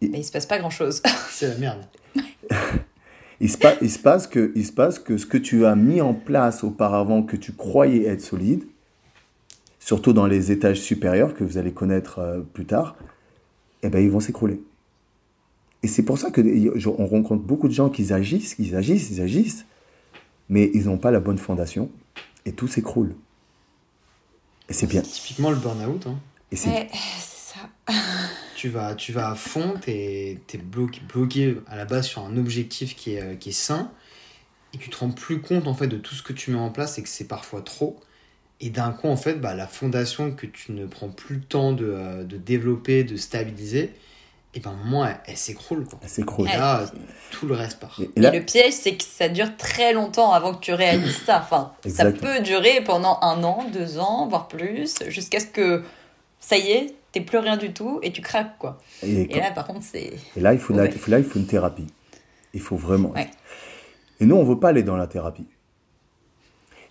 Mais 0.00 0.18
il 0.18 0.24
se 0.24 0.32
passe 0.32 0.46
pas 0.46 0.58
grand-chose. 0.58 1.02
C'est 1.30 1.48
la 1.48 1.56
merde. 1.58 1.84
il 3.40 3.50
se, 3.50 3.56
pa- 3.56 3.76
il, 3.80 3.90
se 3.90 3.98
passe 3.98 4.26
que, 4.26 4.52
il 4.54 4.66
se 4.66 4.72
passe 4.72 4.98
que 4.98 5.16
ce 5.16 5.26
que 5.26 5.38
tu 5.38 5.64
as 5.64 5.76
mis 5.76 6.00
en 6.00 6.14
place 6.14 6.64
auparavant, 6.64 7.22
que 7.22 7.36
tu 7.36 7.52
croyais 7.52 8.06
être 8.06 8.20
solide, 8.20 8.64
surtout 9.78 10.12
dans 10.12 10.26
les 10.26 10.50
étages 10.52 10.80
supérieurs 10.80 11.34
que 11.34 11.44
vous 11.44 11.56
allez 11.58 11.72
connaître 11.72 12.18
euh, 12.18 12.40
plus 12.40 12.66
tard, 12.66 12.96
eh 13.82 13.88
ben, 13.88 14.02
ils 14.02 14.10
vont 14.10 14.20
s'écrouler. 14.20 14.60
Et 15.82 15.88
c'est 15.88 16.04
pour 16.04 16.18
ça 16.18 16.30
que 16.30 16.40
on 16.88 17.06
rencontre 17.06 17.42
beaucoup 17.42 17.66
de 17.68 17.72
gens 17.72 17.90
qui 17.90 18.12
agissent, 18.12 18.54
qui 18.54 18.74
agissent, 18.74 19.10
ils 19.10 19.20
agissent, 19.20 19.66
mais 20.48 20.70
ils 20.74 20.84
n'ont 20.86 20.98
pas 20.98 21.10
la 21.10 21.18
bonne 21.18 21.38
fondation 21.38 21.90
et 22.44 22.52
tout 22.52 22.68
s'écroule. 22.68 23.14
Et 24.72 24.74
c'est 24.74 24.86
bien. 24.86 25.02
Typiquement 25.02 25.50
le 25.50 25.56
burn-out. 25.56 26.06
hein. 26.06 26.18
Et 26.50 26.56
c'est 26.56 26.70
Ouais, 26.70 26.88
c'est 27.20 27.58
ça. 27.58 27.68
Tu 28.56 28.70
vas, 28.70 28.94
tu 28.94 29.12
vas 29.12 29.28
à 29.30 29.34
fond, 29.34 29.74
t'es 29.78 30.38
es 30.54 30.58
bloqué, 30.58 31.00
bloqué 31.12 31.56
à 31.66 31.76
la 31.76 31.84
base 31.84 32.06
sur 32.06 32.24
un 32.24 32.38
objectif 32.38 32.96
qui 32.96 33.14
est, 33.14 33.20
euh, 33.20 33.34
qui 33.34 33.50
est 33.50 33.52
sain, 33.52 33.90
et 34.72 34.78
tu 34.78 34.88
te 34.88 34.96
rends 34.96 35.10
plus 35.10 35.40
compte 35.42 35.66
en 35.68 35.74
fait 35.74 35.88
de 35.88 35.96
tout 35.98 36.14
ce 36.14 36.22
que 36.22 36.32
tu 36.32 36.52
mets 36.52 36.58
en 36.58 36.70
place 36.70 36.96
et 36.96 37.02
que 37.02 37.08
c'est 37.10 37.26
parfois 37.28 37.60
trop. 37.60 38.00
Et 38.60 38.70
d'un 38.70 38.92
coup, 38.92 39.08
en 39.08 39.16
fait, 39.18 39.34
bah, 39.40 39.54
la 39.54 39.66
fondation 39.66 40.32
que 40.32 40.46
tu 40.46 40.72
ne 40.72 40.86
prends 40.86 41.10
plus 41.10 41.34
le 41.36 41.42
temps 41.42 41.72
de, 41.72 41.84
euh, 41.86 42.24
de 42.24 42.38
développer, 42.38 43.04
de 43.04 43.16
stabiliser, 43.16 43.92
et 44.54 44.60
ben 44.60 44.70
à 44.70 44.72
un 44.74 44.76
moment, 44.76 45.06
elle, 45.06 45.16
elle 45.26 45.36
s'écroule. 45.36 45.84
Quoi. 45.86 45.98
elle 46.02 46.08
s'écroule. 46.08 46.48
Et 46.48 46.56
là, 46.56 46.84
tout 47.30 47.46
le 47.46 47.54
reste 47.54 47.78
part. 47.80 47.98
Et- 48.00 48.10
le 48.20 48.40
piège, 48.44 48.74
c'est 48.74 48.96
que 48.96 49.04
ça 49.04 49.28
dure 49.28 49.56
très 49.56 49.92
longtemps 49.94 50.32
avant 50.32 50.54
que 50.54 50.60
tu 50.60 50.72
réalises 50.74 51.22
ça. 51.24 51.40
Enfin, 51.42 51.72
ça 51.88 52.10
peut 52.12 52.40
durer 52.42 52.82
pendant 52.84 53.18
un 53.22 53.42
an, 53.44 53.64
deux 53.72 53.98
ans, 53.98 54.26
voire 54.28 54.48
plus, 54.48 54.94
jusqu'à 55.08 55.40
ce 55.40 55.46
que 55.46 55.82
ça 56.40 56.58
y 56.58 56.70
est, 56.70 56.94
t'es 57.12 57.20
plus 57.20 57.38
rien 57.38 57.56
du 57.56 57.72
tout 57.72 57.98
et 58.02 58.12
tu 58.12 58.20
craques, 58.20 58.58
quoi. 58.58 58.78
et 59.02 59.22
Et 59.22 59.28
quand- 59.28 59.38
là, 59.40 59.50
par 59.52 59.66
contre, 59.66 59.82
c'est. 59.82 60.12
Et 60.36 60.40
là, 60.40 60.52
il 60.52 60.58
faut, 60.58 60.72
la- 60.74 60.82
Ouais. 60.82 60.90
il 60.92 60.98
faut- 60.98 61.10
là, 61.10 61.18
il 61.18 61.24
faut 61.24 61.38
une 61.38 61.46
thérapie. 61.46 61.86
Il 62.54 62.60
faut 62.60 62.76
vraiment. 62.76 63.10
Ouais. 63.12 63.30
Et 64.20 64.26
nous, 64.26 64.36
on 64.36 64.42
ne 64.42 64.48
veut 64.48 64.58
pas 64.60 64.68
aller 64.68 64.82
dans 64.82 64.96
la 64.96 65.06
thérapie. 65.06 65.46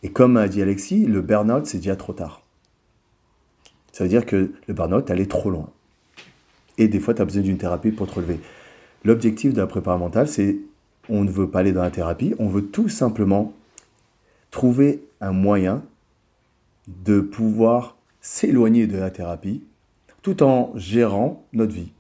Et 0.04 0.12
comme 0.12 0.36
a 0.38 0.48
dit 0.48 0.62
Alexis, 0.64 1.06
le 1.06 1.22
burn-out, 1.22 1.68
c'est 1.68 1.78
déjà 1.78 1.96
trop 1.96 2.14
tard. 2.14 2.42
Ça 3.92 4.04
veut 4.04 4.10
dire 4.10 4.26
que 4.26 4.52
le 4.68 4.74
burn-out, 4.74 5.12
allé 5.12 5.28
trop 5.28 5.52
loin. 5.52 5.70
Et 6.78 6.88
des 6.88 7.00
fois, 7.00 7.14
tu 7.14 7.22
as 7.22 7.26
besoin 7.26 7.42
d'une 7.42 7.58
thérapie 7.58 7.92
pour 7.92 8.08
te 8.08 8.16
relever. 8.16 8.40
L'objectif 9.04 9.54
de 9.54 9.60
la 9.60 9.68
préparation 9.68 10.06
mentale, 10.06 10.28
c'est 10.28 10.58
on 11.10 11.24
ne 11.24 11.32
veut 11.32 11.50
pas 11.50 11.60
aller 11.60 11.72
dans 11.72 11.82
la 11.82 11.92
thérapie, 11.92 12.36
on 12.40 12.48
veut 12.48 12.66
tout 12.68 12.90
simplement 12.90 13.54
trouver 14.52 15.04
un 15.20 15.32
moyen 15.32 15.84
de 16.88 17.20
pouvoir 17.20 17.98
s'éloigner 18.22 18.88
de 18.88 18.98
la 18.98 19.10
thérapie 19.10 19.64
tout 20.22 20.44
en 20.44 20.72
gérant 20.76 21.44
notre 21.54 21.74
vie 21.74 21.92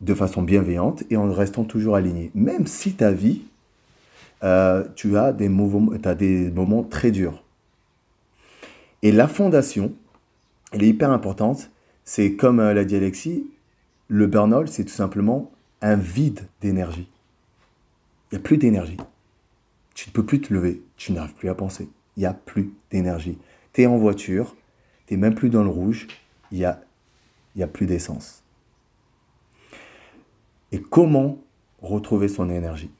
de 0.00 0.14
façon 0.14 0.42
bienveillante 0.42 1.02
et 1.10 1.16
en 1.16 1.30
restant 1.32 1.64
toujours 1.64 1.96
aligné. 1.96 2.30
Même 2.34 2.66
si 2.66 2.94
ta 2.94 3.10
vie, 3.10 3.42
euh, 4.44 4.84
tu 4.94 5.16
as 5.16 5.32
des, 5.32 5.48
mouvements, 5.48 5.92
as 6.04 6.14
des 6.14 6.50
moments 6.50 6.84
très 6.84 7.10
durs. 7.10 7.42
Et 9.02 9.12
la 9.12 9.28
fondation, 9.28 9.92
elle 10.72 10.84
est 10.84 10.88
hyper 10.88 11.10
importante. 11.10 11.70
C'est 12.08 12.36
comme 12.36 12.58
euh, 12.58 12.72
l'a 12.72 12.86
dit 12.86 12.96
Alexis, 12.96 13.50
le 14.08 14.26
burn-out, 14.26 14.66
c'est 14.68 14.86
tout 14.86 14.94
simplement 14.94 15.52
un 15.82 15.96
vide 15.96 16.48
d'énergie. 16.62 17.06
Il 18.32 18.34
n'y 18.34 18.38
a 18.38 18.42
plus 18.42 18.56
d'énergie. 18.56 18.96
Tu 19.94 20.08
ne 20.08 20.14
peux 20.14 20.24
plus 20.24 20.40
te 20.40 20.54
lever. 20.54 20.82
Tu 20.96 21.12
n'arrives 21.12 21.34
plus 21.34 21.50
à 21.50 21.54
penser. 21.54 21.90
Il 22.16 22.20
n'y 22.20 22.26
a 22.26 22.32
plus 22.32 22.72
d'énergie. 22.90 23.36
Tu 23.74 23.82
es 23.82 23.86
en 23.86 23.98
voiture, 23.98 24.56
tu 25.06 25.12
n'es 25.12 25.20
même 25.20 25.34
plus 25.34 25.50
dans 25.50 25.62
le 25.62 25.68
rouge. 25.68 26.06
Il 26.50 26.56
n'y 26.56 26.64
a, 26.64 26.80
il 27.54 27.58
y 27.58 27.62
a 27.62 27.66
plus 27.66 27.84
d'essence. 27.84 28.42
Et 30.72 30.80
comment 30.80 31.36
retrouver 31.82 32.28
son 32.28 32.48
énergie? 32.48 32.90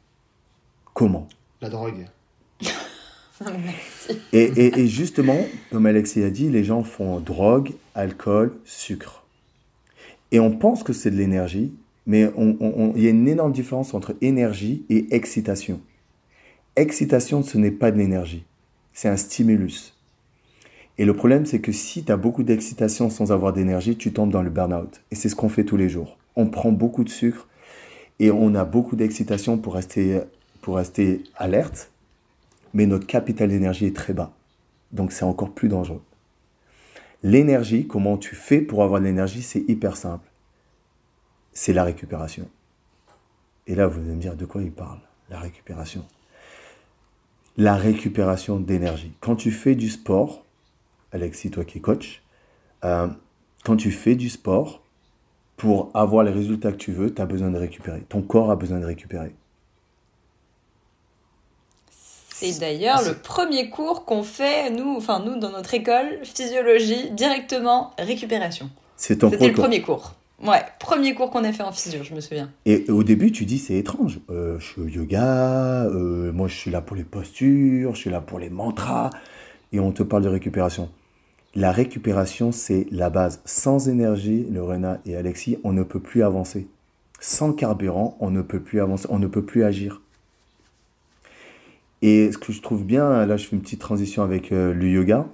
Comment? 0.92 1.28
La 1.62 1.70
drogue. 1.70 2.04
et, 4.32 4.86
justement, 4.86 5.38
comme 5.70 5.86
Alexis 5.86 6.22
a 6.22 6.30
dit, 6.30 6.48
les 6.48 6.64
gens 6.64 6.82
font 6.82 7.20
drogue, 7.20 7.72
alcool, 7.94 8.52
sucre. 8.64 9.24
Et 10.32 10.40
on 10.40 10.50
pense 10.50 10.82
que 10.82 10.92
c'est 10.92 11.10
de 11.10 11.16
l'énergie, 11.16 11.72
mais 12.06 12.30
il 12.38 13.02
y 13.02 13.06
a 13.06 13.10
une 13.10 13.28
énorme 13.28 13.52
différence 13.52 13.94
entre 13.94 14.14
énergie 14.20 14.84
et 14.88 15.14
excitation. 15.14 15.80
Excitation, 16.76 17.42
ce 17.42 17.58
n'est 17.58 17.70
pas 17.70 17.90
de 17.90 17.98
l'énergie, 17.98 18.44
c'est 18.92 19.08
un 19.08 19.16
stimulus. 19.16 19.94
Et 20.98 21.04
le 21.04 21.14
problème, 21.14 21.46
c'est 21.46 21.60
que 21.60 21.72
si 21.72 22.04
tu 22.04 22.12
as 22.12 22.16
beaucoup 22.16 22.42
d'excitation 22.42 23.08
sans 23.08 23.30
avoir 23.30 23.52
d'énergie, 23.52 23.96
tu 23.96 24.12
tombes 24.12 24.30
dans 24.30 24.42
le 24.42 24.50
burn-out. 24.50 25.00
Et 25.10 25.14
c'est 25.14 25.28
ce 25.28 25.36
qu'on 25.36 25.48
fait 25.48 25.64
tous 25.64 25.76
les 25.76 25.88
jours. 25.88 26.18
On 26.34 26.46
prend 26.46 26.72
beaucoup 26.72 27.04
de 27.04 27.08
sucre 27.08 27.46
et 28.18 28.30
on 28.32 28.54
a 28.54 28.64
beaucoup 28.64 28.96
d'excitation 28.96 29.58
pour 29.58 29.74
rester, 29.74 30.20
pour 30.60 30.76
rester 30.76 31.22
alerte, 31.36 31.90
mais 32.74 32.86
notre 32.86 33.06
capital 33.06 33.48
d'énergie 33.48 33.86
est 33.86 33.96
très 33.96 34.12
bas. 34.12 34.32
Donc 34.92 35.12
c'est 35.12 35.24
encore 35.24 35.52
plus 35.52 35.68
dangereux. 35.68 36.02
L'énergie, 37.22 37.86
comment 37.86 38.16
tu 38.16 38.34
fais 38.34 38.60
pour 38.60 38.82
avoir 38.82 39.00
de 39.00 39.06
l'énergie, 39.06 39.42
c'est 39.42 39.64
hyper 39.68 39.96
simple. 39.96 40.28
C'est 41.52 41.72
la 41.72 41.84
récupération. 41.84 42.48
Et 43.66 43.74
là, 43.74 43.86
vous 43.86 44.00
allez 44.00 44.14
me 44.14 44.20
dire 44.20 44.36
de 44.36 44.46
quoi 44.46 44.62
il 44.62 44.70
parle, 44.70 45.00
la 45.28 45.38
récupération? 45.38 46.06
La 47.56 47.74
récupération 47.74 48.60
d'énergie. 48.60 49.12
Quand 49.20 49.34
tu 49.34 49.50
fais 49.50 49.74
du 49.74 49.90
sport, 49.90 50.44
Alexis, 51.12 51.50
toi 51.50 51.64
qui 51.64 51.78
es 51.78 51.80
coach, 51.80 52.22
euh, 52.84 53.08
quand 53.64 53.76
tu 53.76 53.90
fais 53.90 54.14
du 54.14 54.28
sport, 54.28 54.82
pour 55.56 55.90
avoir 55.92 56.22
les 56.22 56.30
résultats 56.30 56.70
que 56.70 56.76
tu 56.76 56.92
veux, 56.92 57.12
tu 57.12 57.20
as 57.20 57.26
besoin 57.26 57.50
de 57.50 57.58
récupérer. 57.58 58.00
Ton 58.08 58.22
corps 58.22 58.50
a 58.52 58.56
besoin 58.56 58.78
de 58.78 58.86
récupérer. 58.86 59.34
C'est 62.40 62.60
d'ailleurs 62.60 63.02
le 63.02 63.14
premier 63.14 63.68
cours 63.68 64.04
qu'on 64.04 64.22
fait, 64.22 64.70
nous, 64.70 64.94
enfin 64.96 65.22
nous, 65.24 65.38
dans 65.38 65.50
notre 65.50 65.74
école, 65.74 66.20
physiologie, 66.22 67.10
directement 67.10 67.92
récupération. 67.98 68.70
C'est 68.96 69.18
ton 69.18 69.30
C'était 69.30 69.48
le 69.48 69.54
premier 69.54 69.82
cours. 69.82 70.14
Ouais, 70.44 70.62
premier 70.78 71.14
cours 71.14 71.30
qu'on 71.30 71.42
a 71.42 71.52
fait 71.52 71.64
en 71.64 71.72
physio, 71.72 72.04
je 72.04 72.14
me 72.14 72.20
souviens. 72.20 72.48
Et 72.64 72.88
au 72.90 73.02
début, 73.02 73.32
tu 73.32 73.44
dis, 73.44 73.58
c'est 73.58 73.74
étrange. 73.74 74.20
Euh, 74.30 74.56
je 74.60 74.66
suis 74.66 74.80
au 74.80 74.86
yoga, 74.86 75.86
euh, 75.86 76.30
moi 76.32 76.46
je 76.46 76.54
suis 76.54 76.70
là 76.70 76.80
pour 76.80 76.94
les 76.94 77.02
postures, 77.02 77.96
je 77.96 78.00
suis 78.00 78.10
là 78.10 78.20
pour 78.20 78.38
les 78.38 78.50
mantras, 78.50 79.10
et 79.72 79.80
on 79.80 79.90
te 79.90 80.04
parle 80.04 80.22
de 80.22 80.28
récupération. 80.28 80.90
La 81.56 81.72
récupération, 81.72 82.52
c'est 82.52 82.86
la 82.92 83.10
base. 83.10 83.40
Sans 83.46 83.88
énergie, 83.88 84.46
Lorena 84.48 85.00
et 85.06 85.16
Alexis, 85.16 85.58
on 85.64 85.72
ne 85.72 85.82
peut 85.82 85.98
plus 85.98 86.22
avancer. 86.22 86.68
Sans 87.18 87.52
carburant, 87.52 88.16
on 88.20 88.30
ne 88.30 88.42
peut 88.42 88.60
plus 88.60 88.80
avancer, 88.80 89.08
on 89.10 89.18
ne 89.18 89.26
peut 89.26 89.44
plus 89.44 89.64
agir. 89.64 90.02
Et 92.02 92.30
ce 92.32 92.38
que 92.38 92.52
je 92.52 92.62
trouve 92.62 92.84
bien, 92.84 93.26
là 93.26 93.36
je 93.36 93.46
fais 93.46 93.56
une 93.56 93.62
petite 93.62 93.80
transition 93.80 94.22
avec 94.22 94.52
euh, 94.52 94.72
le 94.72 94.88
yoga, 94.88 95.26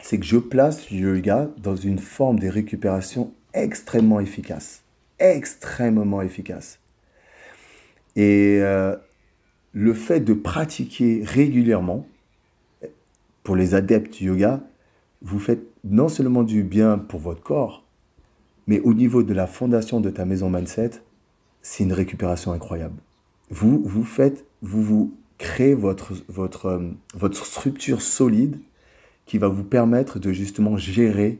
c'est 0.00 0.18
que 0.18 0.26
je 0.26 0.36
place 0.36 0.90
le 0.90 0.98
yoga 0.98 1.48
dans 1.58 1.76
une 1.76 1.98
forme 1.98 2.38
de 2.38 2.48
récupération 2.48 3.32
extrêmement 3.52 4.20
efficace. 4.20 4.82
Extrêmement 5.18 6.20
efficace. 6.20 6.80
Et 8.16 8.58
euh, 8.60 8.96
le 9.72 9.94
fait 9.94 10.20
de 10.20 10.34
pratiquer 10.34 11.22
régulièrement, 11.24 12.06
pour 13.42 13.56
les 13.56 13.74
adeptes 13.74 14.14
du 14.14 14.26
yoga, 14.26 14.60
vous 15.22 15.38
faites 15.38 15.62
non 15.84 16.08
seulement 16.08 16.42
du 16.42 16.62
bien 16.62 16.98
pour 16.98 17.20
votre 17.20 17.42
corps, 17.42 17.84
mais 18.66 18.80
au 18.80 18.94
niveau 18.94 19.22
de 19.22 19.34
la 19.34 19.46
fondation 19.46 20.00
de 20.00 20.10
ta 20.10 20.24
maison 20.24 20.50
mindset, 20.50 21.02
c'est 21.62 21.84
une 21.84 21.92
récupération 21.92 22.52
incroyable. 22.52 22.96
Vous, 23.50 23.82
vous 23.84 24.04
faites, 24.04 24.44
vous 24.62 24.82
vous 24.82 25.14
créez 25.38 25.74
votre, 25.74 26.12
votre, 26.28 26.66
euh, 26.66 26.90
votre 27.14 27.44
structure 27.44 28.02
solide 28.02 28.58
qui 29.26 29.38
va 29.38 29.48
vous 29.48 29.64
permettre 29.64 30.18
de 30.18 30.32
justement 30.32 30.76
gérer 30.76 31.38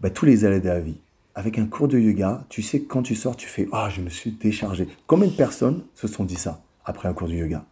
bah, 0.00 0.10
tous 0.10 0.24
les 0.24 0.44
aléas 0.44 0.60
de 0.60 0.68
la 0.68 0.80
vie. 0.80 0.98
Avec 1.34 1.58
un 1.58 1.66
cours 1.66 1.86
de 1.86 1.98
yoga, 1.98 2.44
tu 2.48 2.62
sais 2.62 2.80
que 2.80 2.88
quand 2.88 3.02
tu 3.02 3.14
sors, 3.14 3.36
tu 3.36 3.46
fais 3.46 3.68
Ah, 3.72 3.88
je 3.90 4.00
me 4.00 4.10
suis 4.10 4.32
déchargé. 4.32 4.88
Combien 5.06 5.28
de 5.28 5.34
personnes 5.34 5.84
se 5.94 6.08
sont 6.08 6.24
dit 6.24 6.36
ça 6.36 6.62
après 6.84 7.08
un 7.08 7.12
cours 7.12 7.28
de 7.28 7.34
yoga? 7.34 7.64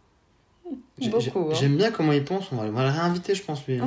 Beaucoup, 0.99 1.39
hein. 1.39 1.53
J'aime 1.53 1.75
bien 1.75 1.91
comment 1.91 2.13
il 2.13 2.23
pense. 2.23 2.51
On 2.51 2.55
va, 2.55 2.63
on 2.63 2.71
va 2.71 2.83
le 2.83 2.91
réinviter, 2.91 3.35
je 3.35 3.43
pense, 3.43 3.65
lui. 3.67 3.79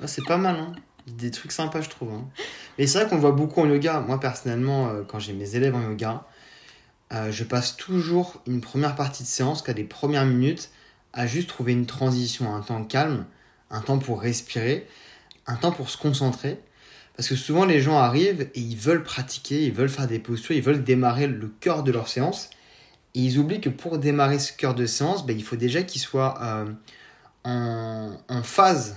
Ah, 0.00 0.06
c'est 0.06 0.24
pas 0.24 0.36
mal, 0.36 0.56
hein. 0.56 0.72
Des 1.06 1.30
trucs 1.30 1.52
sympas, 1.52 1.80
je 1.80 1.90
trouve. 1.90 2.10
Hein. 2.12 2.24
Mais 2.78 2.86
c'est 2.86 2.98
vrai 2.98 3.08
qu'on 3.08 3.16
le 3.16 3.20
voit 3.20 3.32
beaucoup 3.32 3.60
en 3.60 3.68
yoga. 3.68 4.00
Moi, 4.00 4.18
personnellement, 4.18 4.88
euh, 4.88 5.02
quand 5.06 5.18
j'ai 5.18 5.32
mes 5.32 5.54
élèves 5.54 5.74
en 5.74 5.82
yoga, 5.82 6.24
euh, 7.12 7.30
je 7.30 7.44
passe 7.44 7.76
toujours 7.76 8.42
une 8.46 8.60
première 8.60 8.96
partie 8.96 9.22
de 9.22 9.28
séance, 9.28 9.62
qu'à 9.62 9.74
des 9.74 9.84
premières 9.84 10.24
minutes, 10.24 10.70
à 11.12 11.26
juste 11.26 11.48
trouver 11.48 11.72
une 11.72 11.86
transition, 11.86 12.54
un 12.54 12.60
temps 12.60 12.84
calme, 12.84 13.26
un 13.70 13.80
temps 13.80 13.98
pour 13.98 14.20
respirer, 14.20 14.86
un 15.46 15.56
temps 15.56 15.72
pour 15.72 15.90
se 15.90 15.96
concentrer. 15.96 16.58
Parce 17.16 17.28
que 17.28 17.36
souvent, 17.36 17.64
les 17.64 17.80
gens 17.80 17.98
arrivent 17.98 18.48
et 18.54 18.60
ils 18.60 18.76
veulent 18.76 19.04
pratiquer, 19.04 19.64
ils 19.64 19.72
veulent 19.72 19.88
faire 19.88 20.08
des 20.08 20.18
postures, 20.18 20.56
ils 20.56 20.62
veulent 20.62 20.82
démarrer 20.82 21.28
le 21.28 21.48
cœur 21.60 21.84
de 21.84 21.92
leur 21.92 22.08
séance. 22.08 22.50
Et 23.14 23.20
ils 23.20 23.38
oublient 23.38 23.60
que 23.60 23.68
pour 23.68 23.98
démarrer 23.98 24.40
ce 24.40 24.52
cœur 24.52 24.74
de 24.74 24.86
séance, 24.86 25.24
ben, 25.24 25.36
il 25.36 25.44
faut 25.44 25.56
déjà 25.56 25.82
qu'ils 25.84 26.00
soient 26.00 26.36
euh, 26.42 26.64
en, 27.44 28.16
en, 28.28 28.42
phase 28.42 28.96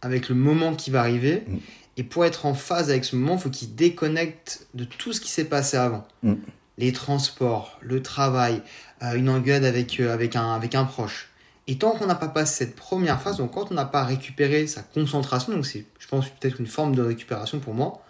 avec 0.00 0.30
le 0.30 0.34
moment 0.34 0.74
qui 0.74 0.90
va 0.90 1.00
arriver. 1.00 1.44
Mm. 1.46 1.56
Et 1.98 2.02
pour 2.04 2.24
être 2.24 2.46
en 2.46 2.54
phase 2.54 2.88
avec 2.88 3.04
ce 3.04 3.16
moment, 3.16 3.34
il 3.34 3.40
faut 3.40 3.50
qu'ils 3.50 3.74
déconnectent 3.74 4.66
de 4.72 4.84
tout 4.84 5.12
ce 5.12 5.20
qui 5.20 5.28
s'est 5.28 5.44
passé 5.44 5.76
avant. 5.76 6.08
Mm. 6.22 6.36
Les 6.80 6.92
transports, 6.92 7.78
le 7.82 8.02
travail, 8.02 8.62
euh, 9.02 9.12
une 9.12 9.28
engueulade 9.28 9.64
avec, 9.64 10.00
euh, 10.00 10.14
avec, 10.14 10.34
un, 10.34 10.54
avec 10.54 10.74
un 10.74 10.84
proche. 10.84 11.28
Et 11.66 11.76
tant 11.76 11.90
qu'on 11.90 12.06
n'a 12.06 12.14
pas 12.14 12.28
passé 12.28 12.64
cette 12.64 12.74
première 12.74 13.20
phase, 13.20 13.36
donc 13.36 13.52
quand 13.52 13.70
on 13.70 13.74
n'a 13.74 13.84
pas 13.84 14.02
récupéré 14.02 14.66
sa 14.66 14.80
concentration, 14.80 15.52
donc 15.52 15.66
c'est, 15.66 15.84
je 15.98 16.08
pense, 16.08 16.30
peut-être 16.30 16.58
une 16.58 16.66
forme 16.66 16.94
de 16.94 17.02
récupération 17.02 17.58
pour 17.58 17.74
moi, 17.74 18.02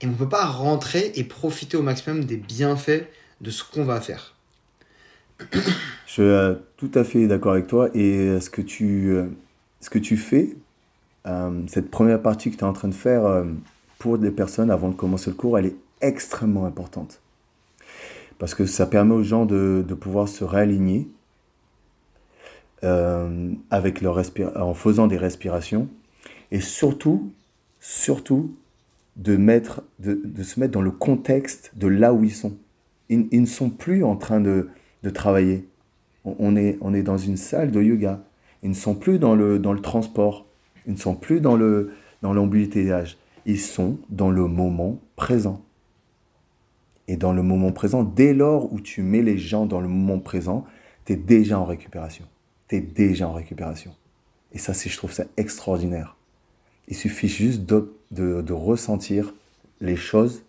et 0.00 0.06
on 0.06 0.10
ne 0.10 0.16
peut 0.16 0.28
pas 0.28 0.46
rentrer 0.46 1.12
et 1.14 1.22
profiter 1.22 1.76
au 1.76 1.82
maximum 1.82 2.24
des 2.24 2.36
bienfaits 2.36 3.06
de 3.40 3.50
ce 3.50 3.62
qu'on 3.62 3.84
va 3.84 4.00
faire. 4.00 4.34
Je 6.06 6.12
suis 6.14 6.22
euh, 6.22 6.54
tout 6.76 6.90
à 6.94 7.04
fait 7.04 7.28
d'accord 7.28 7.52
avec 7.52 7.68
toi. 7.68 7.88
Et 7.94 8.38
ce 8.40 8.50
que 8.50 8.60
tu, 8.60 9.16
ce 9.80 9.88
que 9.88 9.98
tu 9.98 10.18
fais, 10.18 10.56
cette 11.68 11.90
première 11.90 12.20
partie 12.20 12.50
que 12.50 12.56
tu 12.56 12.60
es 12.60 12.66
en 12.66 12.74
train 12.74 12.88
de 12.88 12.94
faire 12.94 13.42
pour 13.98 14.18
des 14.18 14.30
personnes 14.30 14.70
avant 14.70 14.90
de 14.90 14.94
commencer 14.94 15.30
le 15.30 15.36
cours, 15.36 15.58
elle 15.58 15.66
est 15.66 15.76
extrêmement 16.02 16.66
importante. 16.66 17.22
Parce 18.42 18.56
que 18.56 18.66
ça 18.66 18.86
permet 18.86 19.14
aux 19.14 19.22
gens 19.22 19.46
de, 19.46 19.84
de 19.86 19.94
pouvoir 19.94 20.26
se 20.26 20.42
réaligner 20.42 21.08
euh, 22.82 23.52
avec 23.70 24.00
leur 24.00 24.20
en 24.56 24.74
faisant 24.74 25.06
des 25.06 25.16
respirations 25.16 25.88
et 26.50 26.60
surtout, 26.60 27.30
surtout 27.78 28.52
de, 29.14 29.36
mettre, 29.36 29.84
de, 30.00 30.20
de, 30.24 30.42
se 30.42 30.58
mettre 30.58 30.72
dans 30.72 30.82
le 30.82 30.90
contexte 30.90 31.70
de 31.76 31.86
là 31.86 32.12
où 32.12 32.24
ils 32.24 32.34
sont. 32.34 32.56
Ils, 33.10 33.28
ils 33.30 33.42
ne 33.42 33.46
sont 33.46 33.70
plus 33.70 34.02
en 34.02 34.16
train 34.16 34.40
de, 34.40 34.70
de 35.04 35.10
travailler. 35.10 35.68
On, 36.24 36.56
est, 36.56 36.78
on 36.80 36.94
est 36.94 37.04
dans 37.04 37.18
une 37.18 37.36
salle 37.36 37.70
de 37.70 37.80
yoga. 37.80 38.24
Ils 38.64 38.70
ne 38.70 38.74
sont 38.74 38.96
plus 38.96 39.20
dans 39.20 39.36
le, 39.36 39.60
dans 39.60 39.72
le 39.72 39.80
transport. 39.80 40.46
Ils 40.88 40.94
ne 40.94 40.98
sont 40.98 41.14
plus 41.14 41.40
dans 41.40 41.54
le 41.54 41.92
dans. 42.22 42.34
Ils 43.46 43.60
sont 43.60 43.98
dans 44.10 44.30
le 44.30 44.48
moment 44.48 44.98
présent. 45.14 45.62
Et 47.08 47.16
dans 47.16 47.32
le 47.32 47.42
moment 47.42 47.72
présent, 47.72 48.04
dès 48.04 48.32
lors 48.32 48.72
où 48.72 48.80
tu 48.80 49.02
mets 49.02 49.22
les 49.22 49.38
gens 49.38 49.66
dans 49.66 49.80
le 49.80 49.88
moment 49.88 50.18
présent, 50.18 50.64
tu 51.04 51.14
es 51.14 51.16
déjà 51.16 51.58
en 51.58 51.64
récupération 51.64 52.26
déjà 52.80 53.28
en 53.28 53.32
récupération. 53.32 53.94
Et 54.52 54.58
ça, 54.58 54.72
je 54.72 54.96
trouve 54.96 55.12
ça 55.12 55.24
extraordinaire. 55.36 56.16
Il 56.88 56.96
suffit 56.96 57.28
juste 57.28 57.62
de, 57.64 57.92
de, 58.10 58.52
ressentir 58.52 59.34
les 59.80 59.96
choses 59.96 60.42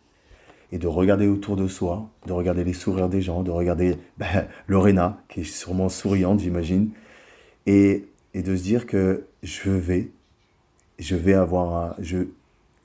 et 0.72 0.78
de 0.78 0.88
regarder 0.88 1.28
autour 1.28 1.56
de 1.56 1.68
soi, 1.68 2.10
de 2.26 2.34
regarder 2.34 2.64
les 2.64 2.74
sourires 2.74 3.10
des 3.10 3.22
gens, 3.22 3.44
de 3.44 3.52
regarder 3.52 3.98
ben, 4.18 4.48
Lorena, 4.68 5.22
qui 5.30 5.42
est 5.42 5.44
sûrement 5.44 5.90
souriante, 5.90 6.40
j'imagine, 6.40 6.90
et, 7.66 8.06
et, 8.34 8.42
de 8.42 8.56
se 8.56 8.64
dire 8.64 8.86
que 8.86 9.26
je 9.44 9.70
vais, 9.70 10.12
je 11.00 11.16
vais 11.16 11.34
avoir 11.34 11.96
je, 12.00 12.28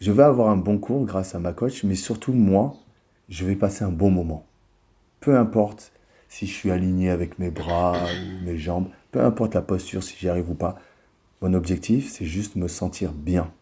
je 0.00 0.12
vais 0.12 0.22
avoir 0.22 0.50
un 0.50 0.56
bon 0.56 0.78
cours 0.78 1.04
grâce 1.04 1.34
à 1.34 1.40
ma 1.40 1.52
coach, 1.52 1.82
mais 1.82 1.96
surtout 1.96 2.32
moi, 2.32 2.76
je 3.28 3.44
vais 3.44 3.56
passer 3.56 3.84
un 3.84 3.90
bon 3.90 4.10
moment. 4.10 4.46
Peu 5.20 5.36
importe 5.36 5.92
si 6.28 6.46
je 6.46 6.52
suis 6.52 6.70
aligné 6.70 7.10
avec 7.10 7.38
mes 7.38 7.50
bras 7.50 7.96
ou 8.04 8.44
mes 8.44 8.58
jambes, 8.58 8.88
peu 9.10 9.20
importe 9.20 9.54
la 9.54 9.62
posture, 9.62 10.02
si 10.02 10.16
j'y 10.18 10.28
arrive 10.28 10.50
ou 10.50 10.54
pas, 10.54 10.78
mon 11.40 11.54
objectif, 11.54 12.10
c'est 12.10 12.26
juste 12.26 12.56
me 12.56 12.68
sentir 12.68 13.12
bien. 13.12 13.52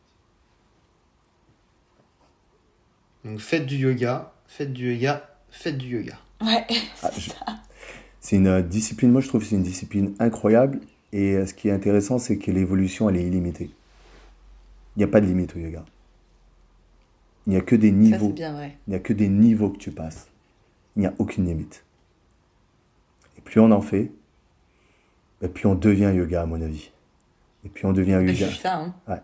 Donc 3.25 3.41
faites 3.41 3.67
du 3.67 3.77
yoga, 3.77 4.33
faites 4.47 4.73
du 4.73 4.95
yoga, 4.95 5.29
faites 5.51 5.79
du 5.79 5.99
yoga. 5.99 6.19
Ouais, 6.41 6.65
ah, 7.03 7.11
c'est 7.13 7.33
ça. 7.33 7.45
C'est 8.21 8.37
une 8.37 8.63
discipline, 8.63 9.13
moi 9.13 9.21
je 9.21 9.29
trouve 9.29 9.43
que 9.43 9.47
c'est 9.47 9.57
une 9.57 9.63
discipline 9.63 10.15
incroyable. 10.19 10.81
Et 11.13 11.35
euh, 11.35 11.47
ce 11.47 11.55
qui 11.55 11.69
est 11.69 11.73
intéressant, 11.73 12.19
c'est 12.19 12.39
que 12.39 12.51
l'évolution, 12.51 13.09
elle 13.09 13.17
est 13.17 13.27
illimitée. 13.27 13.71
Il 14.97 14.99
n'y 14.99 15.05
a 15.05 15.09
pas 15.09 15.21
de 15.21 15.27
limite 15.27 15.55
au 15.55 15.59
yoga. 15.59 15.85
Il 17.47 17.51
n'y 17.51 17.57
a 17.57 17.61
que 17.61 17.77
des 17.77 17.93
niveaux. 17.93 18.31
bien 18.31 18.53
vrai. 18.53 18.77
Il 18.87 18.91
n'y 18.91 18.97
a 18.97 19.01
que 19.01 19.13
des 19.13 19.29
niveaux 19.29 19.71
que 19.71 19.79
tu 19.79 19.91
passes. 19.91 20.29
Il 20.97 21.01
n'y 21.01 21.07
a 21.07 21.15
aucune 21.19 21.47
limite. 21.47 21.85
Et 23.39 23.41
plus 23.41 23.61
on 23.61 23.71
en 23.71 23.81
fait, 23.81 24.11
et 25.43 25.49
puis 25.49 25.67
on 25.67 25.75
devient 25.75 26.13
yoga, 26.15 26.43
à 26.43 26.47
mon 26.47 26.61
avis. 26.61 26.91
Et 27.65 27.69
puis 27.69 27.85
on 27.87 27.93
devient 27.93 28.21
yoga. 28.27 28.51
Ça, 28.51 28.77
hein. 28.77 28.95
ouais. 29.09 29.21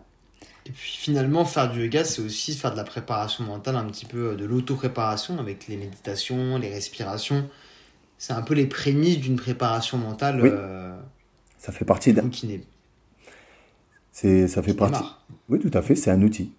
Et 0.65 0.71
puis 0.71 0.97
finalement, 0.97 1.43
faire 1.43 1.69
du 1.69 1.83
yoga, 1.83 2.05
c'est 2.05 2.21
aussi 2.21 2.55
faire 2.55 2.71
de 2.71 2.77
la 2.77 2.83
préparation 2.83 3.43
mentale, 3.43 3.75
un 3.75 3.85
petit 3.85 4.05
peu 4.05 4.35
de 4.35 4.45
l'auto-préparation 4.45 5.37
avec 5.39 5.67
les 5.67 5.75
méditations, 5.75 6.57
les 6.57 6.69
respirations. 6.69 7.49
C'est 8.17 8.33
un 8.33 8.41
peu 8.41 8.53
les 8.53 8.67
prémices 8.67 9.19
d'une 9.19 9.35
préparation 9.35 9.97
mentale. 9.97 10.41
Oui. 10.41 10.49
Euh, 10.51 10.95
ça 11.57 11.73
fait 11.73 11.83
partie 11.83 12.13
d'un. 12.13 12.29
C'est, 14.11 14.47
ça 14.47 14.61
fait 14.61 14.73
partie. 14.73 15.03
Oui, 15.49 15.59
tout 15.59 15.71
à 15.73 15.81
fait. 15.81 15.95
C'est 15.95 16.11
un 16.11 16.21
outil. 16.21 16.53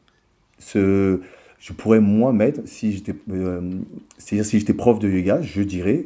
Ce, 0.59 1.21
je 1.65 1.73
pourrais 1.73 2.01
moi 2.01 2.35
mettre, 2.35 2.61
si 2.67 2.93
j'étais, 2.93 3.15
euh, 3.31 3.81
c'est-à-dire 4.19 4.45
si 4.45 4.59
j'étais 4.59 4.75
prof 4.75 4.99
de 4.99 5.09
yoga, 5.09 5.41
je 5.41 5.63
dirais 5.63 6.05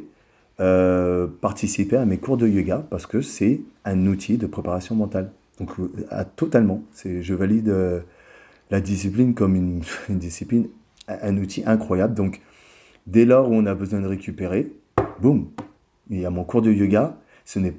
euh, 0.61 1.27
participer 1.27 1.97
à 1.97 2.05
mes 2.05 2.17
cours 2.17 2.37
de 2.37 2.47
yoga 2.47 2.87
parce 2.89 3.05
que 3.05 3.19
c'est 3.19 3.59
un 3.83 4.07
outil 4.07 4.37
de 4.37 4.47
préparation 4.47 4.95
mentale. 4.95 5.33
Donc, 5.59 5.71
euh, 5.77 6.23
totalement, 6.37 6.81
je 7.03 7.33
valide 7.33 7.75
la 8.71 8.79
discipline 8.79 9.33
comme 9.33 9.53
une, 9.53 9.81
discipline, 10.09 10.69
un, 11.09 11.37
outil 11.37 11.63
incroyable. 11.65 12.13
Donc, 12.13 12.39
dès 13.05 13.25
lors 13.25 13.51
où 13.51 13.53
on 13.53 13.65
a 13.65 13.75
besoin 13.75 13.99
de 13.99 14.07
récupérer, 14.07 14.71
boum, 15.19 15.49
il 16.09 16.21
y 16.21 16.25
a 16.25 16.29
mon 16.29 16.45
cours 16.45 16.61
de 16.61 16.71
yoga. 16.71 17.17
Ce 17.43 17.59
n'est, 17.59 17.75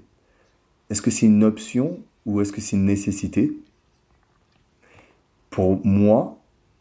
est-ce 0.91 1.01
que 1.01 1.11
c'est 1.11 1.25
une 1.25 1.45
option 1.45 1.99
ou 2.27 2.43
est-ce 2.43 2.53
que 2.53 2.61
c'est 2.61 2.77
une 2.77 2.85
nécessité? 2.85 3.57
Pour 5.49 5.81
moi, 5.83 6.40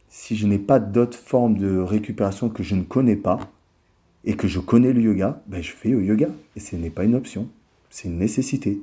si 0.10 0.36
je 0.36 0.48
n'ai 0.48 0.60
pas 0.60 0.80
d'autres 0.80 1.18
formes 1.18 1.58
de 1.58 1.78
récupération 1.78 2.50
que 2.50 2.64
je 2.64 2.76
ne 2.76 2.84
connais 2.84 3.16
pas, 3.16 3.40
et 4.26 4.36
que 4.36 4.48
je 4.48 4.60
connais 4.60 4.94
le 4.94 5.02
yoga, 5.02 5.42
ben 5.48 5.62
je 5.62 5.72
fais 5.72 5.90
le 5.90 6.04
yoga. 6.04 6.28
Et 6.56 6.60
ce 6.60 6.76
n'est 6.76 6.90
pas 6.90 7.04
une 7.04 7.16
option, 7.16 7.50
c'est 7.90 8.08
une 8.08 8.18
nécessité. 8.18 8.82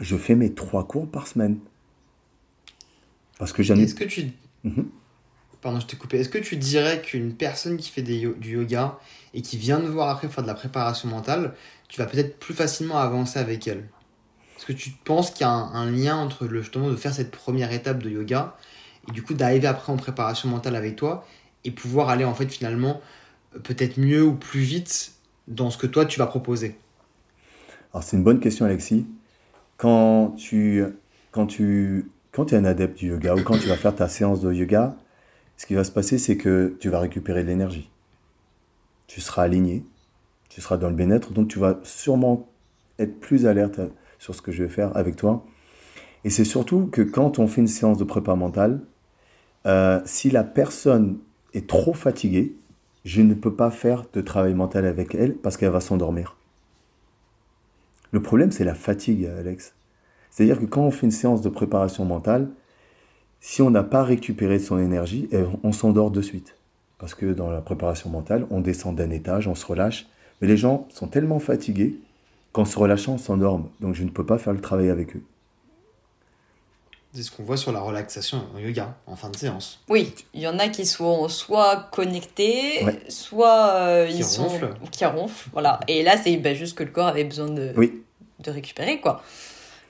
Je 0.00 0.16
fais 0.16 0.34
mes 0.34 0.52
trois 0.52 0.86
cours 0.86 1.08
par 1.08 1.26
semaine. 1.26 1.58
Parce 3.38 3.52
que 3.52 3.62
j'en 3.62 3.76
ai... 3.76 3.82
Est-ce 3.82 3.94
que 3.94 4.04
tu... 4.04 4.32
Mhm. 4.64 4.88
Pardon, 5.62 5.80
je 5.80 5.86
t'ai 5.86 5.96
coupé. 5.96 6.18
Est-ce 6.18 6.28
que 6.28 6.38
tu 6.38 6.56
dirais 6.56 7.00
qu'une 7.00 7.34
personne 7.34 7.76
qui 7.76 7.90
fait 7.90 8.02
des 8.02 8.26
du 8.38 8.54
yoga 8.54 8.98
et 9.34 9.42
qui 9.42 9.56
vient 9.56 9.80
de 9.80 9.86
voir 9.86 10.08
après 10.10 10.28
faire 10.28 10.42
de 10.42 10.48
la 10.48 10.54
préparation 10.54 11.08
mentale, 11.08 11.54
tu 11.88 11.98
vas 11.98 12.06
peut-être 12.06 12.38
plus 12.38 12.54
facilement 12.54 12.98
avancer 12.98 13.38
avec 13.38 13.66
elle? 13.66 13.88
Est-ce 14.56 14.66
que 14.66 14.72
tu 14.72 14.90
penses 14.90 15.30
qu'il 15.30 15.42
y 15.42 15.44
a 15.44 15.50
un, 15.50 15.90
lien 15.90 16.16
entre 16.16 16.46
le, 16.46 16.62
justement 16.62 16.90
de 16.90 16.96
faire 16.96 17.12
cette 17.12 17.30
première 17.30 17.72
étape 17.72 18.02
de 18.02 18.10
yoga 18.10 18.56
et 19.08 19.12
du 19.12 19.22
coup 19.22 19.34
d'arriver 19.34 19.66
après 19.66 19.92
en 19.92 19.96
préparation 19.96 20.48
mentale 20.48 20.76
avec 20.76 20.96
toi 20.96 21.24
et 21.64 21.70
pouvoir 21.70 22.08
aller 22.08 22.24
en 22.24 22.34
fait 22.34 22.48
finalement 22.48 23.00
peut-être 23.62 23.98
mieux 23.98 24.22
ou 24.22 24.34
plus 24.34 24.60
vite 24.60 25.12
dans 25.48 25.70
ce 25.70 25.78
que 25.78 25.86
toi 25.86 26.06
tu 26.06 26.18
vas 26.18 26.26
proposer 26.26 26.76
Alors 27.92 28.02
c'est 28.02 28.16
une 28.16 28.22
bonne 28.22 28.40
question 28.40 28.64
Alexis. 28.64 29.06
Quand 29.76 30.34
tu, 30.36 30.82
quand 31.32 31.46
tu 31.46 32.10
quand 32.32 32.52
es 32.52 32.56
un 32.56 32.64
adepte 32.64 32.98
du 32.98 33.08
yoga 33.08 33.34
ou 33.34 33.42
quand 33.42 33.58
tu 33.58 33.66
vas 33.66 33.76
faire 33.76 33.94
ta 33.94 34.08
séance 34.08 34.42
de 34.42 34.52
yoga, 34.52 34.94
ce 35.56 35.66
qui 35.66 35.74
va 35.74 35.84
se 35.84 35.90
passer 35.90 36.18
c'est 36.18 36.36
que 36.36 36.76
tu 36.80 36.90
vas 36.90 37.00
récupérer 37.00 37.42
de 37.42 37.48
l'énergie. 37.48 37.90
Tu 39.06 39.20
seras 39.20 39.44
aligné, 39.44 39.84
tu 40.50 40.60
seras 40.60 40.76
dans 40.76 40.88
le 40.88 40.94
bien-être, 40.94 41.32
donc 41.32 41.48
tu 41.48 41.58
vas 41.58 41.78
sûrement 41.82 42.48
être 42.98 43.20
plus 43.20 43.46
alerte 43.46 43.80
sur 44.18 44.34
ce 44.34 44.42
que 44.42 44.52
je 44.52 44.64
vais 44.64 44.68
faire 44.68 44.96
avec 44.96 45.16
toi. 45.16 45.44
Et 46.24 46.30
c'est 46.30 46.44
surtout 46.44 46.86
que 46.86 47.02
quand 47.02 47.38
on 47.38 47.46
fait 47.46 47.60
une 47.60 47.68
séance 47.68 47.98
de 47.98 48.04
prépa 48.04 48.34
mentale, 48.34 48.80
euh, 49.66 50.00
si 50.04 50.30
la 50.30 50.44
personne 50.44 51.18
est 51.54 51.68
trop 51.68 51.92
fatiguée, 51.92 52.54
je 53.04 53.22
ne 53.22 53.34
peux 53.34 53.54
pas 53.54 53.70
faire 53.70 54.04
de 54.12 54.20
travail 54.20 54.54
mental 54.54 54.84
avec 54.86 55.14
elle 55.14 55.34
parce 55.34 55.56
qu'elle 55.56 55.70
va 55.70 55.80
s'endormir. 55.80 56.36
Le 58.12 58.22
problème, 58.22 58.50
c'est 58.50 58.64
la 58.64 58.74
fatigue, 58.74 59.26
Alex. 59.26 59.74
C'est-à-dire 60.30 60.60
que 60.60 60.66
quand 60.66 60.82
on 60.82 60.90
fait 60.90 61.06
une 61.06 61.12
séance 61.12 61.42
de 61.42 61.48
préparation 61.48 62.04
mentale, 62.04 62.48
si 63.40 63.62
on 63.62 63.70
n'a 63.70 63.82
pas 63.82 64.02
récupéré 64.02 64.58
son 64.58 64.78
énergie, 64.78 65.28
eh, 65.32 65.44
on 65.62 65.72
s'endort 65.72 66.10
de 66.10 66.20
suite. 66.20 66.56
Parce 66.98 67.14
que 67.14 67.26
dans 67.26 67.50
la 67.50 67.60
préparation 67.60 68.10
mentale, 68.10 68.46
on 68.50 68.60
descend 68.60 68.96
d'un 68.96 69.10
étage, 69.10 69.48
on 69.48 69.54
se 69.54 69.66
relâche. 69.66 70.06
Mais 70.40 70.48
les 70.48 70.56
gens 70.56 70.86
sont 70.90 71.08
tellement 71.08 71.38
fatigués 71.38 71.96
qu'en 72.52 72.64
se 72.64 72.78
relâchant, 72.78 73.14
on 73.14 73.18
s'endorme. 73.18 73.68
Donc 73.80 73.94
je 73.94 74.04
ne 74.04 74.10
peux 74.10 74.24
pas 74.24 74.38
faire 74.38 74.52
le 74.52 74.60
travail 74.60 74.90
avec 74.90 75.16
eux. 75.16 75.22
C'est 77.16 77.22
ce 77.22 77.30
qu'on 77.30 77.44
voit 77.44 77.56
sur 77.56 77.72
la 77.72 77.80
relaxation 77.80 78.42
en 78.54 78.58
yoga, 78.58 78.94
en 79.06 79.16
fin 79.16 79.30
de 79.30 79.36
séance. 79.36 79.80
Oui, 79.88 80.12
il 80.34 80.42
y 80.42 80.46
en 80.46 80.58
a 80.58 80.68
qui 80.68 80.84
sont 80.84 81.28
soit 81.30 81.88
connectés, 81.90 82.84
Ouais. 82.84 83.00
soit 83.08 83.70
euh, 83.70 84.06
Qui 84.06 84.18
ils 84.18 84.24
sont 84.24 84.44
ronflent. 84.48 84.74
qui 84.90 85.04
ronflent. 85.06 85.48
Voilà. 85.54 85.80
Et 85.88 86.02
là, 86.02 86.18
c'est 86.18 86.36
bah, 86.36 86.52
juste 86.52 86.76
que 86.76 86.84
le 86.84 86.90
corps 86.90 87.06
avait 87.06 87.24
besoin 87.24 87.48
de, 87.48 87.72
Oui. 87.74 88.02
de 88.40 88.50
récupérer, 88.50 89.00
quoi. 89.00 89.22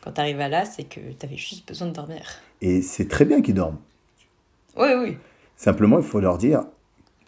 Quand 0.03 0.13
tu 0.13 0.21
arrives 0.21 0.41
à 0.41 0.49
là, 0.49 0.65
c'est 0.67 0.85
que 0.85 1.01
tu 1.01 1.27
avais 1.27 1.37
juste 1.37 1.67
besoin 1.67 1.89
de 1.89 1.93
dormir. 1.95 2.23
Et 2.61 2.81
c'est 2.81 3.09
très 3.09 3.25
bien 3.25 3.43
qu'ils 3.43 3.55
dorment. 3.55 3.79
Oui, 4.77 4.91
oui. 4.97 5.19
Simplement, 5.57 5.99
il 5.99 6.05
faut 6.05 6.21
leur 6.21 6.39
dire, 6.39 6.63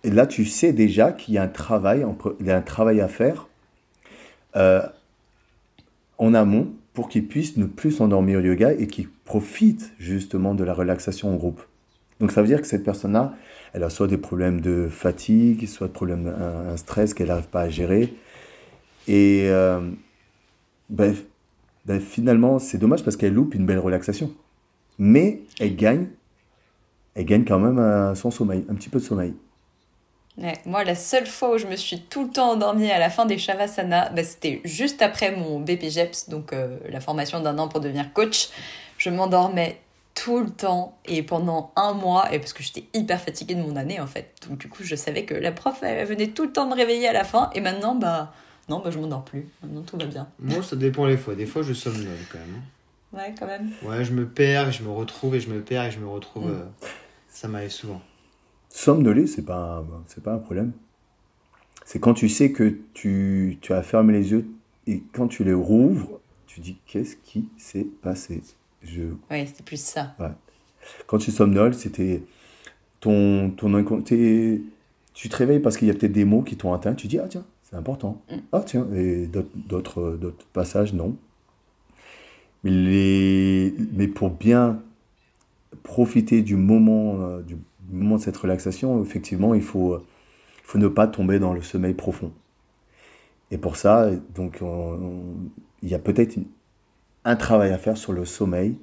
et 0.05 0.11
là 0.11 0.28
tu 0.28 0.44
sais 0.44 0.72
déjà 0.72 1.11
qu'il 1.11 1.34
y 1.34 1.38
a 1.38 1.42
un 1.42 1.49
travail, 1.49 2.07
il 2.38 2.46
y 2.46 2.53
a 2.53 2.57
un 2.57 2.62
travail 2.62 3.01
à 3.01 3.09
faire 3.09 3.49
euh, 4.55 4.82
en 6.18 6.34
amont 6.34 6.68
pour 6.94 7.09
qu'ils 7.09 7.26
puissent 7.26 7.57
ne 7.57 7.64
plus 7.66 7.90
s'endormir 7.90 8.38
au 8.38 8.42
yoga 8.42 8.72
et 8.72 8.86
qu'ils 8.86 9.09
profitent 9.28 9.92
justement 9.98 10.54
de 10.54 10.64
la 10.64 10.72
relaxation 10.72 11.30
en 11.30 11.36
groupe. 11.36 11.60
Donc 12.18 12.32
ça 12.32 12.40
veut 12.40 12.48
dire 12.48 12.62
que 12.62 12.66
cette 12.66 12.82
personne-là, 12.82 13.34
elle 13.74 13.84
a 13.84 13.90
soit 13.90 14.06
des 14.06 14.16
problèmes 14.16 14.62
de 14.62 14.88
fatigue, 14.90 15.68
soit 15.68 15.88
des 15.88 15.92
problèmes, 15.92 16.26
un, 16.26 16.76
stress 16.78 17.12
qu'elle 17.12 17.28
n'arrive 17.28 17.48
pas 17.48 17.60
à 17.60 17.68
gérer. 17.68 18.14
Et 19.06 19.48
euh, 19.50 19.80
ben, 20.88 21.14
ben, 21.84 22.00
finalement, 22.00 22.58
c'est 22.58 22.78
dommage 22.78 23.04
parce 23.04 23.18
qu'elle 23.18 23.34
loupe 23.34 23.54
une 23.54 23.66
belle 23.66 23.78
relaxation. 23.78 24.32
Mais 24.98 25.42
elle 25.60 25.76
gagne 25.76 26.06
elle 27.14 27.24
gagne 27.24 27.44
quand 27.44 27.58
même 27.58 28.14
son 28.14 28.30
sommeil, 28.30 28.64
un 28.70 28.74
petit 28.76 28.88
peu 28.88 29.00
de 29.00 29.04
sommeil. 29.04 29.34
Moi, 30.66 30.84
la 30.84 30.94
seule 30.94 31.26
fois 31.26 31.54
où 31.54 31.58
je 31.58 31.66
me 31.66 31.74
suis 31.74 32.00
tout 32.00 32.24
le 32.24 32.30
temps 32.30 32.50
endormie 32.50 32.90
à 32.92 33.00
la 33.00 33.10
fin 33.10 33.26
des 33.26 33.38
Shavasana, 33.38 34.10
bah, 34.10 34.22
c'était 34.22 34.60
juste 34.64 35.02
après 35.02 35.34
mon 35.34 35.58
BPGEPS, 35.58 36.28
donc 36.28 36.52
euh, 36.52 36.78
la 36.88 37.00
formation 37.00 37.40
d'un 37.40 37.58
an 37.58 37.66
pour 37.66 37.80
devenir 37.80 38.12
coach. 38.12 38.50
Je 38.99 39.09
m'endormais 39.11 39.80
tout 40.14 40.40
le 40.40 40.51
temps 40.51 40.99
et 41.07 41.22
pendant 41.22 41.72
un 41.76 41.92
mois, 41.94 42.32
et 42.34 42.38
parce 42.38 42.53
que 42.53 42.62
j'étais 42.62 42.84
hyper 42.92 43.20
fatiguée 43.20 43.55
de 43.55 43.62
mon 43.62 43.76
année 43.76 44.01
en 44.01 44.07
fait. 44.07 44.34
Donc 44.49 44.59
du 44.59 44.68
coup, 44.68 44.82
je 44.82 44.94
savais 44.96 45.24
que 45.24 45.34
la 45.34 45.53
prof, 45.53 45.78
elle 45.82 46.07
venait 46.07 46.28
tout 46.28 46.42
le 46.44 46.53
temps 46.53 46.68
me 46.68 46.74
réveiller 46.74 47.09
à 47.09 47.12
la 47.12 47.24
fin, 47.24 47.51
et 47.55 47.61
maintenant, 47.61 47.94
bah 47.94 48.32
non, 48.68 48.80
bah, 48.80 48.90
je 48.90 48.99
m'endors 48.99 49.24
plus. 49.24 49.46
Maintenant, 49.62 49.82
tout 49.82 49.96
va 49.96 50.05
bien. 50.05 50.28
Moi, 50.40 50.62
ça 50.62 50.76
dépend 50.76 51.07
les 51.07 51.16
fois. 51.16 51.34
Des 51.34 51.46
fois, 51.46 51.62
je 51.62 51.72
somnole 51.72 52.05
quand 52.30 52.38
même. 52.38 52.57
hein. 52.57 53.16
Ouais, 53.16 53.34
quand 53.38 53.46
même. 53.46 53.70
Ouais, 53.82 54.05
je 54.05 54.12
me 54.12 54.26
perds, 54.28 54.68
et 54.68 54.72
je 54.72 54.82
me 54.82 54.90
retrouve, 54.90 55.34
et 55.36 55.40
je 55.40 55.49
me 55.49 55.62
perds, 55.62 55.84
et 55.86 55.90
je 55.90 55.99
me 56.01 56.07
retrouve. 56.07 56.44
Mm. 56.44 56.55
euh, 56.55 56.64
ça 57.30 57.49
m'arrive 57.49 57.70
souvent. 57.70 58.03
Somnoler, 58.68 59.26
c'est 59.26 59.44
pas, 59.46 59.82
c'est 60.07 60.22
pas 60.22 60.32
un 60.34 60.38
problème. 60.38 60.72
C'est 61.86 62.01
quand 62.01 62.12
tu 62.12 62.28
sais 62.28 62.53
que 62.53 62.78
tu, 62.92 63.57
tu 63.62 63.72
as 63.72 63.82
fermé 63.82 64.12
les 64.12 64.30
yeux 64.32 64.46
et 64.86 65.03
quand 65.12 65.28
tu 65.28 65.42
les 65.44 65.55
rouvres, 65.55 66.20
tu 66.46 66.61
dis 66.61 66.76
qu'est-ce 66.86 67.16
qui 67.16 67.49
s'est 67.57 67.86
passé? 68.03 68.42
Je... 68.82 69.02
Ouais, 69.30 69.46
c'était 69.46 69.62
plus 69.62 69.80
ça. 69.80 70.14
Quand 71.06 71.18
tu 71.18 71.30
somnoles, 71.30 71.74
c'était 71.74 72.22
ton, 73.00 73.50
ton 73.50 74.02
Tu 74.02 75.28
te 75.28 75.36
réveilles 75.36 75.60
parce 75.60 75.76
qu'il 75.76 75.88
y 75.88 75.90
a 75.90 75.94
peut-être 75.94 76.12
des 76.12 76.24
mots 76.24 76.42
qui 76.42 76.56
t'ont 76.56 76.72
atteint. 76.72 76.94
Tu 76.94 77.06
dis, 77.08 77.18
ah 77.18 77.26
tiens, 77.28 77.44
c'est 77.62 77.76
important. 77.76 78.22
Mm. 78.30 78.36
Ah 78.52 78.62
tiens, 78.64 78.86
et 78.94 79.26
d'autres- 79.26 80.18
passages, 80.52 80.92
non. 80.94 81.16
Mais, 82.64 82.70
les... 82.70 83.74
Mais 83.92 84.08
pour 84.08 84.30
bien 84.30 84.82
profiter 85.82 86.42
du 86.42 86.56
moment, 86.56 87.20
euh, 87.22 87.42
du 87.42 87.56
moment 87.90 88.16
de 88.16 88.22
cette 88.22 88.36
relaxation, 88.36 89.02
effectivement, 89.02 89.54
il 89.54 89.62
faut, 89.62 89.96
il 89.98 90.64
faut 90.64 90.78
ne 90.78 90.88
pas 90.88 91.06
tomber 91.06 91.38
dans 91.38 91.52
le 91.52 91.62
sommeil 91.62 91.94
profond. 91.94 92.32
Et 93.50 93.58
pour 93.58 93.76
ça, 93.76 94.10
donc, 94.34 94.58
on- 94.60 94.66
on- 94.66 95.34
il 95.82 95.88
y 95.88 95.94
a 95.94 95.98
peut-être 95.98 96.36
un 97.28 97.36
travail 97.36 97.72
à 97.72 97.78
faire 97.78 97.98
sur 97.98 98.12
le 98.12 98.24
sommeil. 98.24 98.78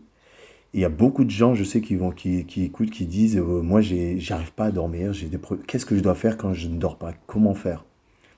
Il 0.73 0.79
y 0.79 0.85
a 0.85 0.89
beaucoup 0.89 1.23
de 1.23 1.31
gens, 1.31 1.55
je 1.55 1.63
sais, 1.63 1.81
qui, 1.81 1.95
vont, 1.95 2.11
qui, 2.11 2.45
qui 2.45 2.63
écoutent, 2.63 2.91
qui 2.91 3.05
disent 3.05 3.37
euh, 3.37 3.61
Moi, 3.61 3.81
j'arrive 3.81 4.51
pas 4.51 4.65
à 4.65 4.71
dormir, 4.71 5.13
qu'est-ce 5.67 5.85
que 5.85 5.95
je 5.95 6.01
dois 6.01 6.15
faire 6.15 6.37
quand 6.37 6.53
je 6.53 6.67
ne 6.67 6.77
dors 6.77 6.97
pas? 6.97 7.13
Comment 7.25 7.55
faire? 7.55 7.85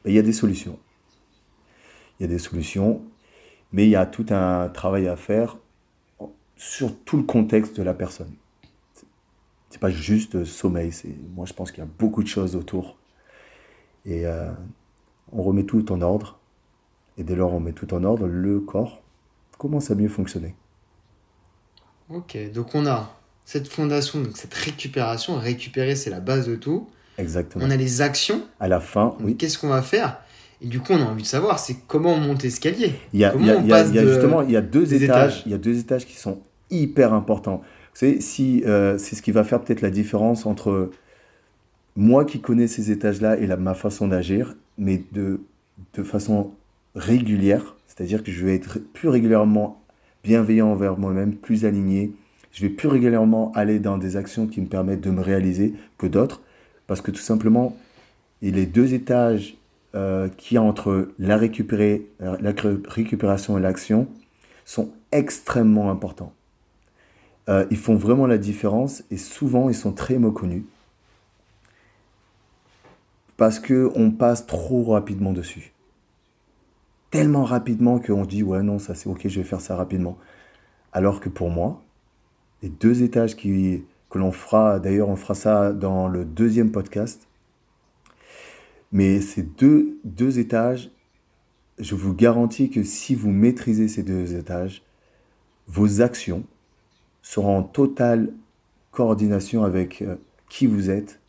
Ben, 0.04 0.12
Il 0.12 0.16
y 0.16 0.20
a 0.20 0.22
des 0.22 0.34
solutions. 0.34 0.80
Il 2.20 2.24
y 2.24 2.26
a 2.26 2.30
des 2.30 2.40
solutions, 2.40 3.02
mais 3.74 3.86
il 3.86 3.90
y 3.90 3.96
a 3.96 4.06
tout 4.06 4.26
un 4.30 4.70
travail 4.70 5.08
à 5.08 5.18
faire 5.18 5.58
sur 6.56 6.98
tout 7.04 7.18
le 7.18 7.24
contexte 7.24 7.76
de 7.76 7.84
la 7.84 7.94
personne. 7.94 8.32
C'est 9.70 9.82
pas 9.82 9.90
juste 9.90 10.36
euh, 10.36 10.46
sommeil, 10.46 10.94
c'est 10.94 11.14
moi 11.36 11.46
je 11.46 11.54
pense 11.54 11.72
qu'il 11.72 11.84
y 11.84 11.88
a 11.88 11.90
beaucoup 12.00 12.24
de 12.24 12.28
choses 12.28 12.56
autour. 12.56 12.98
Et 14.06 14.26
euh, 14.26 14.50
on 15.34 15.44
remet 15.44 15.64
tout 15.64 15.92
en 15.92 16.02
ordre. 16.02 16.40
Et 17.18 17.24
dès 17.24 17.36
lors 17.36 17.54
on 17.54 17.60
met 17.60 17.74
tout 17.74 17.94
en 17.94 18.04
ordre, 18.04 18.26
le 18.26 18.62
corps 18.62 19.04
commence 19.58 19.92
à 19.92 19.96
mieux 19.96 20.10
fonctionner. 20.10 20.56
Ok, 22.10 22.38
donc 22.54 22.74
on 22.74 22.86
a 22.86 23.14
cette 23.46 23.68
fondation, 23.68 24.22
donc 24.22 24.38
cette 24.38 24.54
récupération. 24.54 25.38
Récupérer, 25.38 25.96
c'est 25.96 26.10
la 26.10 26.20
base 26.20 26.48
de 26.48 26.56
tout. 26.56 26.88
Exactement. 27.18 27.66
On 27.66 27.70
a 27.72 27.76
les 27.76 28.02
actions. 28.02 28.44
À 28.60 28.68
la 28.68 28.80
fin, 28.80 29.06
Donc, 29.08 29.18
oui. 29.24 29.36
Qu'est-ce 29.38 29.58
qu'on 29.58 29.70
va 29.70 29.82
faire? 29.82 30.20
Et 30.62 30.68
du 30.68 30.80
coup, 30.80 30.94
on 30.94 31.02
a 31.02 31.06
envie 31.06 31.24
de 31.24 31.28
savoir, 31.28 31.60
c'est 31.60 31.76
comment 31.88 32.14
on 32.14 32.20
monte 32.20 32.44
l'escalier. 32.44 32.94
Il 33.14 33.20
y 33.20 33.26
a, 33.26 33.32
Comment 33.32 33.44
il 33.46 33.48
y 33.48 33.52
a- 33.52 33.58
on 33.58 33.62
il 33.64 33.68
y 33.68 33.72
a- 33.74 33.76
passe 33.76 33.90
il 33.90 33.96
y 33.96 34.00
a 34.00 34.04
de- 34.04 34.08
justement 34.12 34.42
il 34.42 34.52
y 34.52 34.58
a 34.58 34.62
deux 34.62 34.94
étages, 34.94 35.04
étages? 35.04 35.44
Il 35.46 35.52
y 35.52 35.56
a 35.56 35.58
deux 35.58 35.78
étages 35.80 36.06
qui 36.06 36.16
sont 36.16 36.40
hyper 36.70 37.14
importants. 37.14 37.58
Vous 37.94 38.00
savez, 38.00 38.22
si 38.22 38.64
euh, 38.66 38.98
c'est 38.98 39.16
ce 39.16 39.22
qui 39.22 39.32
va 39.32 39.44
faire 39.44 39.62
peut-être 39.62 39.82
la 39.82 39.90
différence 39.90 40.46
entre 40.46 40.92
moi 41.96 42.26
qui 42.26 42.42
connais 42.42 42.68
ces 42.68 42.92
étages-là 42.92 43.38
et 43.38 43.48
la, 43.48 43.58
ma 43.58 43.74
façon 43.74 44.08
d'agir, 44.08 44.56
mais 44.78 45.04
de, 45.14 45.40
de 45.96 46.04
façon 46.04 46.52
régulière, 46.96 47.76
c'est-à-dire 47.98 48.24
que 48.24 48.32
je 48.32 48.46
vais 48.46 48.54
être 48.54 48.78
plus 48.94 49.10
régulièrement 49.10 49.82
bienveillant 50.24 50.70
envers 50.70 50.98
moi-même, 50.98 51.34
plus 51.36 51.66
aligné. 51.66 52.14
Je 52.52 52.62
vais 52.62 52.70
plus 52.70 52.88
régulièrement 52.88 53.52
aller 53.56 53.80
dans 53.80 53.98
des 53.98 54.18
actions 54.18 54.46
qui 54.46 54.62
me 54.62 54.68
permettent 54.68 55.02
de 55.02 55.10
me 55.10 55.22
réaliser 55.22 55.74
que 55.98 56.06
d'autres, 56.06 56.42
parce 56.86 57.02
que 57.02 57.10
tout 57.10 57.22
simplement, 57.22 57.76
les 58.44 58.68
deux 58.68 58.94
étages 58.94 59.58
euh, 59.96 60.30
qu'il 60.30 60.56
y 60.56 60.58
a 60.60 60.62
entre 60.62 61.10
la, 61.18 61.38
récupérer- 61.38 62.06
euh, 62.22 62.38
la 62.40 62.54
récupération 62.88 63.58
et 63.58 63.62
l'action 63.62 64.08
sont 64.64 64.92
extrêmement 65.12 65.90
importants. 65.90 66.34
Euh, 67.50 67.66
ils 67.72 67.78
font 67.78 67.96
vraiment 67.96 68.28
la 68.28 68.38
différence 68.38 69.04
et 69.10 69.18
souvent 69.18 69.70
ils 69.70 69.76
sont 69.76 69.94
très 69.94 70.20
méconnus 70.20 70.64
parce 73.38 73.60
que 73.60 73.90
on 73.96 74.12
passe 74.12 74.46
trop 74.46 74.84
rapidement 74.84 75.32
dessus. 75.32 75.72
Tellement 77.12 77.44
rapidement 77.44 78.00
qu'on 78.00 78.26
dit 78.26 78.44
ouais 78.44 78.62
non 78.64 78.80
ça 78.80 78.94
c'est 78.94 79.08
ok 79.08 79.28
je 79.28 79.40
vais 79.40 79.46
faire 79.46 79.62
ça 79.62 79.76
rapidement. 79.76 80.18
Alors 80.92 81.20
que 81.20 81.30
pour 81.30 81.50
moi, 81.50 81.84
les 82.62 82.70
deux 82.70 83.04
étages 83.04 83.36
qui, 83.36 83.84
que 84.10 84.18
l'on 84.18 84.32
fera, 84.32 84.80
d'ailleurs 84.80 85.10
on 85.10 85.16
fera 85.16 85.36
ça 85.36 85.74
dans 85.74 86.08
le 86.08 86.26
deuxième 86.26 86.72
podcast, 86.72 87.28
mais 88.92 89.22
ces 89.22 89.44
deux, 89.44 90.00
deux 90.04 90.40
étages, 90.40 90.92
je 91.80 91.96
vous 91.96 92.14
garantis 92.14 92.70
que 92.70 92.84
si 92.84 93.16
vous 93.16 93.32
maîtrisez 93.32 93.88
ces 93.88 94.04
deux 94.04 94.36
étages, 94.36 94.84
vos 95.68 96.02
actions 96.02 96.44
seront 97.22 97.58
en 97.58 97.64
totale 97.64 98.34
coordination 98.92 99.64
avec 99.64 100.02
euh, 100.02 100.16
qui 100.50 100.66
vous 100.66 100.90
êtes 100.90 101.20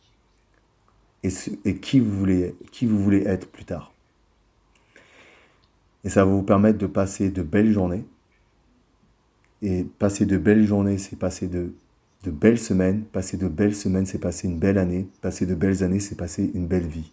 et, 1.23 1.29
et 1.65 1.75
qui, 1.75 1.99
vous 1.99 2.17
voulez, 2.17 2.55
qui 2.71 2.85
vous 2.85 2.97
voulez 2.97 3.23
être 3.25 3.51
plus 3.51 3.65
tard. 3.65 3.88
Et 6.03 6.09
ça 6.09 6.23
va 6.23 6.31
vous 6.31 6.43
permettre 6.43 6.77
de 6.77 6.87
passer 6.87 7.29
de 7.29 7.41
belles 7.41 7.71
journées. 7.71 8.05
Et 9.61 9.83
passer 9.83 10.25
de 10.25 10.37
belles 10.37 10.65
journées, 10.65 10.97
c'est 10.97 11.17
passer 11.17 11.47
de, 11.47 11.73
de 12.23 12.31
belles 12.31 12.59
semaines. 12.59 13.03
Passer 13.03 13.37
de 13.37 13.47
belles 13.47 13.75
semaines, 13.75 14.05
c'est 14.05 14.19
passer 14.19 14.47
une 14.47 14.57
belle 14.57 14.77
année. 14.77 15.07
Passer 15.21 15.45
de 15.45 15.55
belles 15.55 15.83
années, 15.83 15.99
c'est 15.99 16.15
passer 16.15 16.51
une 16.53 16.67
belle 16.67 16.87
vie. 16.87 17.11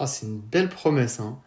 Ah, 0.00 0.06
c'est 0.06 0.26
une 0.26 0.38
belle 0.38 0.68
promesse. 0.68 1.20
Hein. 1.20 1.38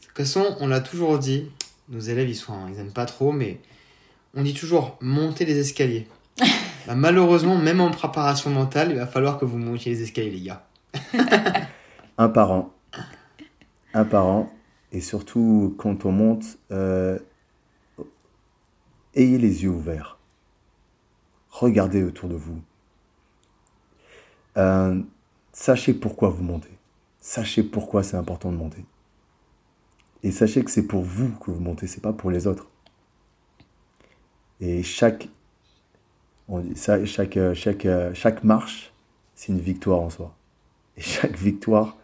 De 0.00 0.06
toute 0.06 0.16
façon, 0.16 0.56
on 0.60 0.68
l'a 0.68 0.80
toujours 0.80 1.18
dit, 1.18 1.50
nos 1.88 2.00
élèves, 2.00 2.28
ils 2.28 2.36
sont, 2.36 2.68
ils 2.68 2.78
aiment 2.78 2.92
pas 2.92 3.06
trop, 3.06 3.32
mais 3.32 3.60
on 4.34 4.42
dit 4.42 4.54
toujours 4.54 4.96
monter 5.00 5.44
les 5.44 5.58
escaliers. 5.58 6.06
Bah, 6.86 6.94
malheureusement, 6.94 7.58
même 7.58 7.80
en 7.80 7.90
préparation 7.90 8.48
mentale, 8.48 8.92
il 8.92 8.96
va 8.96 9.08
falloir 9.08 9.38
que 9.38 9.44
vous 9.44 9.58
montiez 9.58 9.92
les 9.92 10.02
escaliers, 10.02 10.30
les 10.30 10.40
gars. 10.40 10.64
un 12.18 12.28
par 12.28 12.52
an. 12.52 12.72
Un 13.92 14.04
par 14.04 14.24
an. 14.24 14.55
Et 14.92 15.00
surtout, 15.00 15.74
quand 15.78 16.04
on 16.04 16.12
monte, 16.12 16.58
euh, 16.70 17.18
ayez 19.14 19.38
les 19.38 19.64
yeux 19.64 19.70
ouverts. 19.70 20.18
Regardez 21.50 22.02
autour 22.02 22.28
de 22.28 22.34
vous. 22.34 22.60
Euh, 24.56 25.00
sachez 25.52 25.94
pourquoi 25.94 26.28
vous 26.28 26.44
montez. 26.44 26.76
Sachez 27.20 27.62
pourquoi 27.62 28.02
c'est 28.02 28.16
important 28.16 28.52
de 28.52 28.56
monter. 28.56 28.84
Et 30.22 30.30
sachez 30.30 30.64
que 30.64 30.70
c'est 30.70 30.86
pour 30.86 31.02
vous 31.02 31.30
que 31.38 31.50
vous 31.50 31.60
montez, 31.60 31.86
c'est 31.86 32.00
pas 32.00 32.12
pour 32.12 32.30
les 32.30 32.46
autres. 32.46 32.68
Et 34.60 34.82
chaque, 34.82 35.28
chaque, 36.74 37.38
chaque, 37.54 38.44
marche, 38.44 38.92
c'est 39.34 39.52
une 39.52 39.60
victoire 39.60 40.00
en 40.00 40.10
soi. 40.10 40.34
Et 40.96 41.02
chaque 41.02 41.36
victoire, 41.36 41.96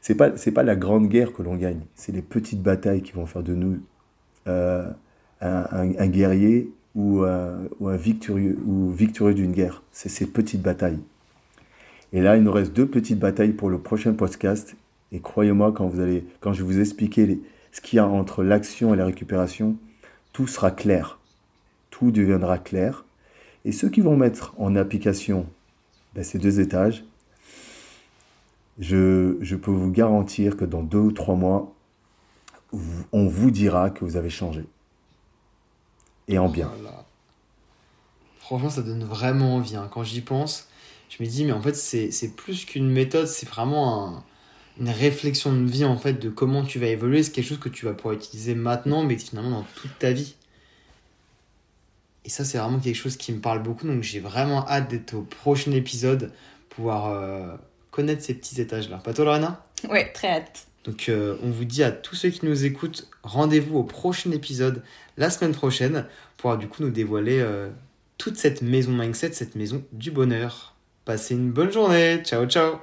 c'est 0.00 0.14
pas 0.14 0.36
c'est 0.36 0.50
pas 0.50 0.62
la 0.62 0.76
grande 0.76 1.08
guerre 1.08 1.32
que 1.32 1.42
l'on 1.42 1.56
gagne, 1.56 1.80
c'est 1.94 2.12
les 2.12 2.22
petites 2.22 2.62
batailles 2.62 3.02
qui 3.02 3.12
vont 3.12 3.26
faire 3.26 3.42
de 3.42 3.54
nous 3.54 3.78
euh, 4.46 4.90
un, 5.40 6.06
guerrier 6.06 6.72
ou, 6.94 7.22
euh, 7.22 7.68
un 7.84 7.96
victorieux, 7.96 8.58
ou 8.66 8.90
victorieux 8.90 9.34
d'une 9.34 9.52
guerre. 9.52 9.82
C'est 9.92 10.08
ces 10.08 10.26
petites 10.26 10.62
batailles. 10.62 11.00
Et 12.12 12.22
là, 12.22 12.36
il 12.36 12.42
nous 12.42 12.52
reste 12.52 12.72
deux 12.72 12.86
petites 12.86 13.18
batailles 13.18 13.52
pour 13.52 13.68
le 13.68 13.78
prochain 13.78 14.14
podcast. 14.14 14.74
Et 15.12 15.20
croyez-moi, 15.20 15.72
quand, 15.72 15.86
vous 15.86 16.00
allez, 16.00 16.24
quand 16.40 16.52
je 16.52 16.62
vais 16.62 16.72
vous 16.72 16.80
expliquer 16.80 17.40
ce 17.72 17.80
qu'il 17.80 17.98
y 17.98 18.00
a 18.00 18.06
entre 18.06 18.42
l'action 18.42 18.94
et 18.94 18.96
la 18.96 19.04
récupération, 19.04 19.76
tout 20.32 20.46
sera 20.46 20.70
clair. 20.70 21.18
Tout 21.90 22.10
deviendra 22.10 22.58
clair. 22.58 23.04
Et 23.64 23.72
ceux 23.72 23.88
qui 23.88 24.00
vont 24.00 24.16
mettre 24.16 24.54
en 24.58 24.76
application 24.76 25.46
ben, 26.14 26.24
ces 26.24 26.38
deux 26.38 26.60
étages, 26.60 27.04
je, 28.78 29.54
peux 29.54 29.70
vous 29.70 29.90
garantir 29.90 30.56
que 30.56 30.64
dans 30.64 30.82
deux 30.82 30.98
ou 30.98 31.12
trois 31.12 31.36
mois, 31.36 31.74
on 33.12 33.26
vous 33.26 33.50
dira 33.50 33.90
que 33.90 34.04
vous 34.04 34.16
avez 34.16 34.30
changé. 34.30 34.64
Et 36.26 36.38
en 36.38 36.48
bien. 36.48 36.70
Franchement, 38.38 38.70
ça 38.70 38.82
donne 38.82 39.04
vraiment 39.04 39.56
envie. 39.56 39.76
Hein. 39.76 39.88
Quand 39.92 40.02
j'y 40.02 40.20
pense, 40.20 40.68
je 41.08 41.22
me 41.22 41.28
dis, 41.28 41.44
mais 41.44 41.52
en 41.52 41.62
fait, 41.62 41.74
c'est 41.74 42.36
plus 42.36 42.64
qu'une 42.64 42.90
méthode, 42.90 43.26
c'est 43.26 43.48
vraiment 43.48 44.08
un, 44.08 44.24
une 44.80 44.90
réflexion 44.90 45.52
de 45.52 45.64
vie, 45.64 45.84
en 45.84 45.96
fait, 45.96 46.14
de 46.14 46.28
comment 46.28 46.64
tu 46.64 46.78
vas 46.78 46.86
évoluer. 46.86 47.22
C'est 47.22 47.30
quelque 47.30 47.48
chose 47.48 47.60
que 47.60 47.68
tu 47.68 47.84
vas 47.84 47.94
pouvoir 47.94 48.14
utiliser 48.14 48.54
maintenant, 48.54 49.04
mais 49.04 49.16
finalement 49.16 49.60
dans 49.60 49.66
toute 49.76 49.98
ta 49.98 50.12
vie. 50.12 50.34
Et 52.24 52.30
ça, 52.30 52.44
c'est 52.44 52.58
vraiment 52.58 52.80
quelque 52.80 52.96
chose 52.96 53.16
qui 53.16 53.32
me 53.32 53.40
parle 53.40 53.62
beaucoup. 53.62 53.86
Donc, 53.86 54.02
j'ai 54.02 54.20
vraiment 54.20 54.66
hâte 54.66 54.90
d'être 54.90 55.14
au 55.14 55.22
prochain 55.22 55.72
épisode, 55.72 56.32
pouvoir 56.70 57.06
euh, 57.06 57.54
connaître 57.94 58.22
ces 58.22 58.34
petits 58.34 58.60
étages-là. 58.60 58.96
Pas 58.98 59.14
toi, 59.14 59.24
Lorena? 59.24 59.64
Ouais, 59.88 60.10
très 60.12 60.28
hâte. 60.28 60.66
Donc, 60.82 61.08
euh, 61.08 61.36
on 61.42 61.50
vous 61.50 61.64
dit 61.64 61.84
à 61.84 61.92
tous 61.92 62.16
ceux 62.16 62.30
qui 62.30 62.44
nous 62.44 62.64
écoutent, 62.64 63.08
rendez-vous 63.22 63.78
au 63.78 63.84
prochain 63.84 64.32
épisode 64.32 64.82
la 65.16 65.30
semaine 65.30 65.54
prochaine 65.54 66.04
pour 66.36 66.56
du 66.56 66.66
coup 66.66 66.82
nous 66.82 66.90
dévoiler 66.90 67.38
euh, 67.40 67.70
toute 68.18 68.36
cette 68.36 68.62
maison 68.62 68.90
mindset, 68.90 69.32
cette 69.32 69.54
maison 69.54 69.84
du 69.92 70.10
bonheur. 70.10 70.74
Passez 71.04 71.34
une 71.34 71.52
bonne 71.52 71.70
journée. 71.70 72.20
Ciao, 72.24 72.46
ciao. 72.46 72.78